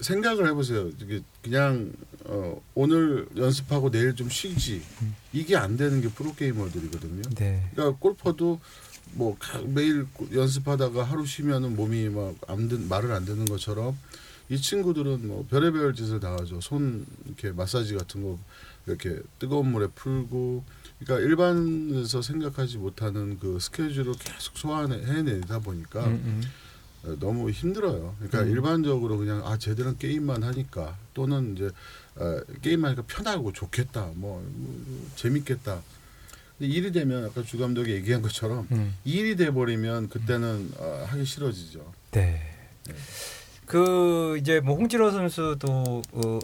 생각을 0.01 0.49
해보세요. 0.49 0.91
이게 1.01 1.23
그냥 1.43 1.93
어, 2.25 2.61
오늘 2.75 3.29
연습하고 3.37 3.91
내일 3.91 4.15
좀 4.15 4.29
쉬지 4.29 4.83
음. 5.03 5.15
이게 5.33 5.57
안 5.57 5.77
되는 5.77 6.01
게 6.01 6.09
프로 6.09 6.35
게이머들이거든요. 6.35 7.23
네. 7.37 7.69
그러니까 7.73 7.99
골퍼도 7.99 8.61
뭐 9.15 9.37
가- 9.39 9.61
매일 9.67 10.07
연습하다가 10.33 11.03
하루 11.05 11.27
쉬면은 11.27 11.77
몸이 11.77 12.09
막 12.09 12.35
안 12.49 12.69
듣, 12.69 12.81
말을 12.81 13.13
안 13.13 13.25
듣는 13.25 13.45
것처럼 13.47 13.97
이 14.49 14.59
친구들은 14.61 15.27
뭐 15.29 15.47
별의별 15.51 15.95
짓을 15.95 16.21
다 16.21 16.33
하죠. 16.41 16.61
손 16.61 17.07
이렇게 17.27 17.53
마사지 17.53 17.95
같은 17.95 18.23
거 18.23 18.39
이렇게 18.87 19.21
뜨거운 19.39 19.71
물에 19.71 19.87
풀고 19.95 20.65
그러니까 21.01 21.27
일반에서 21.29 22.23
생각하지 22.23 22.79
못하는 22.79 23.39
그 23.39 23.59
스케줄을 23.61 24.15
계속 24.19 24.57
소화해내다 24.59 25.61
보니까 25.61 26.07
음. 26.07 26.13
음. 26.25 26.43
어, 27.05 27.17
너무 27.19 27.51
힘들어요. 27.51 28.15
그러니까 28.19 28.43
음. 28.43 28.51
일반적으로 28.51 29.19
그냥 29.19 29.45
아 29.47 29.57
쟤들은 29.59 29.99
게임만 29.99 30.43
하니까 30.43 30.97
또는 31.15 31.55
이제 31.57 31.71
어, 32.17 32.41
게임만 32.63 32.91
하니까 32.97 33.05
편하고 33.07 33.53
좋겠다, 33.53 34.11
뭐, 34.15 34.43
뭐 34.55 35.09
재밌겠다. 35.17 35.83
일이 36.67 36.93
되면 36.93 37.25
아까 37.25 37.43
주 37.43 37.59
감독이 37.59 37.93
얘기한 37.93 38.23
것처럼 38.23 38.67
음. 38.73 38.95
일이 39.05 39.37
돼 39.37 39.51
버리면 39.51 40.09
그때는 40.09 40.73
어, 40.79 41.05
하기 41.09 41.25
싫어지죠. 41.25 41.93
네. 42.13 42.41
그 43.67 44.37
이제 44.39 44.61
뭐 44.61 44.77
홍진호 44.77 45.11
선수도 45.11 46.03
어, 46.13 46.39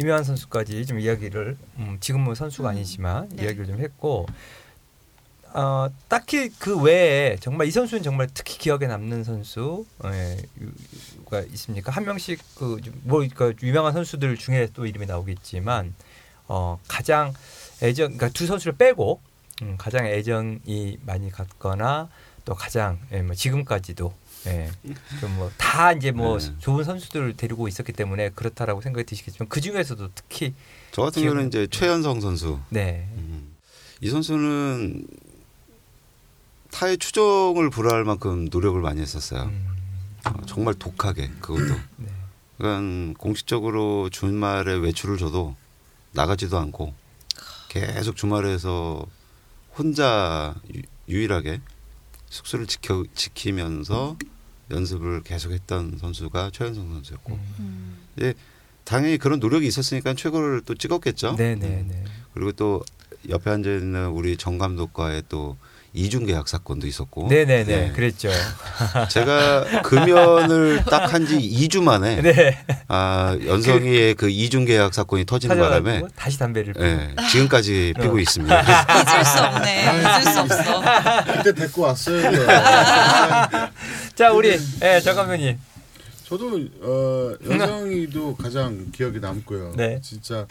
이명환 0.00 0.24
선수까지 0.24 0.86
좀 0.86 1.00
이야기를 1.00 1.56
음, 1.78 1.96
지금은 2.00 2.34
선수가 2.34 2.68
음. 2.68 2.70
아니지만 2.70 3.28
네. 3.30 3.44
이야기를 3.44 3.66
좀 3.66 3.80
했고 3.80 4.26
어, 5.54 5.88
딱히 6.08 6.50
그 6.58 6.80
외에 6.80 7.36
정말 7.40 7.66
이 7.66 7.70
선수는 7.70 8.02
정말 8.02 8.28
특히 8.32 8.58
기억에 8.58 8.86
남는 8.86 9.24
선수가 9.24 9.80
있습니까? 11.52 11.90
한 11.90 12.04
명씩 12.04 12.38
그뭐 12.54 13.26
그 13.34 13.54
유명한 13.62 13.92
선수들 13.92 14.36
중에 14.36 14.68
또 14.74 14.86
이름이 14.86 15.06
나오겠지만 15.06 15.94
어, 16.48 16.78
가장 16.86 17.32
애정 17.82 18.08
그러니까 18.08 18.28
두 18.30 18.46
선수를 18.46 18.76
빼고 18.76 19.20
음, 19.62 19.74
가장 19.78 20.06
애정이 20.06 20.98
많이 21.04 21.30
갔거나 21.30 22.08
또 22.44 22.54
가장 22.54 22.98
예, 23.12 23.22
뭐 23.22 23.34
지금까지도 23.34 24.14
예, 24.46 24.70
좀뭐다 25.20 25.92
이제 25.94 26.12
뭐 26.12 26.38
네. 26.38 26.52
좋은 26.60 26.84
선수들을 26.84 27.36
데리고 27.36 27.66
있었기 27.66 27.92
때문에 27.92 28.30
그렇다라고 28.30 28.80
생각이 28.80 29.04
드시겠지만 29.04 29.48
그 29.48 29.60
중에서도 29.60 30.10
특히 30.14 30.54
저 30.92 31.02
같은 31.02 31.22
기억- 31.22 31.32
경우는 31.32 31.48
이제 31.48 31.66
최연성 31.70 32.20
선수. 32.20 32.60
네, 32.70 33.08
음. 33.16 33.54
이 34.00 34.08
선수는 34.08 35.06
타의 36.70 36.98
추종을 36.98 37.70
불허할 37.70 38.04
만큼 38.04 38.48
노력을 38.50 38.80
많이 38.80 39.00
했었어요. 39.00 39.44
음, 39.44 39.66
어, 40.26 40.40
정말 40.46 40.74
독하게 40.74 41.28
그것도. 41.40 41.74
네, 41.96 42.06
그러니까 42.58 43.18
공식적으로 43.18 44.08
주말에 44.10 44.74
외출을 44.74 45.16
줘도 45.18 45.56
나가지도 46.12 46.58
않고 46.58 46.94
계속 47.68 48.16
주말에서 48.16 49.04
혼자 49.78 50.54
유, 50.74 50.82
유일하게 51.08 51.60
숙소를 52.28 52.66
지켜 52.66 53.04
지키면서 53.14 54.16
연습을 54.70 55.22
계속했던 55.22 55.98
선수가 55.98 56.50
최현성 56.52 56.92
선수였고 56.92 57.32
음, 57.32 58.06
음. 58.18 58.32
당연히 58.84 59.18
그런 59.18 59.38
노력이 59.38 59.66
있었으니까 59.66 60.14
최고를 60.14 60.62
또 60.62 60.74
찍었겠죠. 60.74 61.36
네, 61.36 61.54
네, 61.54 61.84
네. 61.86 62.04
그리고 62.34 62.52
또 62.52 62.82
옆에 63.28 63.50
앉아 63.50 63.70
있는 63.70 64.08
우리 64.08 64.36
정 64.36 64.58
감독과의 64.58 65.24
또 65.28 65.56
이중 65.94 66.26
계약 66.26 66.48
사건도 66.48 66.86
있었고. 66.86 67.28
네, 67.28 67.44
네, 67.44 67.64
네, 67.64 67.86
네. 67.86 67.92
그랬죠. 67.92 68.28
제가 69.08 69.82
금연을 69.82 70.84
딱 70.84 71.12
한 71.12 71.26
지 71.26 71.38
2주 71.38 71.82
만에 71.82 72.20
네, 72.22 72.58
아, 72.88 73.36
연성이의 73.46 74.14
그 74.14 74.28
이중 74.28 74.64
계약 74.66 74.92
사건이 74.94 75.24
터지는 75.24 75.58
바람에 75.58 76.02
다시 76.14 76.38
담배를. 76.38 76.74
예, 76.78 77.14
지금까지 77.30 77.94
피고 78.00 78.16
어. 78.16 78.20
있습니다. 78.20 78.60
잊을 78.62 79.24
수 79.24 79.38
없네. 79.42 79.82
잊을 80.02 80.22
수 80.32 80.40
없어. 80.40 80.82
그때 81.32 81.54
데리고 81.54 81.82
왔어요. 81.82 82.30
네. 82.30 82.46
자, 84.14 84.30
우리 84.32 84.58
예, 84.82 85.00
정 85.00 85.16
감독님. 85.16 85.58
저도 86.28 86.60
어, 86.82 87.32
연성이도 87.48 88.36
가장 88.36 88.90
기억에 88.92 89.18
남고요. 89.18 89.72
네. 89.76 89.98
진짜 90.02 90.46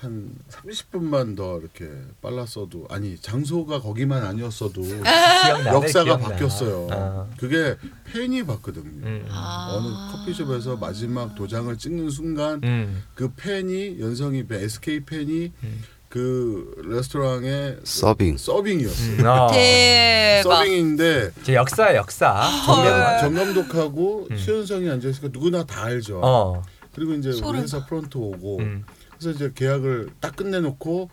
한 0.00 0.30
30분만 0.50 1.36
더 1.36 1.58
이렇게 1.58 1.88
빨랐어도 2.20 2.86
아니 2.90 3.16
장소가 3.18 3.80
거기만 3.80 4.22
아니었어도 4.24 4.82
기억나네, 4.82 5.66
역사가 5.70 6.04
기억나. 6.04 6.28
바뀌었어요. 6.28 6.88
어. 6.90 7.30
그게 7.38 7.76
팬이 8.12 8.44
봤거든요. 8.44 8.84
음, 9.06 9.26
아. 9.30 9.68
어느 9.72 10.16
커피숍에서 10.18 10.76
마지막 10.76 11.34
도장을 11.34 11.74
찍는 11.78 12.10
순간 12.10 12.60
음, 12.64 13.02
그 13.14 13.32
팬이 13.36 13.98
연성이 14.00 14.46
팬, 14.46 14.62
SK 14.64 15.00
팬이 15.04 15.52
음. 15.62 15.82
그 16.08 16.74
레스토랑의 16.84 17.78
서빙. 17.84 18.36
서빙이었어요. 18.38 19.16
음, 19.18 19.26
어. 19.26 19.48
대박. 19.52 20.56
서빙인데 20.58 21.30
제 21.42 21.54
역사, 21.54 21.94
역사. 21.94 22.48
정감, 22.64 23.20
정감독하고 23.20 24.28
음. 24.30 24.36
최연성이 24.36 24.88
앉아 24.90 25.08
있으니까 25.08 25.28
누구나 25.32 25.64
다 25.64 25.84
알죠. 25.84 26.20
어, 26.22 26.62
그리고 26.94 27.12
이제 27.14 27.30
우리 27.30 27.36
소름. 27.38 27.62
회사 27.62 27.84
프론트 27.84 28.16
오고 28.16 28.58
음, 28.60 28.84
그래서 29.18 29.30
이제 29.30 29.52
계약을 29.54 30.10
딱 30.20 30.36
끝내놓고 30.36 31.10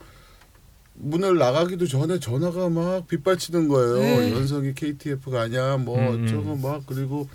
문을 0.96 1.38
나가기도 1.38 1.88
전에 1.88 2.20
전화가 2.20 2.70
막 2.70 3.08
빗발치는 3.08 3.68
거예요. 3.68 3.96
네. 3.96 4.32
연성이 4.32 4.74
KTF가 4.74 5.42
아니야, 5.42 5.78
뭐 5.78 5.98
음, 5.98 6.14
음. 6.14 6.26
어쩌고 6.26 6.56
막 6.58 6.84
그리고 6.86 7.28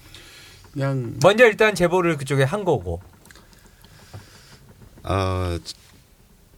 그냥 0.73 1.15
먼저 1.23 1.45
일단 1.47 1.75
제보를 1.75 2.17
그쪽에 2.17 2.45
한 2.45 2.65
거고. 2.65 3.01
아, 5.03 5.59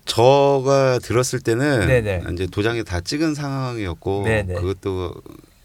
저가 0.05 0.99
들었을 0.99 1.41
때는 1.41 1.87
네네. 1.87 2.25
이제 2.33 2.47
도장이 2.47 2.85
다 2.85 3.01
찍은 3.01 3.35
상황이었고 3.35 4.25
네네. 4.25 4.55
그것도 4.55 5.15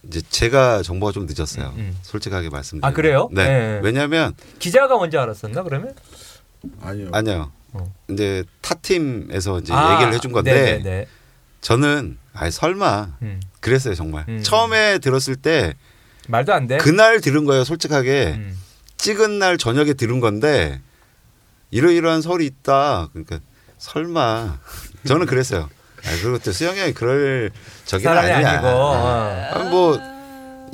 이제 0.04 0.22
제가 0.22 0.84
정보가 0.84 1.12
좀 1.12 1.26
늦었어요. 1.28 1.74
음, 1.76 1.80
음. 1.80 1.98
솔직하게 2.04 2.50
말씀드리면. 2.50 2.88
아, 2.90 2.94
그래요? 2.94 3.28
네. 3.32 3.48
네. 3.48 3.80
왜냐하면 3.84 4.34
기자가 4.60 4.98
먼저 4.98 5.20
알았었나 5.20 5.64
그러면? 5.64 5.96
아니요. 6.82 7.10
아니요. 7.12 7.52
어. 7.76 7.94
이제 8.10 8.44
타 8.62 8.76
팀에서 8.76 9.60
이제 9.60 9.74
아, 9.74 9.94
얘기를 9.94 10.14
해준 10.14 10.32
건데 10.32 10.54
네네네. 10.54 11.08
저는 11.62 12.18
아이 12.34 12.52
설마 12.52 13.18
음. 13.22 13.42
그랬어요 13.60 13.96
정말. 13.96 14.26
음. 14.30 14.42
처음에 14.44 15.00
들었을 15.00 15.36
때 15.36 15.74
말도 16.28 16.54
안 16.54 16.68
돼. 16.68 16.78
그날 16.78 17.22
들은 17.22 17.46
거예요. 17.46 17.64
솔직하게 17.64 18.34
음. 18.38 18.58
찍은 18.98 19.40
날 19.40 19.58
저녁에 19.58 19.94
들은 19.94 20.20
건데 20.20 20.82
이러이러한 21.72 22.22
설이 22.22 22.46
있다. 22.46 23.10
그러니까 23.12 23.40
설마 23.78 24.60
저는 25.06 25.26
그랬어요. 25.26 25.70
아, 26.06 26.10
그리고 26.22 26.38
또 26.40 26.52
수영이 26.52 26.80
형이 26.80 26.94
그럴 26.94 27.52
사람이 27.86 28.32
아니야. 28.32 28.50
아니고. 28.52 28.68
어. 28.68 29.50
아, 29.52 29.64
뭐 29.70 30.00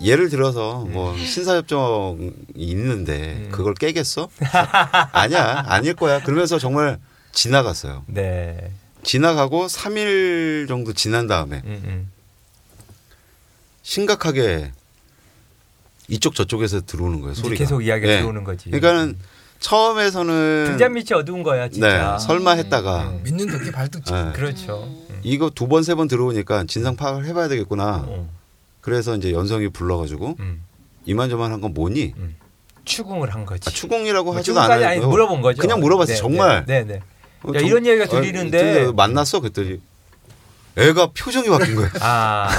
예를 0.02 0.30
들어서 0.30 0.86
뭐 0.90 1.16
신사협정이 1.18 2.32
있는데 2.56 3.46
음. 3.46 3.50
그걸 3.52 3.74
깨겠어? 3.74 4.30
아니야 5.12 5.64
아닐 5.68 5.94
거야. 5.96 6.22
그러면서 6.22 6.58
정말 6.60 7.00
지나갔어요. 7.32 8.04
네. 8.08 8.72
지나가고 9.04 9.68
3일 9.68 10.68
정도 10.68 10.94
지난 10.94 11.28
다음에 11.28 11.62
음, 11.66 11.82
음. 11.86 12.12
심각하게 13.84 14.72
이쪽 16.08 16.36
저쪽에서 16.36 16.82
들어오는 16.82 17.20
거예요 17.22 17.34
소리가. 17.34 17.56
계속 17.58 17.82
이야기가 17.86 18.08
네. 18.08 18.18
들어오는 18.20 18.44
거지. 18.44 18.66
그러니까는 18.70 19.18
처음에서는 19.60 20.66
등잔 20.70 20.94
밑이 20.94 21.08
어두운 21.14 21.44
거야 21.44 21.70
진짜. 21.70 22.18
네, 22.18 22.26
설마 22.26 22.52
했다가 22.54 23.10
음. 23.10 23.22
믿는 23.24 23.48
덕기 23.50 23.72
발등치. 23.72 24.12
네. 24.12 24.32
그렇죠. 24.34 24.84
음. 25.10 25.20
이거 25.24 25.50
두 25.52 25.68
번 25.68 25.82
세 25.84 25.96
번 25.96 26.08
들어오니까 26.08 26.66
진상 26.66 26.96
파악을 26.96 27.26
해봐야 27.26 27.48
되겠구나. 27.48 28.04
어. 28.08 28.30
그래서 28.82 29.16
이제 29.16 29.32
연성이 29.32 29.70
불러가지고 29.70 30.36
음. 30.40 30.64
이만저만 31.06 31.52
한 31.52 31.62
건 31.62 31.74
뭐니? 31.74 32.14
추궁을 32.84 33.34
한 33.34 33.46
거지. 33.46 33.70
아, 33.70 33.72
추궁이라고 33.72 34.26
뭐 34.32 34.36
하지도 34.38 34.60
않아요. 34.60 34.88
아니 34.88 35.00
물어본 35.00 35.42
거죠. 35.42 35.62
그냥 35.62 35.80
물어봤어요. 35.80 36.18
정말. 36.18 36.66
네, 36.68 36.84
네. 36.84 37.00
어, 37.44 37.50
야, 37.56 37.60
정- 37.60 37.68
이런 37.68 37.86
얘기가 37.86 38.06
어, 38.06 38.08
들리는데. 38.08 38.58
근데 38.74 38.92
만났어 38.92 39.40
그랬더니 39.40 39.80
애가 40.78 41.12
표정이 41.18 41.48
바뀐 41.50 41.76
거예요. 41.76 41.90
아, 42.02 42.50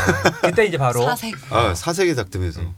그때 0.42 0.66
이제 0.66 0.76
바로 0.78 1.02
사색. 1.02 1.34
아, 1.50 1.74
사색이 1.74 2.14
닥터면서 2.14 2.60
음. 2.60 2.74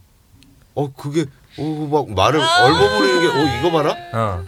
어 0.75 0.93
그게 0.93 1.27
어막 1.59 2.11
말을 2.13 2.41
얼버무리는 2.41 3.21
게 3.21 3.27
어 3.29 3.59
이거 3.59 3.71
봐라. 3.71 3.95
어. 4.15 4.45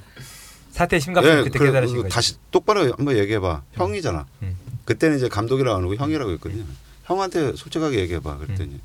사태 0.70 0.98
심각성 0.98 1.44
그때 1.44 1.58
그래, 1.58 1.70
깨달으신 1.70 1.96
그 1.96 2.02
거지. 2.04 2.14
다시 2.14 2.34
똑바로 2.50 2.92
한번 2.96 3.16
얘기해봐. 3.18 3.62
형이잖아. 3.72 4.26
음. 4.42 4.56
그때는 4.84 5.16
이제 5.18 5.28
감독이라고 5.28 5.76
안 5.76 5.82
하고 5.84 5.94
형이라고 5.96 6.30
했거든요. 6.32 6.64
형한테 7.06 7.54
솔직하게 7.54 8.00
얘기해봐. 8.00 8.38
그랬더니 8.38 8.74
음. 8.74 8.80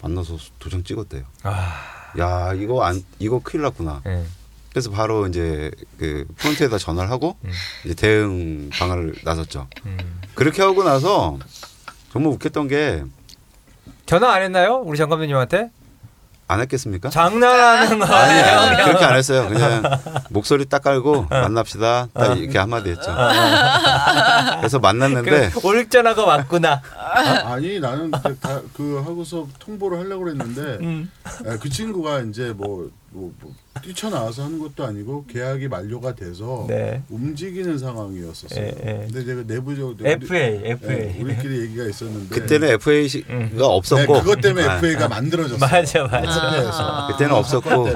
만나서 0.00 0.36
도장 0.58 0.82
찍었대요. 0.82 1.24
아, 1.44 2.12
야 2.18 2.52
이거 2.54 2.82
안 2.82 3.04
이거 3.18 3.40
큰일 3.42 3.62
났구나. 3.62 4.02
예. 4.06 4.24
그래서 4.70 4.90
바로 4.90 5.26
이제 5.26 5.70
그 5.98 6.26
프론트에다 6.36 6.78
전화를 6.78 7.10
하고 7.10 7.36
음. 7.44 7.50
이제 7.84 7.94
대응 7.94 8.70
방안을 8.70 9.14
나섰죠. 9.22 9.68
음. 9.84 10.20
그렇게 10.34 10.62
하고 10.62 10.82
나서 10.82 11.38
정말 12.10 12.32
웃겼던 12.32 12.68
게안 12.68 13.12
전화 14.06 14.32
안 14.32 14.42
했나요? 14.42 14.82
우리 14.84 14.98
장 14.98 15.08
감독님한테? 15.08 15.70
했겠습니까? 16.60 17.10
장난하는 17.10 17.98
거 17.98 18.04
아니? 18.04 18.40
아니 18.40 18.84
그렇게 18.84 19.04
안 19.04 19.16
했어요. 19.16 19.48
그냥 19.48 19.82
목소리 20.30 20.66
딱 20.66 20.82
깔고 20.82 21.26
만납시다. 21.30 22.08
딱 22.12 22.38
이렇게 22.38 22.58
한마디 22.58 22.90
했죠. 22.90 23.14
그래서 24.58 24.78
만났는데 24.78 25.50
그 25.50 25.66
오륙 25.66 25.90
전화가 25.90 26.24
왔구나. 26.24 26.80
아, 27.44 27.58
니 27.58 27.78
나는 27.80 28.10
그, 28.10 28.36
다, 28.38 28.60
그 28.74 29.02
하고서 29.04 29.46
통보를 29.58 29.98
하려고 29.98 30.24
그랬는데 30.24 30.78
음. 30.84 31.10
예, 31.46 31.56
그 31.58 31.68
친구가 31.68 32.20
이제 32.20 32.52
뭐, 32.56 32.90
뭐, 33.12 33.32
뭐 33.40 33.52
뛰쳐나와서 33.82 34.44
하는 34.44 34.58
것도 34.58 34.84
아니고 34.84 35.26
계약이 35.26 35.68
만료가 35.68 36.14
돼서 36.14 36.66
네. 36.68 37.02
움직이는 37.10 37.78
상황이었었어요. 37.78 38.64
예, 38.64 38.74
예. 38.84 39.06
근데 39.06 39.24
제가 39.24 39.42
내부적으로 39.46 39.96
FA, 40.00 40.60
FA. 40.64 40.98
예, 40.98 41.20
우리끼리 41.20 41.60
얘기가 41.60 41.84
있었는데 41.84 42.34
그때는 42.34 42.68
FA가 42.70 43.18
음. 43.30 43.56
없었고 43.58 44.12
네, 44.12 44.20
그것 44.20 44.40
때문에 44.40 44.66
아, 44.66 44.76
FA가 44.76 45.08
만들어졌어요. 45.08 45.58
맞아, 45.58 46.04
맞아. 46.04 46.48
협회에서. 46.48 47.06
그때는 47.12 47.34
없었고. 47.34 47.88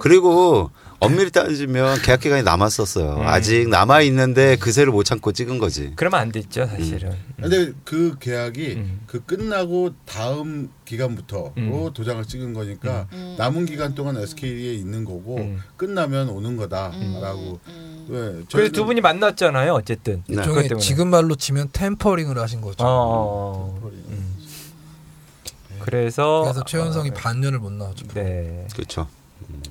그리고 0.00 0.70
엄밀히 1.02 1.30
따지면 1.30 2.00
계약 2.02 2.20
기간이 2.20 2.42
남았었어요. 2.42 3.16
음. 3.16 3.26
아직 3.26 3.68
남아 3.68 4.02
있는데 4.02 4.56
그새를 4.56 4.92
못 4.92 5.04
참고 5.04 5.32
찍은 5.32 5.58
거지. 5.58 5.92
그러면 5.96 6.20
안 6.20 6.32
됐죠, 6.32 6.66
사실은. 6.66 7.12
근데 7.40 7.72
그 7.84 8.16
계약이 8.20 8.74
음. 8.74 9.00
그 9.06 9.24
끝나고 9.24 9.94
다음 10.06 10.70
기간부터로 10.84 11.52
음. 11.56 11.90
도장을 11.92 12.24
찍은 12.24 12.54
거니까 12.54 13.08
음. 13.12 13.34
남은 13.38 13.66
기간 13.66 13.94
동안 13.94 14.16
SK에 14.16 14.74
있는 14.74 15.04
거고 15.04 15.38
음. 15.38 15.60
끝나면 15.76 16.28
오는 16.28 16.56
거다라고. 16.56 17.60
음. 17.66 18.06
네, 18.08 18.44
그래서 18.52 18.72
두 18.72 18.84
분이 18.84 19.00
만났잖아요, 19.00 19.72
어쨌든. 19.74 20.22
네. 20.26 20.42
지금 20.80 21.08
말로 21.08 21.34
치면 21.36 21.68
템퍼링을 21.72 22.38
하신 22.38 22.60
거죠. 22.60 22.84
어, 22.84 22.88
어, 22.88 23.80
어. 23.80 23.90
음. 24.08 24.32
그래서 25.82 26.42
그래서 26.42 26.64
최현성이 26.64 27.10
어, 27.10 27.14
반년을 27.14 27.58
못 27.58 27.72
나왔죠. 27.72 28.06
네 28.14 28.66
그렇죠. 28.74 29.08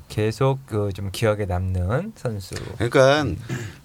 계속 0.10 0.66
그 0.66 0.92
좀 0.94 1.10
기억에 1.12 1.46
남는 1.46 2.14
선수. 2.16 2.56
그러니까 2.78 3.26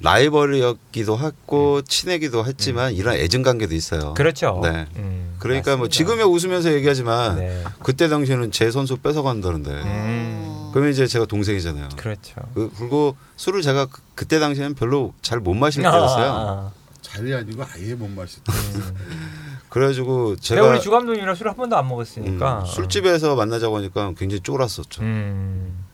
라이벌이었기도 0.00 1.18
했고 1.18 1.82
친하기도 1.82 2.44
했지만 2.46 2.92
이런 2.94 3.14
애증 3.14 3.42
관계도 3.42 3.74
있어요. 3.74 4.10
음. 4.10 4.14
그렇죠. 4.14 4.60
네. 4.62 4.86
음, 4.96 5.36
그러니까 5.38 5.72
뭐 5.76 5.86
맞습니다. 5.86 5.92
지금에 5.96 6.22
웃으면서 6.22 6.72
얘기하지만 6.74 7.36
네. 7.36 7.64
그때 7.82 8.08
당시에는 8.08 8.50
제 8.50 8.70
선수 8.70 8.96
뺏어간다는데 8.96 9.70
음, 9.70 10.70
그러면 10.72 10.92
이제 10.92 11.06
제가 11.06 11.26
동생이잖아요. 11.26 11.88
그렇죠. 11.96 12.34
그- 12.54 12.70
그리고 12.76 13.16
술을 13.36 13.62
제가 13.62 13.86
그- 13.86 14.00
그때 14.14 14.38
당시에는 14.38 14.74
별로 14.74 15.12
잘 15.22 15.40
못 15.40 15.54
마실 15.54 15.86
아, 15.86 15.90
때였어요. 15.92 16.32
아, 16.32 16.72
잘이 17.02 17.34
아니고 17.34 17.62
아예 17.62 17.94
못. 17.94 18.06
아. 18.18 18.24
음. 18.52 18.94
그래가지고 19.68 20.36
제가 20.36 20.62
우리 20.68 20.80
주 20.80 20.90
감독님이랑 20.90 21.34
술 21.34 21.48
한 21.48 21.56
번도 21.56 21.76
안 21.76 21.86
먹었으니까. 21.88 22.60
음, 22.60 22.66
술집에서 22.66 23.34
만나자고 23.36 23.76
하니까 23.76 24.12
굉장히 24.16 24.40
쫄았었죠. 24.40 25.02
음. 25.02 25.84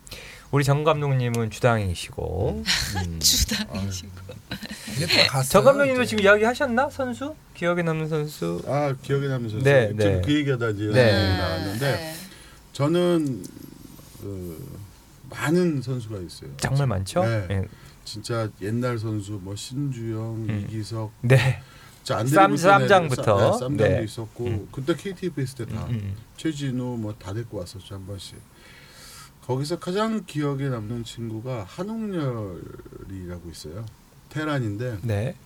우리 0.53 0.65
정 0.65 0.85
감독님은 0.85 1.51
주당이시고. 1.51 2.63
음. 3.07 3.19
주당이시고. 3.21 4.11
갔어요. 5.31 5.51
정 5.51 5.65
감독님도 5.65 6.03
이제. 6.03 6.11
지금 6.11 6.25
이야기 6.25 6.45
하셨나 6.45 6.91
선수? 6.91 7.35
기억에 7.55 7.83
남는 7.83 8.09
선수? 8.09 8.63
아 8.67 8.95
기억에 9.03 9.29
남는 9.29 9.49
선수. 9.49 9.65
네, 9.65 9.89
지금 9.89 9.97
네. 9.97 10.21
그 10.23 10.35
얘기하다 10.35 10.69
이제 10.71 10.85
네. 10.93 11.37
나왔는데 11.39 12.15
저는 12.75 13.43
그 14.21 14.79
많은 15.31 15.81
선수가 15.81 16.19
있어요. 16.19 16.51
정말 16.59 16.87
많죠. 16.87 17.25
네. 17.25 17.47
네. 17.49 17.65
진짜 18.05 18.49
옛날 18.61 18.99
선수 18.99 19.41
뭐 19.43 19.57
신주영, 19.57 20.47
음. 20.51 20.67
이기석, 20.69 21.13
네. 21.23 21.63
쌈- 22.05 22.57
쌈장부터. 22.57 23.37
네, 23.53 23.59
쌈장도 23.59 23.85
네. 23.85 24.05
있었고 24.05 24.45
음. 24.45 24.69
그때 24.71 24.95
KTF 24.95 25.41
있을 25.41 25.65
때다 25.67 25.87
음, 25.87 26.15
최진우 26.37 26.99
뭐 26.99 27.15
다 27.19 27.33
데리고 27.33 27.59
왔었죠 27.59 27.95
한 27.95 28.07
번씩. 28.07 28.37
거기서 29.47 29.79
가장 29.79 30.25
기억에 30.25 30.69
남는 30.69 31.05
친구가 31.05 31.65
한홍열이라고 31.65 33.51
있어요. 33.51 33.85
테란인데 34.29 35.01
네. 35.03 35.37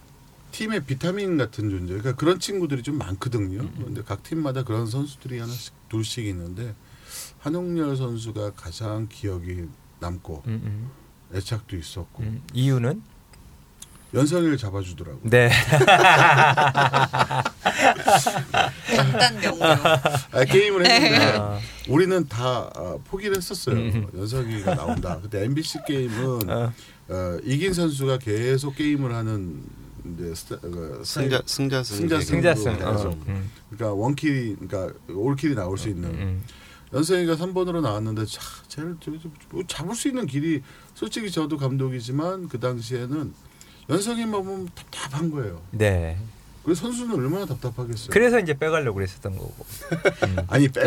팀의 0.53 0.85
비타민 0.85 1.37
같은 1.37 1.71
존재. 1.71 1.95
그러니까 1.95 2.15
그런 2.15 2.39
친구들이 2.39 2.83
좀 2.83 2.99
많거든요. 2.99 3.61
음, 3.61 3.83
근데 3.85 4.03
각 4.03 4.23
팀마다 4.23 4.63
그런 4.63 4.87
선수들이 4.87 5.39
하나씩 5.39 5.75
둘씩 5.89 6.27
있는데 6.27 6.75
한홍열 7.41 7.97
선수가 7.97 8.53
가장 8.53 9.09
기억이 9.09 9.67
남고 10.01 10.43
음, 10.47 10.61
음, 10.65 11.37
애착도 11.37 11.77
있었고 11.77 12.23
음. 12.23 12.43
이유는? 12.53 13.03
연성이를 14.17 14.57
잡아주더라고. 14.57 15.19
요 15.19 15.21
네. 15.25 15.51
잠깐 18.97 19.37
명료. 19.41 19.63
아, 19.65 20.45
게임을 20.47 20.87
했는데 20.87 21.37
아, 21.39 21.59
우리는 21.89 22.27
다 22.27 22.71
아, 22.75 22.97
포기를 23.05 23.37
했었어요. 23.37 23.77
음. 23.77 24.09
연석이가 24.17 24.75
나온다. 24.75 25.19
근데 25.21 25.45
MBC 25.45 25.81
게임은 25.87 26.49
어, 26.51 26.73
어, 27.09 27.39
이긴 27.45 27.73
선수가 27.75 28.19
계속 28.19 28.75
게임을 28.77 29.15
하는 29.15 29.63
이제 30.15 30.35
스타, 30.35 30.57
그 30.61 31.03
승자 31.05 31.43
승자 31.47 31.83
승자, 31.83 32.21
승자 32.21 32.55
승자승. 32.55 32.73
승자. 32.75 32.91
어. 32.91 33.17
음, 33.29 33.51
그러니까 33.71 33.93
원킬이 33.93 34.57
그러니까 34.67 34.95
올킬이 35.09 35.55
나올 35.55 35.77
수 35.77 35.89
있는 35.89 36.09
음. 36.11 36.43
연성이가 36.95 37.37
3번으로 37.37 37.81
나왔는데 37.83 38.25
자, 38.27 38.41
쟤를 38.69 38.97
저- 39.01 39.11
저- 39.21 39.29
뭐 39.51 39.63
잡을 39.67 39.95
수 39.95 40.09
있는 40.09 40.27
길이 40.27 40.63
솔직히 40.95 41.31
저도 41.31 41.59
감독이지만 41.59 42.49
그 42.49 42.61
당시에는 42.61 43.35
연성이만 43.89 44.33
보면 44.45 44.69
답답한 44.75 45.31
거예요. 45.31 45.61
네. 45.71 46.17
그래서 46.65 46.83
선수는 46.83 47.15
얼마나 47.15 47.47
답답하겠어요. 47.47 48.09
그래서 48.11 48.41
이제 48.41 48.53
빼가려고 48.59 48.97
그랬었던 48.97 49.37
거고. 49.37 49.55
음. 50.27 50.37
아니 50.49 50.67
그치. 50.67 50.81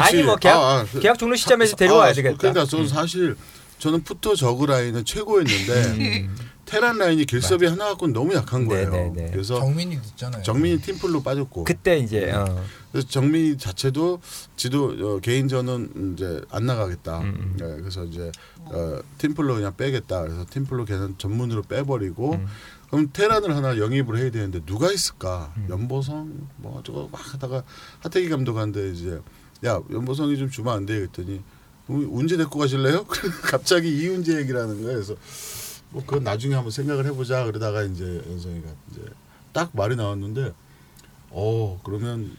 아니 0.00 0.22
뭐 0.22 0.36
계약 0.36 0.56
아, 0.56 0.78
아, 0.80 0.86
그- 0.90 1.00
계약 1.00 1.18
종료 1.18 1.36
시점에서 1.36 1.76
데려와야 1.76 2.10
아, 2.10 2.12
되겠다. 2.14 2.36
그러니까 2.38 2.64
저는 2.64 2.86
음. 2.86 2.88
사실 2.88 3.36
저는 3.78 4.02
푸터 4.04 4.34
저그 4.34 4.64
라인은 4.64 5.04
최고였는데 5.04 5.84
음. 5.98 6.36
테란 6.70 6.98
라인이 6.98 7.24
길섭이 7.24 7.66
하나 7.66 7.86
갖고는 7.86 8.14
너무 8.14 8.32
약한 8.32 8.64
거예요. 8.64 8.90
네네네. 8.90 9.30
그래서 9.32 9.58
정민이 9.58 9.96
있잖아요. 9.96 10.40
정민이 10.44 10.80
팀플로 10.80 11.20
빠졌고 11.20 11.64
그때 11.64 11.98
이제 11.98 12.30
어. 12.30 12.64
그래서 12.92 13.08
정민이 13.08 13.58
자체도 13.58 14.20
지도 14.54 14.94
어, 15.00 15.18
개인전은 15.18 16.14
이제 16.14 16.40
안 16.48 16.66
나가겠다. 16.66 17.22
음, 17.22 17.24
음. 17.24 17.56
예, 17.60 17.80
그래서 17.80 18.04
이제 18.04 18.30
어, 18.66 19.00
팀플로 19.18 19.56
그냥 19.56 19.76
빼겠다. 19.76 20.22
그래서 20.22 20.46
팀플로 20.48 20.84
걔는 20.84 21.16
전문으로 21.18 21.62
빼버리고 21.62 22.34
음. 22.34 22.46
그럼 22.88 23.10
테란을 23.12 23.56
하나 23.56 23.76
영입을 23.76 24.18
해야 24.18 24.30
되는데 24.30 24.60
누가 24.64 24.92
있을까? 24.92 25.52
음. 25.56 25.66
연보성 25.70 26.48
뭐 26.58 26.82
저거 26.84 27.08
막 27.10 27.34
하다가 27.34 27.64
하태기 27.98 28.28
감독한테 28.28 28.90
이제 28.90 29.20
야 29.66 29.80
연보성이 29.90 30.38
좀 30.38 30.48
주면 30.48 30.72
안 30.72 30.86
돼? 30.86 30.98
그랬더니 31.00 31.42
운재 31.88 32.36
데리고 32.36 32.60
가실래요? 32.60 33.06
갑자기 33.42 33.88
이운재 33.88 34.38
얘기를 34.38 34.60
하는 34.60 34.76
거예요. 34.82 34.94
그래서 34.94 35.16
뭐 35.90 36.02
그건 36.04 36.24
나중에 36.24 36.54
한번 36.54 36.70
생각을 36.70 37.06
해보자. 37.06 37.44
그러다가 37.44 37.82
이제 37.82 38.22
연성이가 38.28 38.68
이제 38.90 39.02
딱 39.52 39.70
말이 39.72 39.96
나왔는데 39.96 40.52
어 41.30 41.80
그러면 41.84 42.36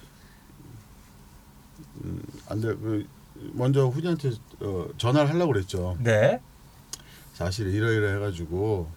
음, 2.04 2.22
안돼 2.48 2.68
그 2.76 3.06
먼저 3.54 3.88
훈이한테 3.88 4.32
어, 4.60 4.88
전화를 4.98 5.30
하려고 5.30 5.54
그랬죠. 5.54 5.98
네. 6.00 6.40
사실 7.34 7.68
이러이러 7.74 8.08
해가지고 8.14 8.90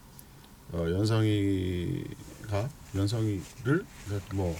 어, 0.73 0.87
연성이가 0.91 2.69
연성이를 2.95 3.85
뭐 4.35 4.57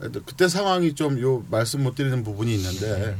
그때 0.00 0.48
상황이 0.48 0.94
좀 0.94 1.20
요 1.20 1.44
말씀 1.50 1.82
못 1.82 1.94
드리는 1.94 2.22
부분이 2.24 2.54
있는데 2.56 3.16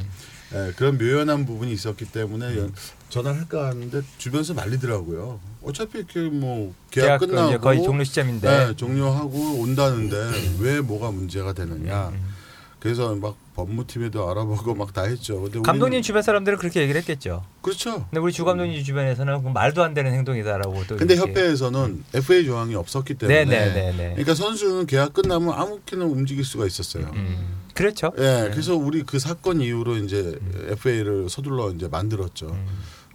예, 0.53 0.71
그런 0.75 0.97
묘연한 0.97 1.45
부분이 1.45 1.71
있었기 1.71 2.11
때문에 2.11 2.57
연, 2.57 2.73
전화를 3.13 3.41
할까 3.41 3.67
하는데 3.67 4.01
주변에서 4.17 4.55
말리더라고요. 4.55 5.39
어차피 5.61 5.99
이렇게 5.99 6.21
뭐 6.21 6.73
계약 6.89 7.05
계약 7.05 7.17
끝나고 7.19 7.59
거의 7.59 7.83
종료 7.83 8.03
시점인데. 8.03 8.47
네, 8.49 8.75
종료하고 8.75 9.59
온다는데 9.59 10.15
왜 10.59 10.81
뭐가 10.81 11.11
문제가 11.11 11.53
되느냐. 11.53 12.09
음. 12.09 12.33
그래서 12.79 13.15
막 13.15 13.37
법무팀에도 13.55 14.29
알아보고 14.29 14.73
막 14.73 14.93
다 14.93 15.03
했죠. 15.03 15.41
근데 15.41 15.61
감독님 15.61 16.01
주변 16.01 16.21
사람들은 16.23 16.57
그렇게 16.57 16.81
얘기를 16.81 16.99
했겠죠. 16.99 17.43
그렇죠. 17.61 18.05
근데 18.09 18.19
우리 18.19 18.33
주 18.33 18.45
감독님 18.45 18.83
주변에서는 18.83 19.43
그 19.43 19.49
말도 19.49 19.83
안 19.83 19.93
되는 19.93 20.11
행동이다라고 20.11 20.83
또. 20.87 20.97
근데. 20.97 21.15
협회에서는 21.15 22.03
FA 22.15 22.45
조항이 22.45 22.75
없었기 22.75 23.13
때문에 23.13 23.45
네네네네. 23.45 24.09
그러니까 24.09 24.33
선수는 24.33 24.87
계약 24.87 25.13
끝나면 25.13 25.53
아무렇게나 25.53 26.03
움직일 26.05 26.43
수가 26.43 26.65
있었어요. 26.65 27.11
음. 27.13 27.61
그렇죠. 27.73 28.11
예, 28.17 28.49
그래서 28.51 28.75
우리 28.75 29.03
그 29.03 29.17
사건 29.19 29.61
이후로 29.61 29.97
이제 29.97 30.17
음. 30.19 30.67
FA를 30.71 31.29
서둘러 31.29 31.71
이제 31.71 31.87
만들었죠. 31.87 32.47
음. 32.47 32.65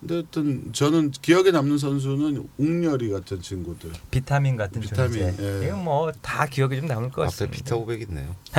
근데 0.00 0.14
하여튼 0.14 0.70
저는 0.72 1.10
기억에 1.10 1.50
남는 1.50 1.76
선수는 1.78 2.48
웅렬이 2.58 3.10
같은 3.10 3.42
친구들. 3.42 3.90
비타민 4.12 4.56
같은 4.56 4.80
비타민, 4.80 5.36
존재. 5.36 5.42
예. 5.62 5.66
이건 5.66 5.82
뭐 5.84 6.12
다 6.22 6.46
기억에 6.46 6.76
좀 6.76 6.86
남을 6.86 7.10
것 7.10 7.22
앞에 7.22 7.30
같습니다. 7.30 7.56
비타 7.56 7.74
500 7.76 8.02
있네요. 8.02 8.36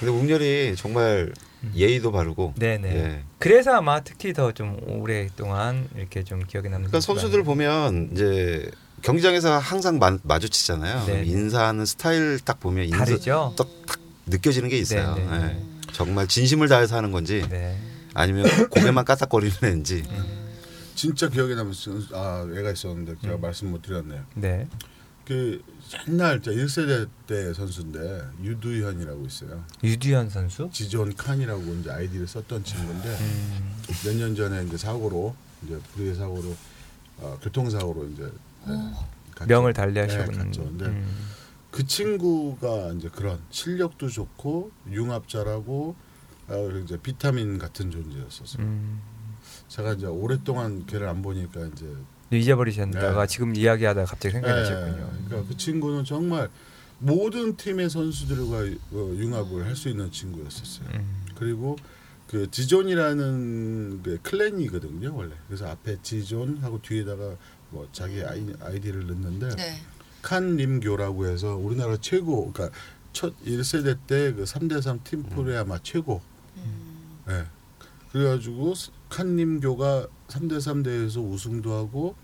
근데 0.00 0.12
웅렬이 0.12 0.74
정말 0.76 1.32
예의도 1.74 2.12
바르고. 2.12 2.54
네네. 2.58 2.88
예. 2.94 3.22
그래서 3.38 3.72
아마 3.72 4.00
특히 4.02 4.32
더 4.32 4.52
좀 4.52 4.78
오랫동안 4.86 5.88
이렇게 5.96 6.24
좀 6.24 6.40
기억에 6.44 6.68
남는. 6.68 6.88
그러니까 6.88 7.00
선수들 7.00 7.42
보면 7.44 8.10
이제 8.12 8.68
경기장에서 9.02 9.58
항상 9.58 9.98
마, 9.98 10.16
마주치잖아요. 10.22 11.06
네. 11.06 11.22
인사하는 11.24 11.84
스타일 11.86 12.40
딱 12.44 12.58
보면 12.60 12.84
인사 12.86 12.98
다르죠. 12.98 13.54
딱, 13.56 13.68
딱 13.86 13.98
느껴지는 14.26 14.68
게 14.68 14.78
있어요. 14.78 15.14
네, 15.14 15.24
네, 15.24 15.38
네. 15.38 15.44
예. 15.46 15.92
정말 15.92 16.26
진심을 16.26 16.68
다해서 16.68 16.96
하는 16.96 17.12
건지 17.12 17.46
네. 17.48 17.78
아니면 18.14 18.44
고개만 18.70 19.04
까딱거리는 19.04 19.56
애인지. 19.64 20.04
진짜 20.94 21.28
기억에 21.28 21.54
남는 21.54 21.72
선수 21.74 22.16
아 22.16 22.46
애가 22.56 22.70
있었는데 22.70 23.16
제가 23.20 23.34
음. 23.34 23.40
말씀 23.40 23.70
못 23.70 23.82
드렸네요. 23.82 24.24
네. 24.34 24.68
그 25.26 25.62
옛날 26.08 26.40
저 26.42 26.50
1세대 26.52 27.08
때 27.26 27.52
선수인데 27.52 28.22
유두현이라고 28.42 29.24
있어요. 29.26 29.64
유두현 29.82 30.30
선수. 30.30 30.68
지존 30.72 31.14
칸이라고 31.14 31.62
이제 31.80 31.90
아이디를 31.90 32.26
썼던 32.28 32.62
친구인데 32.62 33.08
음. 33.08 33.76
몇년 34.04 34.34
전에 34.36 34.64
이제 34.64 34.76
사고로 34.76 35.34
이제 35.64 35.78
불의의 35.94 36.14
사고로 36.14 36.54
어, 37.18 37.38
교통사고로 37.42 38.06
이제 38.08 38.22
네, 38.66 38.74
갔죠. 39.34 39.48
명을 39.48 39.72
네, 39.72 39.80
달리하셨군요. 39.80 40.38
갔죠. 40.38 40.62
근데 40.64 40.84
음. 40.86 41.26
그 41.70 41.84
친구가 41.86 42.92
이제 42.96 43.08
그런 43.08 43.40
실력도 43.50 44.08
좋고 44.08 44.70
융합 44.90 45.28
잘하고 45.28 45.96
어, 45.98 46.03
이제 46.84 46.98
비타민 47.02 47.58
같은 47.58 47.90
존재였었어요. 47.90 48.62
음. 48.64 49.00
제가 49.68 49.94
이제 49.94 50.06
오랫동안 50.06 50.84
걔를 50.86 51.08
안 51.08 51.22
보니까 51.22 51.66
이제 51.66 51.86
잊어버리셨다가 52.30 53.26
네. 53.26 53.26
지금 53.26 53.56
이야기하다가 53.56 54.06
갑자기 54.06 54.32
생각나셨군요. 54.32 54.96
예, 54.96 55.24
그러니까 55.26 55.48
그 55.48 55.56
친구는 55.56 56.04
정말 56.04 56.50
모든 56.98 57.56
팀의 57.56 57.90
선수들과 57.90 58.58
어, 58.92 59.14
융합을 59.16 59.64
할 59.66 59.76
수 59.76 59.88
있는 59.88 60.10
친구였었어요. 60.10 60.88
음. 60.94 61.24
그리고 61.34 61.76
그 62.28 62.50
지존이라는 62.50 64.02
그 64.02 64.18
클랜이거든요 64.22 65.14
원래. 65.14 65.34
그래서 65.46 65.66
앞에 65.68 65.98
지존 66.02 66.58
하고 66.58 66.80
뒤에다가 66.82 67.36
뭐 67.70 67.88
자기 67.92 68.22
아이, 68.24 68.46
아이디를 68.60 69.06
넣는데 69.06 69.54
네. 69.56 69.80
칸 70.22 70.56
림교라고 70.56 71.26
해서 71.26 71.56
우리나라 71.56 71.96
최고 72.00 72.50
그러니까 72.52 72.76
첫 73.12 73.34
1세대 73.44 73.98
때 74.06 74.32
그 74.34 74.44
3대3 74.44 75.04
팀플의 75.04 75.56
아마 75.58 75.78
최고. 75.82 76.22
음. 76.56 77.18
예. 77.28 77.44
그래가지고 78.12 78.74
스- 78.74 78.90
칸림교가 79.08 80.06
3대 80.28 80.60
3 80.60 80.82
대회에서 80.82 81.20
우승도 81.20 81.72
하고 81.74 82.14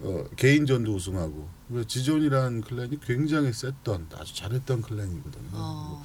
어, 0.00 0.24
개인전도 0.36 0.94
우승하고 0.94 1.48
지존이라는 1.86 2.60
클랜이 2.62 3.00
굉장히 3.00 3.52
셌던 3.52 4.08
아주 4.14 4.34
잘했던 4.34 4.82
클랜이거든요. 4.82 5.48
어. 5.52 6.02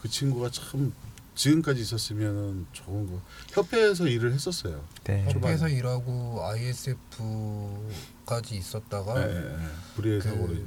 그 0.00 0.08
친구가 0.08 0.50
참 0.50 0.92
지금까지 1.34 1.80
있었으면 1.82 2.66
좋은 2.72 3.10
거 3.10 3.20
협회에서 3.50 4.06
일을 4.06 4.32
했었어요. 4.32 4.82
네. 5.04 5.26
협회에서 5.30 5.68
일하고 5.68 6.42
ISF까지 6.46 8.56
있었다가 8.56 9.20
예, 9.20 9.34
예, 9.34 9.54
예. 9.54 9.58
불의의 9.96 10.20
그- 10.20 10.28
사고로 10.28 10.54
이제 10.54 10.64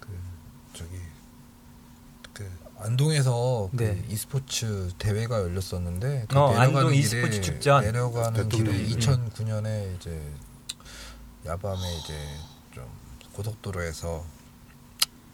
그 0.00 0.08
저기 0.74 0.90
그 2.32 2.50
안동에서 2.84 3.70
네. 3.72 4.02
그 4.06 4.12
e스포츠 4.12 4.90
대회가 4.98 5.40
열렸었는데 5.40 6.26
그 6.28 6.38
어, 6.38 6.50
내려가는 6.50 6.76
안동 6.76 6.92
길에 6.92 6.98
e스포츠 7.00 7.40
축전. 7.40 7.82
내려가는 7.82 8.48
길에 8.50 8.72
대통령이. 8.72 8.96
2009년에 8.96 9.96
이제 9.96 10.32
야밤에 11.46 11.96
이제 11.98 12.14
좀 12.74 12.84
고속도로에서 13.32 14.24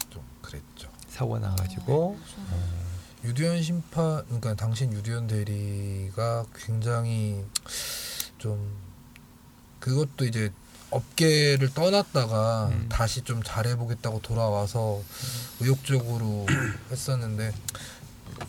좀 0.09 0.23
그랬죠. 0.41 0.89
사고 1.09 1.37
나가지고 1.39 2.17
유디현 3.25 3.61
심판 3.61 4.23
그러니까 4.25 4.55
당신 4.55 4.93
유디현 4.93 5.27
대리가 5.27 6.45
굉장히 6.55 7.43
좀 8.37 8.77
그것도 9.79 10.25
이제 10.25 10.53
업계를 10.91 11.73
떠났다가 11.73 12.67
음. 12.67 12.87
다시 12.89 13.21
좀 13.21 13.41
잘해보겠다고 13.43 14.21
돌아와서 14.21 15.01
의욕적으로 15.59 16.45
했었는데 16.91 17.53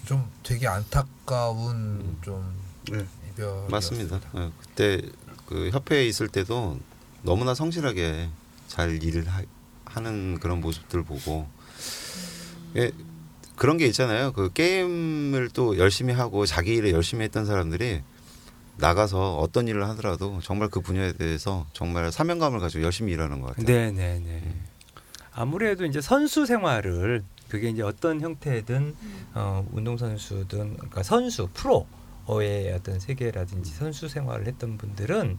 좀 0.05 0.29
되게 0.43 0.67
안타까운 0.67 2.19
좀 2.23 2.55
네. 2.91 3.07
이별 3.31 3.69
맞습니다. 3.71 4.21
예, 4.37 4.51
그때 4.61 5.01
그 5.47 5.71
협회에 5.71 6.07
있을 6.07 6.29
때도 6.29 6.79
너무나 7.23 7.55
성실하게 7.55 8.29
잘 8.67 9.03
일을 9.03 9.29
하, 9.29 9.43
하는 9.85 10.39
그런 10.41 10.61
모습들 10.61 11.05
보고 11.05 11.47
예, 12.77 12.91
그런 13.57 13.77
게 13.77 13.87
있잖아요. 13.87 14.33
그 14.33 14.53
게임을 14.53 15.51
또 15.53 15.79
열심히 15.79 16.13
하고 16.13 16.47
자기 16.47 16.75
일을 16.75 16.91
열심히 16.91 17.25
했던 17.25 17.47
사람들이 17.47 18.03
나가서 18.77 19.37
어떤 19.37 19.69
일을 19.69 19.87
하더라도 19.91 20.41
정말 20.43 20.69
그 20.69 20.81
분야에 20.81 21.13
대해서 21.13 21.67
정말 21.73 22.11
사명감을 22.11 22.59
가지고 22.61 22.85
열심히 22.85 23.13
일하는 23.13 23.41
것 23.41 23.49
같아요. 23.49 23.67
네 23.67 23.91
네 23.93 24.19
네. 24.21 24.55
아무래도 25.35 25.85
이제 25.85 26.01
선수 26.01 26.45
생활을 26.47 27.25
그게 27.49 27.69
이제 27.71 27.83
어떤 27.83 28.21
형태든 28.21 28.95
어, 29.35 29.67
운동 29.73 29.97
선수든 29.97 30.77
그러니까 30.77 31.03
선수 31.03 31.49
프로의 31.55 32.73
어떤 32.73 32.99
세계라든지 32.99 33.73
선수 33.73 34.09
생활을 34.09 34.47
했던 34.47 34.79
분들은 34.79 35.39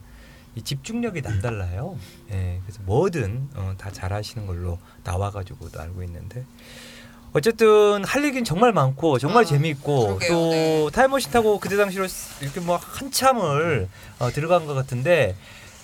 이 0.56 0.62
집중력이 0.62 1.22
남달라요. 1.22 1.98
예, 2.30 2.60
그래서 2.64 2.80
뭐든 2.84 3.48
어, 3.54 3.74
다 3.76 3.90
잘하시는 3.90 4.46
걸로 4.46 4.78
나와가지고도 5.02 5.80
알고 5.80 6.02
있는데 6.04 6.44
어쨌든 7.34 8.04
할 8.04 8.24
얘기는 8.24 8.44
정말 8.44 8.72
많고 8.72 9.18
정말 9.18 9.42
아, 9.42 9.46
재미있고 9.46 10.18
그러게요. 10.18 10.28
또 10.32 10.50
네. 10.50 10.88
타임머신 10.92 11.32
타고 11.32 11.58
그때 11.58 11.76
당시로 11.76 12.06
이렇게 12.40 12.60
뭐 12.60 12.76
한참을 12.80 13.88
어, 14.20 14.30
들어간 14.30 14.66
것 14.66 14.74
같은데 14.74 15.34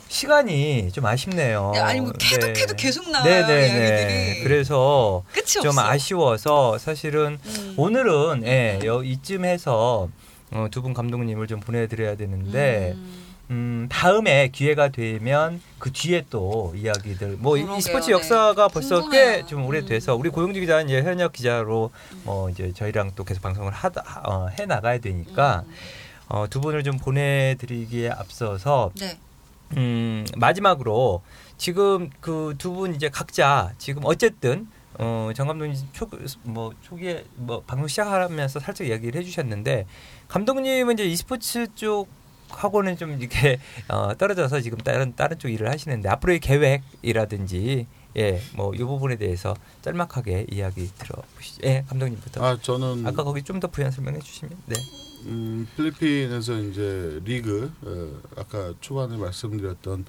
시간이 0.09 0.90
좀 0.92 1.07
아쉽네요. 1.07 1.72
야, 1.74 1.86
아니 1.86 2.01
뭐 2.01 2.12
계속 2.12 2.53
네. 2.53 2.61
해도 2.61 2.74
계속 2.76 3.11
나와요 3.11 3.24
네네네. 3.28 3.66
이야기들이. 3.66 4.44
그래서 4.44 5.24
끝이 5.32 5.46
좀 5.46 5.68
없어. 5.68 5.80
아쉬워서 5.82 6.78
사실은 6.78 7.38
음. 7.44 7.74
오늘은 7.76 8.42
예, 8.44 8.78
여, 8.84 9.03
이쯤 9.03 9.44
해서 9.44 10.09
어, 10.53 10.66
두분 10.70 10.94
감독님을 10.94 11.48
좀 11.48 11.59
보내드려야 11.59 12.16
되는데 12.16 12.92
음. 12.96 13.20
음, 13.51 13.88
다음에 13.90 14.48
기회가 14.48 14.88
되면 14.90 15.61
그 15.78 15.90
뒤에 15.92 16.24
또 16.30 16.72
이야기들 16.76 17.36
뭐이 17.38 17.62
그러게요, 17.62 17.80
스포츠 17.80 18.07
네. 18.07 18.12
역사가 18.12 18.68
벌써 18.68 19.01
궁금해요. 19.01 19.42
꽤좀 19.44 19.64
오래돼서 19.66 20.14
우리 20.14 20.28
고용주 20.30 20.61
기자는 20.61 20.86
이제 20.88 21.03
현역 21.03 21.32
기자로 21.32 21.90
뭐 22.22 22.48
이제 22.51 22.72
저희랑 22.72 23.12
또 23.16 23.24
계속 23.24 23.42
방송을 23.42 23.72
하다 23.72 24.22
어, 24.24 24.48
해 24.59 24.66
나가야 24.66 24.98
되니까 24.98 25.64
음. 25.66 25.74
어, 26.28 26.46
두 26.48 26.61
분을 26.61 26.84
좀 26.84 26.96
보내드리기에 26.98 28.11
앞서서 28.11 28.92
네. 29.01 29.18
음, 29.76 30.24
마지막으로 30.36 31.22
지금 31.59 32.09
그 32.20 32.55
두 32.57 32.72
분 32.72 32.94
이제 32.94 33.09
각자 33.09 33.72
지금 33.78 34.03
어쨌든 34.05 34.68
어, 34.98 35.30
정 35.34 35.48
감독님 35.48 35.76
초 35.92 36.09
뭐 36.44 36.72
초기에 36.82 37.24
뭐 37.34 37.62
방송 37.66 37.88
시작하면서 37.88 38.61
살짝 38.61 38.86
이야기를 38.86 39.20
해주셨는데 39.20 39.86
감독님은 40.28 40.94
이제 40.94 41.05
e스포츠 41.05 41.66
쪽 41.74 42.09
하고는 42.51 42.96
좀 42.96 43.18
이렇게 43.20 43.59
어, 43.88 44.14
떨어져서 44.16 44.61
지금 44.61 44.78
다른 44.78 45.14
다른 45.16 45.38
쪽 45.38 45.48
일을 45.48 45.68
하시는데 45.70 46.09
앞으로의 46.09 46.40
계획이라든지 46.40 47.86
예, 48.16 48.40
뭐 48.55 48.72
이 48.74 48.78
부분에 48.78 49.16
대해서 49.16 49.55
짤막하게 49.82 50.46
이야기 50.51 50.90
들어보시죠. 50.98 51.61
예, 51.64 51.84
감독님부터. 51.88 52.44
아 52.44 52.59
저는 52.61 53.07
아까 53.07 53.22
거기 53.24 53.42
좀 53.42 53.61
더 53.61 53.68
부연 53.68 53.90
설명해 53.90 54.18
주시면 54.20 54.57
네. 54.66 54.76
음, 55.26 55.68
필리핀에서 55.76 56.59
이제 56.61 57.20
리그 57.24 57.70
어, 57.82 58.40
아까 58.40 58.72
초반에 58.80 59.16
말씀드렸던 59.16 60.07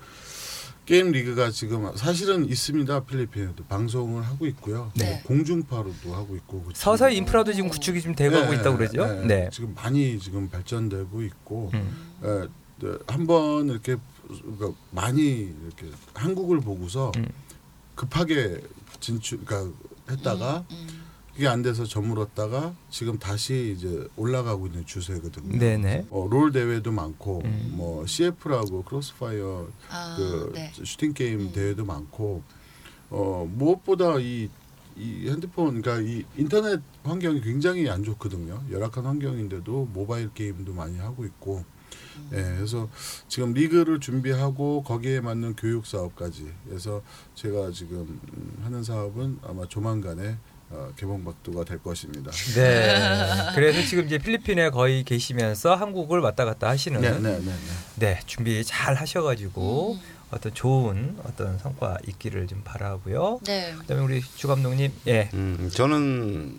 게임 0.91 1.11
리그가 1.11 1.51
지금 1.51 1.89
사실은 1.95 2.49
있습니다 2.49 3.05
필리핀에도 3.05 3.63
방송을 3.63 4.23
하고 4.25 4.45
있고요 4.47 4.91
네. 4.97 5.21
공중파로도 5.23 6.13
하고 6.13 6.35
있고 6.35 6.63
그렇죠. 6.63 6.77
서서히 6.77 7.15
인프라도 7.15 7.53
지금 7.53 7.69
구축이 7.69 8.01
좀 8.01 8.13
돼가고 8.13 8.51
네, 8.51 8.59
있다고 8.59 8.75
그러죠. 8.75 9.05
네, 9.05 9.25
네. 9.25 9.49
지금 9.53 9.73
많이 9.73 10.19
지금 10.19 10.49
발전되고 10.49 11.21
있고 11.21 11.71
음. 11.73 12.13
에, 12.25 12.85
네, 12.85 12.97
한번 13.07 13.69
이렇게 13.69 13.95
그러니까 14.27 14.73
많이 14.89 15.53
이렇게 15.65 15.85
한국을 16.13 16.59
보고서 16.59 17.13
음. 17.15 17.29
급하게 17.95 18.59
진출 18.99 19.45
그러니까 19.45 19.73
했다가 20.09 20.65
음. 20.71 20.87
그게 21.34 21.47
안 21.47 21.61
돼서 21.61 21.86
저물었다가 21.86 22.75
지금 22.89 23.17
다시 23.17 23.73
이제 23.75 24.05
올라가고 24.17 24.67
있는 24.67 24.86
추세거든요. 24.86 25.57
네네. 25.57 26.07
어, 26.09 26.27
롤 26.29 26.51
대회도 26.51 26.91
많고 26.91 27.41
음. 27.45 27.73
뭐 27.75 28.05
CF라고 28.05 28.84
크로스파이어 28.84 29.67
아, 29.89 30.15
그 30.17 30.51
네. 30.53 30.71
슈팅 30.84 31.13
게임 31.13 31.39
음. 31.39 31.51
대회도 31.53 31.86
많고 31.86 32.43
어 33.09 33.49
무엇보다 33.49 34.19
이, 34.19 34.49
이 34.97 35.29
핸드폰 35.29 35.82
그러니까 35.82 35.99
이 36.01 36.23
인터넷 36.38 36.82
환경이 37.03 37.41
굉장히 37.41 37.89
안 37.89 38.03
좋거든요. 38.03 38.63
열악한 38.69 39.05
환경인데도 39.05 39.89
모바일 39.93 40.34
게임도 40.34 40.73
많이 40.73 40.99
하고 40.99 41.25
있고 41.25 41.63
예, 42.34 42.41
그래서 42.55 42.89
지금 43.27 43.53
리그를 43.53 43.99
준비하고 43.99 44.84
거기에 44.84 45.21
맞는 45.21 45.55
교육 45.55 45.86
사업까지 45.86 46.51
해서 46.71 47.01
제가 47.36 47.71
지금 47.71 48.19
음, 48.34 48.61
하는 48.63 48.84
사업은 48.84 49.39
아마 49.43 49.67
조만간에 49.67 50.38
어, 50.74 50.91
개봉박두가 50.95 51.65
될 51.65 51.80
것입니다. 51.80 52.32
네. 52.55 53.51
그래서 53.55 53.82
지금 53.88 54.05
이제 54.05 54.17
필리핀에 54.17 54.69
거의 54.69 55.03
계시면서 55.03 55.76
한국을 55.76 56.19
왔다 56.19 56.45
갔다 56.45 56.69
하시는 56.69 57.01
네, 57.01 57.11
네, 57.11 57.19
네, 57.19 57.39
네, 57.39 57.53
네. 57.95 58.19
준비 58.26 58.63
잘 58.63 58.95
하셔가지고 58.95 59.93
음. 59.95 60.22
어떤 60.32 60.53
좋은 60.53 61.17
어떤 61.26 61.57
성과 61.57 61.97
있기를 62.07 62.47
좀 62.47 62.61
바라고요. 62.63 63.39
네. 63.43 63.76
그다음에 63.80 64.01
우리 64.01 64.22
주 64.22 64.47
감독님, 64.47 64.93
예, 65.07 65.30
음, 65.34 65.69
저는 65.74 66.57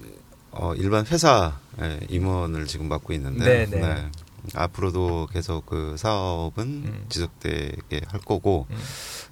어, 0.51 0.75
일반 0.75 1.07
회사 1.07 1.59
예, 1.81 1.99
임원을 2.11 2.67
지금 2.67 2.89
맡고 2.89 3.15
있는데 3.15 3.67
네 3.67 3.81
네. 3.81 4.11
앞으로도 4.55 5.29
계속 5.33 5.67
그 5.67 5.97
사업은 5.97 6.65
음. 6.67 7.07
지속되게 7.09 8.01
할 8.07 8.21
거고 8.21 8.67
음. 8.71 8.77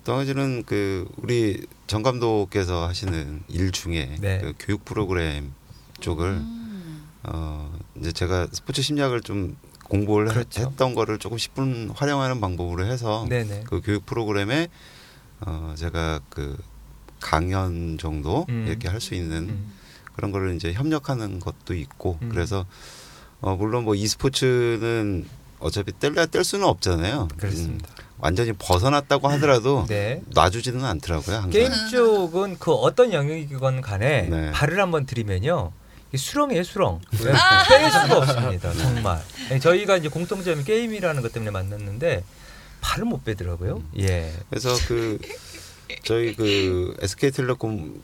또한 0.04 0.22
가지는 0.22 0.64
그 0.64 1.08
우리 1.16 1.66
정 1.86 2.02
감독께서 2.02 2.86
하시는 2.86 3.42
일 3.48 3.72
중에 3.72 4.16
네. 4.20 4.40
그 4.40 4.54
교육 4.58 4.84
프로그램 4.84 5.52
쪽을 6.00 6.28
음. 6.28 7.08
어 7.24 7.76
이제 7.96 8.12
제가 8.12 8.48
스포츠 8.52 8.82
심리학을 8.82 9.20
좀 9.22 9.56
공부를 9.84 10.28
그렇죠. 10.28 10.62
했던 10.62 10.94
거를 10.94 11.18
조금 11.18 11.36
10분 11.36 11.92
활용하는 11.94 12.40
방법으로 12.40 12.86
해서 12.86 13.26
네네. 13.28 13.64
그 13.66 13.80
교육 13.84 14.06
프로그램에 14.06 14.68
어 15.40 15.74
제가 15.76 16.20
그 16.30 16.56
강연 17.20 17.98
정도 17.98 18.46
음. 18.48 18.66
이렇게 18.68 18.88
할 18.88 19.00
수 19.00 19.14
있는 19.14 19.48
음. 19.50 19.72
그런 20.14 20.32
거를 20.32 20.54
이제 20.54 20.72
협력하는 20.72 21.40
것도 21.40 21.74
있고 21.74 22.18
음. 22.22 22.28
그래서 22.30 22.66
어 23.40 23.56
물론 23.56 23.84
뭐 23.84 23.94
e스포츠는 23.94 25.26
어차피 25.60 25.92
뗄래야 25.92 26.26
뗄 26.26 26.44
수는 26.44 26.66
없잖아요. 26.66 27.28
그렇습니다. 27.36 27.88
음, 27.88 28.04
완전히 28.18 28.52
벗어났다고 28.52 29.28
하더라도 29.28 29.86
네. 29.88 30.22
놔주지는 30.28 30.84
않더라고요. 30.84 31.36
항상. 31.36 31.50
게임 31.50 31.70
쪽은 31.90 32.58
그 32.58 32.72
어떤 32.72 33.12
영역이건 33.12 33.80
간에 33.80 34.22
네. 34.22 34.50
발을 34.52 34.80
한번 34.80 35.06
들이면요. 35.06 35.72
수렁이에요, 36.14 36.64
수렁. 36.64 37.00
뺄 37.12 37.90
수가 37.92 38.18
없습니다, 38.18 38.72
정말. 38.72 39.22
네, 39.48 39.60
저희가 39.60 39.96
이제 39.96 40.08
공통점이 40.08 40.64
게임이라는 40.64 41.22
것 41.22 41.32
때문에 41.32 41.52
만났는데 41.52 42.24
발을 42.80 43.04
못 43.04 43.24
빼더라고요. 43.24 43.82
예. 43.98 44.32
그래서 44.48 44.70
그 44.88 45.18
저희 46.02 46.34
그 46.34 46.96
SK텔레콤 47.00 48.02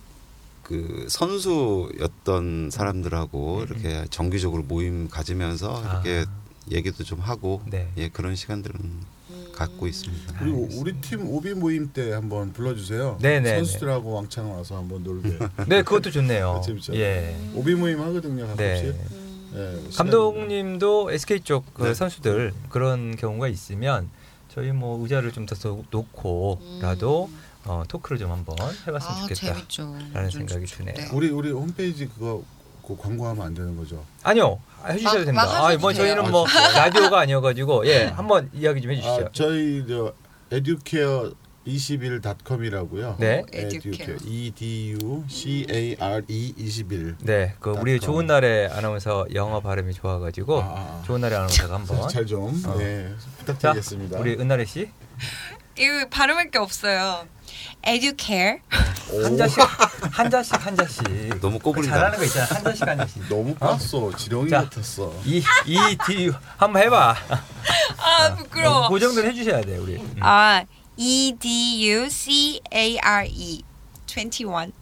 그 0.67 1.07
선수였던 1.09 2.71
사람들하고 2.73 3.59
음. 3.59 3.63
이렇게 3.63 4.05
정기적으로 4.11 4.65
모임 4.65 5.09
가지면서 5.09 5.81
이렇게 6.03 6.25
아, 6.29 6.73
얘기도 6.73 7.05
좀 7.05 7.21
하고 7.21 7.63
네. 7.67 7.89
예 7.97 8.09
그런 8.09 8.35
시간들은 8.35 8.81
음. 8.81 9.07
갖고 9.55 9.87
있습니다. 9.87 10.35
그리고 10.41 10.63
알겠습니다. 10.65 10.81
우리 10.83 11.01
팀 11.01 11.29
오비 11.31 11.55
모임 11.55 11.93
때 11.93 12.13
한번 12.13 12.53
불러주세요. 12.53 13.19
네네. 13.23 13.55
선수들하고 13.59 14.13
왕창 14.15 14.51
와서 14.53 14.77
한번 14.77 15.05
놀게. 15.05 15.39
네, 15.69 15.83
그것도 15.83 16.11
좋네요. 16.11 16.61
재밌죠. 16.65 16.95
예. 16.97 17.37
오비 17.55 17.75
모임 17.77 18.01
하거든요 18.01 18.49
가끔씩. 18.49 18.87
네. 18.87 18.91
음. 19.13 19.53
예, 19.55 19.91
시간- 19.93 20.09
감독님도 20.09 21.13
SK 21.13 21.41
쪽그 21.41 21.85
네. 21.85 21.95
선수들 21.95 22.53
그런 22.71 23.15
경우가 23.15 23.47
있으면 23.49 24.09
저희 24.53 24.73
뭐 24.73 25.01
의자를 25.01 25.31
좀 25.31 25.47
더 25.47 25.55
놓고라도 25.93 27.29
음. 27.31 27.37
어, 27.67 27.83
토크를 27.89 28.19
좀 28.19 28.31
한번 28.31 28.57
해봤으면 28.87 29.17
아, 29.17 29.21
좋겠다. 29.23 29.41
재밌죠. 29.55 29.97
라는 30.13 30.31
좀 30.31 30.47
생각이 30.49 30.67
좋죠. 30.67 30.85
드네요. 30.85 30.95
네. 30.95 31.09
우리 31.13 31.31
우리 31.31 31.51
홈페이지 31.51 32.07
그거 32.07 32.43
그 32.87 32.97
광고하면 32.97 33.45
안 33.45 33.55
되는 33.55 33.77
거죠? 33.77 34.05
아니요, 34.23 34.59
해주셔도 34.89 35.19
막- 35.19 35.25
됩니다. 35.25 35.45
막 35.47 35.53
아, 35.55 35.65
하셔도 35.67 35.81
뭐 35.81 35.93
저희는 35.93 36.23
돼요. 36.23 36.31
뭐 36.31 36.47
라디오가 36.47 37.21
아니어가지고 37.21 37.87
예, 37.89 38.05
한번 38.05 38.49
이야기 38.53 38.81
좀 38.81 38.93
해주시죠. 38.93 39.25
아, 39.27 39.29
저희 39.33 39.85
저 39.89 40.13
에듀케어 40.53 41.33
21.com이라고요. 41.67 43.17
네. 43.19 43.43
에듀케어. 43.53 44.17
E 44.25 44.53
D 44.55 44.93
U 45.03 45.25
C 45.27 45.67
A 45.69 45.97
R 45.99 46.23
E 46.29 46.55
21. 46.57 47.17
네, 47.23 47.55
그 47.59 47.71
우리. 47.71 47.99
좋은 47.99 48.27
날의 48.29 48.69
아나운서 48.69 49.27
영어 49.35 49.59
발음이 49.61 49.93
좋아 49.95 50.21
가지고 50.21 50.61
아, 50.63 51.03
좋은 51.05 51.21
날의 51.21 51.37
아나운서가 51.39 51.75
한번 51.75 52.07
잘 52.09 52.25
좀 52.25 52.63
어. 52.67 52.77
네, 52.79 53.13
자, 53.19 53.27
부탁드리겠습니다. 53.39 54.19
우리 54.21 54.35
은나래 54.35 54.65
씨 54.65 54.89
이거 55.79 56.09
발음할 56.09 56.51
게 56.51 56.59
없어요. 56.59 57.27
Educare. 57.87 58.59
한 59.23 59.37
잔씩 59.37 59.59
한 60.11 60.31
잔씩 60.31 60.67
한 60.67 60.77
잔씩 60.77 61.41
너무 61.41 61.59
꼬불리다. 61.59 61.95
잘하는 61.95 62.19
거 62.19 62.25
있잖아 62.25 62.47
한 62.47 62.65
잔씩 62.65 62.89
한 62.89 62.99
잔씩 62.99 63.29
너무 63.29 63.55
깠어. 63.55 64.17
지렁이 64.17 64.51
자. 64.51 64.63
같았어. 64.63 65.13
이이디 65.25 66.33
한번 66.57 66.83
해봐 66.83 67.15
아 67.99 68.35
부끄러워. 68.35 68.89
그 68.89 68.99
정도는 68.99 69.31
해주셔야 69.31 69.61
돼 69.63 69.77
우리 69.77 69.97
음. 69.97 70.17
아 70.21 70.65
E 70.97 71.35
D 71.39 71.89
U 71.89 72.09
C 72.11 72.61
A 72.75 72.99
R 72.99 73.27
E 73.29 73.63
21점 74.07 74.73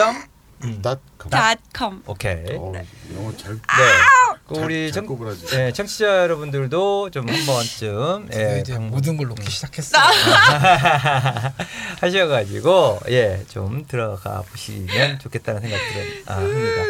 음. 0.00 0.22
닷 0.82 1.00
dot 1.30 1.58
com. 1.76 2.02
오케이 2.06 2.56
어, 2.56 2.72
영어 3.16 3.36
잘. 3.36 3.54
네. 3.54 3.60
그 4.46 4.54
잘- 4.56 4.64
우리 4.64 4.92
잘 4.92 5.06
청. 5.06 5.36
네, 5.52 5.72
청취자 5.72 6.22
여러분들도 6.22 7.10
좀 7.10 7.28
한 7.28 7.46
번쯤 7.46 8.28
예, 8.34 8.60
이제 8.60 8.72
방문 8.74 8.90
모든 8.90 9.16
걸 9.16 9.28
놓기 9.28 9.50
시작했어요. 9.50 10.02
하셔가지고 12.00 13.00
예좀 13.08 13.86
들어가 13.86 14.42
보시면 14.42 15.18
좋겠다는 15.20 15.60
생각 15.60 15.78
들은 15.78 16.22
아, 16.26 16.34
합니다. 16.36 16.82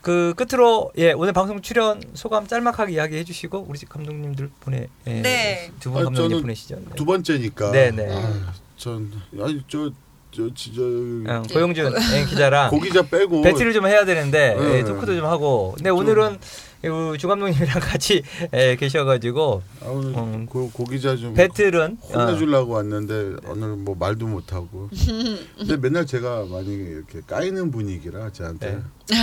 그 0.00 0.32
끝으로 0.36 0.90
예 0.96 1.12
오늘 1.12 1.32
방송 1.34 1.60
출연 1.60 2.02
소감 2.14 2.46
짤막하게 2.46 2.94
이야기해 2.94 3.24
주시고 3.24 3.66
우리 3.68 3.78
집 3.78 3.90
감독님들 3.90 4.50
보내 4.60 4.86
예, 5.06 5.12
네. 5.20 5.70
두분 5.80 6.00
아, 6.00 6.04
감독님 6.04 6.40
보내시죠. 6.40 6.76
네. 6.76 6.94
두 6.96 7.04
번째니까. 7.04 7.70
네네. 7.70 8.08
아, 8.14 8.52
전 8.78 9.12
아니 9.38 9.62
저 9.68 9.90
저 10.30 10.48
진짜 10.54 10.82
어, 11.32 11.42
고용준 11.52 11.92
예, 12.14 12.24
기자랑 12.24 12.70
고기자 12.70 13.02
빼고 13.02 13.42
배틀을 13.42 13.72
좀 13.72 13.86
해야 13.86 14.04
되는데 14.04 14.54
네. 14.58 14.78
예, 14.78 14.84
토크도 14.84 15.16
좀 15.16 15.26
하고 15.26 15.72
근데 15.76 15.90
오늘은 15.90 16.38
이주 16.82 17.28
감독님이랑 17.28 17.80
같이 17.80 18.22
예, 18.54 18.76
계셔가지고 18.76 19.62
아, 19.84 19.88
오늘 19.88 20.16
음. 20.16 20.46
고, 20.46 20.70
고기자 20.70 21.16
좀 21.16 21.34
배틀은 21.34 21.98
어, 22.00 22.18
혼내주려고 22.18 22.74
왔는데 22.74 23.36
오늘 23.48 23.76
뭐 23.76 23.94
말도 23.98 24.26
못 24.26 24.52
하고. 24.52 24.88
근데 25.58 25.76
맨날 25.76 26.06
제가 26.06 26.46
많이 26.50 26.74
이렇게 26.74 27.20
까이는 27.26 27.70
분위기라 27.70 28.32
저한테. 28.32 28.72
네. 28.72 29.16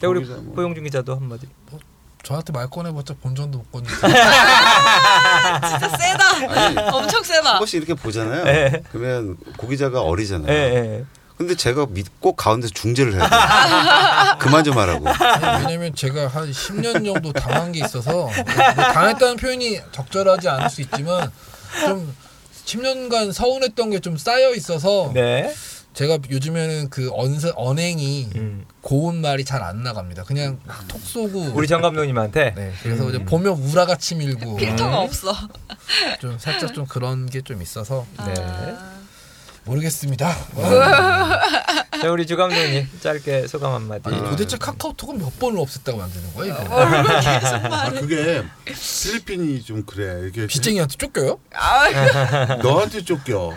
자, 0.00 0.08
우리 0.08 0.20
고기자 0.20 0.40
뭐. 0.40 0.54
고용준 0.54 0.84
기자도 0.84 1.16
한마디. 1.16 1.48
저한테 2.22 2.52
말 2.52 2.68
꺼내봤자 2.68 3.14
본전도 3.22 3.58
못 3.58 3.72
걷는. 3.72 3.88
진짜 3.88 4.08
세다. 5.96 6.28
아니 6.50 6.78
엄청 6.78 7.16
한 7.18 7.24
세다. 7.24 7.58
번씩 7.58 7.78
이렇게 7.82 7.94
보잖아요. 7.94 8.44
네. 8.44 8.82
그러면 8.92 9.36
고기자가 9.56 10.02
어리잖아요. 10.02 10.52
예, 10.52 10.74
예. 10.74 11.04
근데 11.36 11.54
제가 11.54 11.86
믿고 11.88 12.34
가운데서 12.34 12.74
중재를 12.74 13.14
해야 13.14 13.28
돼요. 13.28 13.38
그만 14.40 14.64
좀 14.64 14.76
하라고. 14.76 15.08
아니, 15.08 15.66
왜냐면 15.66 15.94
제가 15.94 16.26
한 16.26 16.50
10년 16.50 17.04
정도 17.04 17.32
당한 17.32 17.70
게 17.70 17.78
있어서 17.84 18.10
뭐 18.12 18.30
당했다는 18.32 19.36
표현이 19.36 19.80
적절하지 19.92 20.48
않을 20.48 20.68
수 20.68 20.80
있지만 20.82 21.30
좀 21.86 22.12
10년간 22.66 23.32
서운했던 23.32 23.90
게 23.90 24.00
좀 24.00 24.18
쌓여 24.18 24.52
있어서 24.54 25.12
네. 25.14 25.54
제가 25.94 26.18
요즘에는 26.30 26.90
그 26.90 27.10
언서, 27.12 27.52
언행이 27.56 28.30
음. 28.36 28.64
고운 28.82 29.20
말이 29.20 29.44
잘 29.44 29.62
안 29.62 29.82
나갑니다. 29.82 30.22
그냥 30.24 30.60
막톡 30.64 31.00
쏘고 31.00 31.52
우리 31.54 31.66
정 31.66 31.80
감독님한테 31.82 32.54
네, 32.54 32.72
그래서 32.82 33.04
음. 33.04 33.08
이제 33.08 33.24
보면 33.24 33.54
우라같이 33.54 34.14
밀고 34.14 34.56
필터가 34.56 35.00
없어. 35.00 35.32
좀 36.20 36.38
살짝 36.38 36.72
좀 36.74 36.86
그런 36.86 37.26
게 37.26 37.40
좀 37.42 37.60
있어서 37.62 38.06
네. 38.24 38.34
아. 38.38 38.97
모르겠습니다. 39.68 40.34
자, 42.00 42.10
우리 42.10 42.26
주 42.26 42.36
감독님 42.36 42.88
짧게 43.00 43.46
소감 43.48 43.74
한마디. 43.74 44.02
아니 44.04 44.16
도대체 44.30 44.56
카카오톡은 44.56 45.18
몇 45.18 45.38
번을 45.38 45.60
없앴다고 45.60 45.98
만드는 45.98 46.32
거야 46.34 46.54
이거? 46.54 47.20
계속 47.20 47.54
아, 47.56 47.68
말해. 47.68 48.00
그게 48.00 48.44
필리핀이 48.64 49.62
좀 49.62 49.84
그래. 49.84 50.26
이게 50.28 50.46
빚쟁이한테 50.46 50.96
쫓겨요? 50.96 51.38
아, 51.54 52.56
너한테 52.62 53.04
쫓겨. 53.04 53.52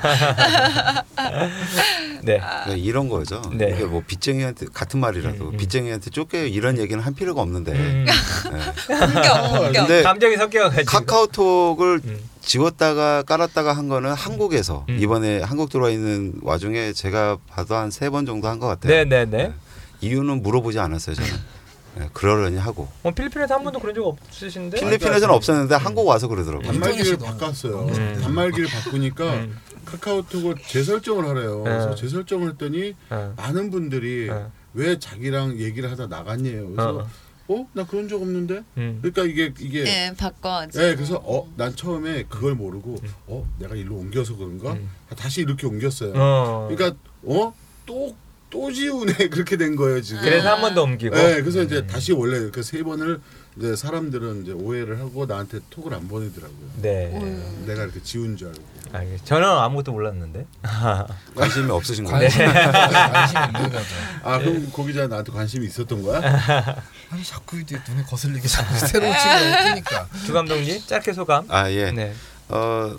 네. 2.23 2.39
그러니까 2.39 2.73
이런 2.75 3.07
거죠. 3.09 3.41
네. 3.53 3.71
이게 3.73 3.85
뭐 3.85 4.03
빚쟁이한테 4.05 4.65
같은 4.73 4.99
말이라도 4.99 5.43
음, 5.45 5.49
음. 5.53 5.57
빚쟁이한테 5.57 6.09
쫓겨요 6.09 6.45
이런 6.47 6.77
얘기는 6.77 7.01
할 7.01 7.13
필요가 7.13 7.41
없는데 7.41 7.71
음. 7.71 8.05
네. 8.05 8.95
공격, 8.97 9.49
공격. 9.49 9.71
근데 9.87 10.03
감정이 10.03 10.35
섞여가지고. 10.37 10.85
카카오톡을 10.85 12.01
음. 12.03 12.30
지웠다가 12.41 13.23
깔았다가 13.23 13.73
한 13.73 13.87
거는 13.87 14.13
한국에서 14.13 14.85
음. 14.89 14.97
이번에 14.99 15.41
한국 15.41 15.69
들어와 15.69 15.89
있는 15.89 16.33
와중에 16.41 16.91
제가 16.93 17.37
봐도 17.47 17.75
한 17.75 17.89
세 17.91 18.09
번 18.09 18.25
정도 18.25 18.47
한 18.47 18.59
것 18.59 18.67
같아요. 18.67 18.91
네네 19.05 19.25
네. 19.25 19.53
이유는 20.01 20.41
물어보지 20.41 20.79
않았어요 20.79 21.15
저는. 21.15 21.29
네, 21.93 22.09
그러려니 22.13 22.57
하고 22.57 22.87
어, 23.03 23.11
필리핀에서 23.11 23.55
한 23.55 23.63
번도 23.65 23.79
그런 23.79 23.93
적 23.93 24.05
없으신데? 24.07 24.79
필리핀에서는 24.79 25.33
없었는데 25.35 25.75
한국 25.75 26.07
와서 26.07 26.27
그러더라고요. 26.29 26.65
단말기를 26.71 27.05
인터넷이 27.13 27.17
너무- 27.19 27.37
바꿨어요. 27.39 27.79
음. 27.89 28.19
단말기를 28.21 28.69
바꾸니까 28.69 29.25
음. 29.33 29.57
카카오톡을 29.85 30.55
재설정을 30.67 31.27
하래요. 31.27 31.63
그래서 31.63 31.89
네. 31.89 31.95
재설정을 32.01 32.51
했더니 32.51 32.95
어. 33.09 33.33
많은 33.35 33.71
분들이 33.71 34.29
어. 34.29 34.49
왜 34.73 34.97
자기랑 34.99 35.59
얘기를 35.59 35.91
하다 35.91 36.07
나갔냐요. 36.07 36.69
그래서 36.71 37.05
어. 37.51 37.61
어? 37.61 37.67
나 37.73 37.85
그런 37.85 38.07
적 38.07 38.21
없는데? 38.21 38.63
음. 38.77 38.99
그러니까 39.01 39.23
이게 39.23 39.53
이게 39.59 39.83
네, 39.83 40.13
바꿔야지. 40.15 40.77
네, 40.77 40.95
그래서 40.95 41.17
어, 41.25 41.51
난 41.57 41.75
처음에 41.75 42.23
그걸 42.29 42.55
모르고 42.55 42.95
어, 43.27 43.47
내가 43.59 43.75
일로 43.75 43.95
옮겨서 43.97 44.35
그런가? 44.37 44.73
음. 44.73 44.89
다시 45.17 45.41
이렇게 45.41 45.67
옮겼어요. 45.67 46.13
어. 46.15 46.67
그러니까 46.71 46.97
어? 47.23 47.53
또 47.85 48.15
또 48.51 48.69
지우네 48.69 49.13
그렇게 49.31 49.55
된 49.55 49.77
거예요, 49.77 50.01
지금. 50.01 50.21
그래서 50.23 50.49
한 50.53 50.59
번 50.59 50.75
더 50.75 50.83
옮기고. 50.83 51.15
네, 51.15 51.39
그래서 51.41 51.63
이제 51.63 51.77
음. 51.77 51.87
다시 51.87 52.11
원래 52.11 52.49
그세 52.51 52.83
번을 52.83 53.21
이제 53.57 53.75
사람들은 53.75 54.43
이제 54.43 54.51
오해를 54.53 54.99
하고 54.99 55.25
나한테 55.25 55.59
톡을 55.69 55.93
안 55.93 56.07
보내더라고요. 56.07 56.57
네. 56.81 57.11
음. 57.13 57.63
내가 57.67 57.83
이렇게 57.83 58.01
지운 58.01 58.37
줄 58.37 58.47
알고. 58.47 58.61
알겠. 58.93 59.25
저는 59.25 59.47
아무것도 59.47 59.91
몰랐는데. 59.91 60.45
관심이 61.35 61.69
없으신 61.69 62.05
거예요. 62.05 62.29
관심 62.29 62.45
관심이 62.45 63.45
있는 63.47 63.71
거죠. 63.71 63.85
아, 64.23 64.37
그럼 64.39 64.69
고기자 64.71 65.07
나한테 65.07 65.31
관심이 65.31 65.65
있었던 65.65 66.01
거야? 66.01 66.21
아니 67.11 67.23
자꾸 67.23 67.59
이제 67.59 67.79
눈에 67.87 68.03
거슬리게 68.03 68.47
자꾸 68.47 68.73
새로운 68.87 69.13
친구가 69.17 69.63
끼니까. 69.65 70.07
주 70.25 70.33
감독님 70.33 70.81
짧게 70.87 71.13
소감. 71.13 71.45
아 71.49 71.69
예. 71.71 71.91
네. 71.91 72.13
어 72.49 72.97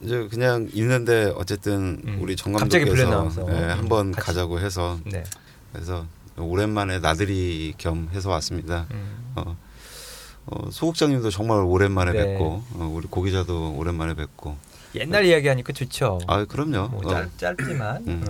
이제 0.00 0.28
그냥 0.30 0.68
있는데 0.74 1.32
어쨌든 1.34 2.00
음. 2.06 2.18
우리 2.20 2.36
정 2.36 2.52
감독께서. 2.52 3.30
예, 3.50 3.64
한번. 3.70 4.12
가자고 4.12 4.60
해서 4.60 4.98
네. 5.04 5.24
그래서 5.72 6.06
오랜만에 6.40 6.98
나들이 7.00 7.74
겸 7.78 8.08
해서 8.12 8.30
왔습니다. 8.30 8.86
음. 8.90 9.32
어, 9.36 9.56
어, 10.46 10.70
소국장님도 10.70 11.30
정말 11.30 11.60
오랜만에 11.62 12.12
네. 12.12 12.24
뵙고 12.24 12.62
어, 12.74 12.92
우리 12.94 13.06
고기자도 13.06 13.74
오랜만에 13.76 14.14
뵙고 14.14 14.56
옛날 14.94 15.24
이야기하니까 15.24 15.72
좋죠. 15.72 16.18
아 16.26 16.44
그럼요. 16.44 16.88
뭐 16.88 17.02
어, 17.04 17.10
짧, 17.10 17.38
짧지만. 17.38 18.04
음. 18.08 18.24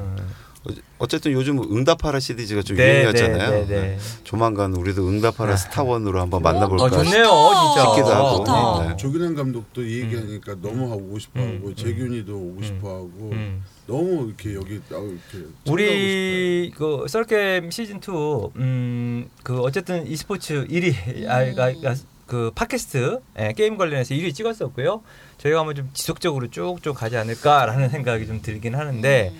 음. 0.68 0.74
어쨌든 0.98 1.32
요즘 1.32 1.58
응답하라 1.60 2.20
시리즈가 2.20 2.62
좀 2.62 2.76
네, 2.76 3.02
유행이었잖아요. 3.02 3.50
네, 3.50 3.66
네, 3.66 3.80
네. 3.80 3.98
조만간 4.24 4.74
우리도 4.74 5.06
응답하라 5.08 5.52
아. 5.52 5.56
스타원으로 5.56 6.20
한번 6.20 6.40
오, 6.40 6.42
만나볼까 6.42 6.84
아, 6.84 6.90
좋네요, 6.90 7.04
진짜. 7.04 7.86
싶기도 7.86 8.08
하고. 8.14 8.36
좋다. 8.38 8.88
네. 8.88 8.96
조균현 8.96 9.34
감독도 9.34 9.82
이 9.82 10.00
얘기하니까 10.02 10.56
너무 10.60 10.92
오고 10.92 11.18
싶어하고 11.18 11.52
음, 11.52 11.62
음. 11.66 11.74
재균이도 11.76 12.36
오고 12.36 12.62
싶어하고 12.62 13.30
음. 13.32 13.64
너무 13.86 14.26
이렇게 14.26 14.54
여기 14.54 14.80
아, 14.92 14.96
이렇게 14.98 15.48
우리 15.66 16.72
그 16.76 17.06
썰게임 17.08 17.70
시즌 17.70 17.96
2 17.96 18.50
음, 18.56 19.28
그 19.42 19.60
어쨌든 19.60 20.06
e스포츠 20.06 20.66
1위 20.66 21.26
아, 21.28 21.36
아, 21.62 21.90
아, 21.90 21.96
그 22.26 22.50
팟캐스트 22.54 23.20
예, 23.38 23.52
게임 23.56 23.78
관련해서 23.78 24.14
1위 24.14 24.34
찍었었고요. 24.34 25.02
저희가 25.38 25.60
한번 25.60 25.74
좀 25.74 25.90
지속적으로 25.94 26.48
쭉쭉 26.50 26.94
가지 26.94 27.16
않을까라는 27.16 27.88
생각이 27.88 28.26
좀 28.26 28.42
들긴 28.42 28.74
하는데 28.74 29.32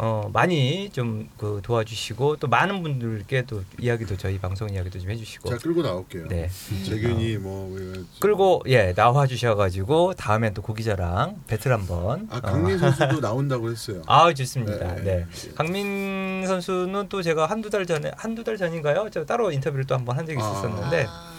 어, 0.00 0.30
많이 0.32 0.88
좀 0.90 1.28
그 1.36 1.60
도와주시고 1.62 2.36
또 2.36 2.46
많은 2.48 2.82
분들께 2.82 3.42
또 3.42 3.62
이야기도 3.80 4.16
저희 4.16 4.38
방송 4.38 4.68
이야기도 4.70 4.98
좀 4.98 5.10
해주시고 5.10 5.48
제가 5.50 5.60
끌고 5.60 5.82
나올게요. 5.82 6.26
네 6.28 6.48
재균이 6.84 7.36
뭐 7.38 7.72
왜- 7.74 8.02
끌고 8.20 8.62
예 8.66 8.92
나와 8.94 9.26
주셔가지고 9.26 10.14
다음엔 10.14 10.54
또 10.54 10.62
고기자랑 10.62 11.42
배틀 11.46 11.72
한번 11.72 12.26
아 12.30 12.40
강민 12.40 12.78
선수도 12.78 13.20
나온다고 13.20 13.70
했어요. 13.70 14.02
아 14.06 14.32
좋습니다. 14.34 14.94
네. 14.96 15.02
네. 15.04 15.26
강민 15.54 16.44
선수는 16.46 17.08
또 17.08 17.22
제가 17.22 17.46
한두 17.46 17.70
달 17.70 17.86
전에 17.86 18.10
한두 18.16 18.42
달 18.44 18.56
전인가요? 18.56 19.08
저 19.12 19.24
따로 19.24 19.50
인터뷰를 19.52 19.84
또 19.84 19.94
한번 19.94 20.16
한 20.16 20.26
적이 20.26 20.38
아. 20.40 20.50
있었었는데 20.50 21.06
아, 21.08 21.32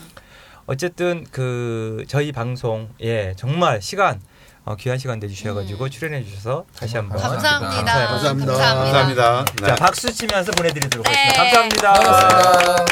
어쨌든 0.66 1.26
그 1.32 2.04
저희 2.08 2.32
방송 2.32 2.90
예 3.02 3.34
정말 3.38 3.82
시간 3.82 4.22
어, 4.70 4.76
귀한 4.76 5.00
시간 5.00 5.18
내주셔가지고 5.18 5.86
음. 5.86 5.90
출연해 5.90 6.24
주셔서 6.24 6.64
다시 6.78 6.96
한번 6.96 7.20
감사합니다. 7.20 7.92
감사합니다. 7.92 8.54
감사합니다. 8.54 8.54
감사합니다. 8.54 9.46
네. 9.64 9.68
자 9.68 9.74
박수 9.76 10.14
치면서 10.14 10.52
보내드리도록 10.52 11.08
네. 11.08 11.16
하겠습니다. 11.36 11.94
감사합니다. 11.94 12.86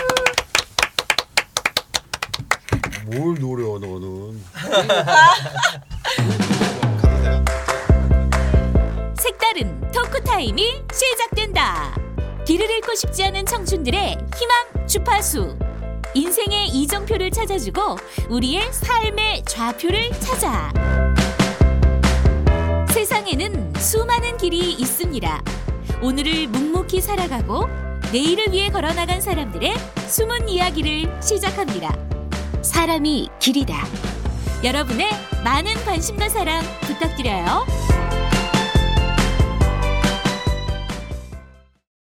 뭘 3.05 3.35
노려 3.39 3.77
너는. 3.77 4.43
색다른 9.21 9.91
토크 9.91 10.23
타임이 10.23 10.81
시작된다. 10.91 11.95
길을 12.47 12.67
잃고 12.71 12.95
싶지 12.95 13.23
않은 13.25 13.45
청춘들의 13.45 14.17
희망 14.35 14.87
주파수. 14.87 15.55
인생의 16.15 16.69
이정표를 16.69 17.29
찾아주고 17.29 17.97
우리의 18.29 18.73
삶의 18.73 19.43
좌표를 19.45 20.09
찾아. 20.19 20.73
세상에는 23.07 23.73
수많은 23.77 24.35
길이 24.35 24.73
있습니다. 24.73 25.41
오늘을 26.01 26.47
묵묵히 26.47 26.99
살아가고 26.99 27.69
내일을 28.11 28.51
위해 28.51 28.69
걸어나간 28.69 29.21
사람들의 29.21 29.75
숨은 30.09 30.49
이야기를 30.49 31.21
시작합니다. 31.21 31.95
사람이 32.61 33.29
길이다. 33.39 33.85
여러분의 34.61 35.09
많은 35.41 35.73
관심과 35.85 36.27
사랑 36.27 36.61
부탁드려요. 36.81 37.65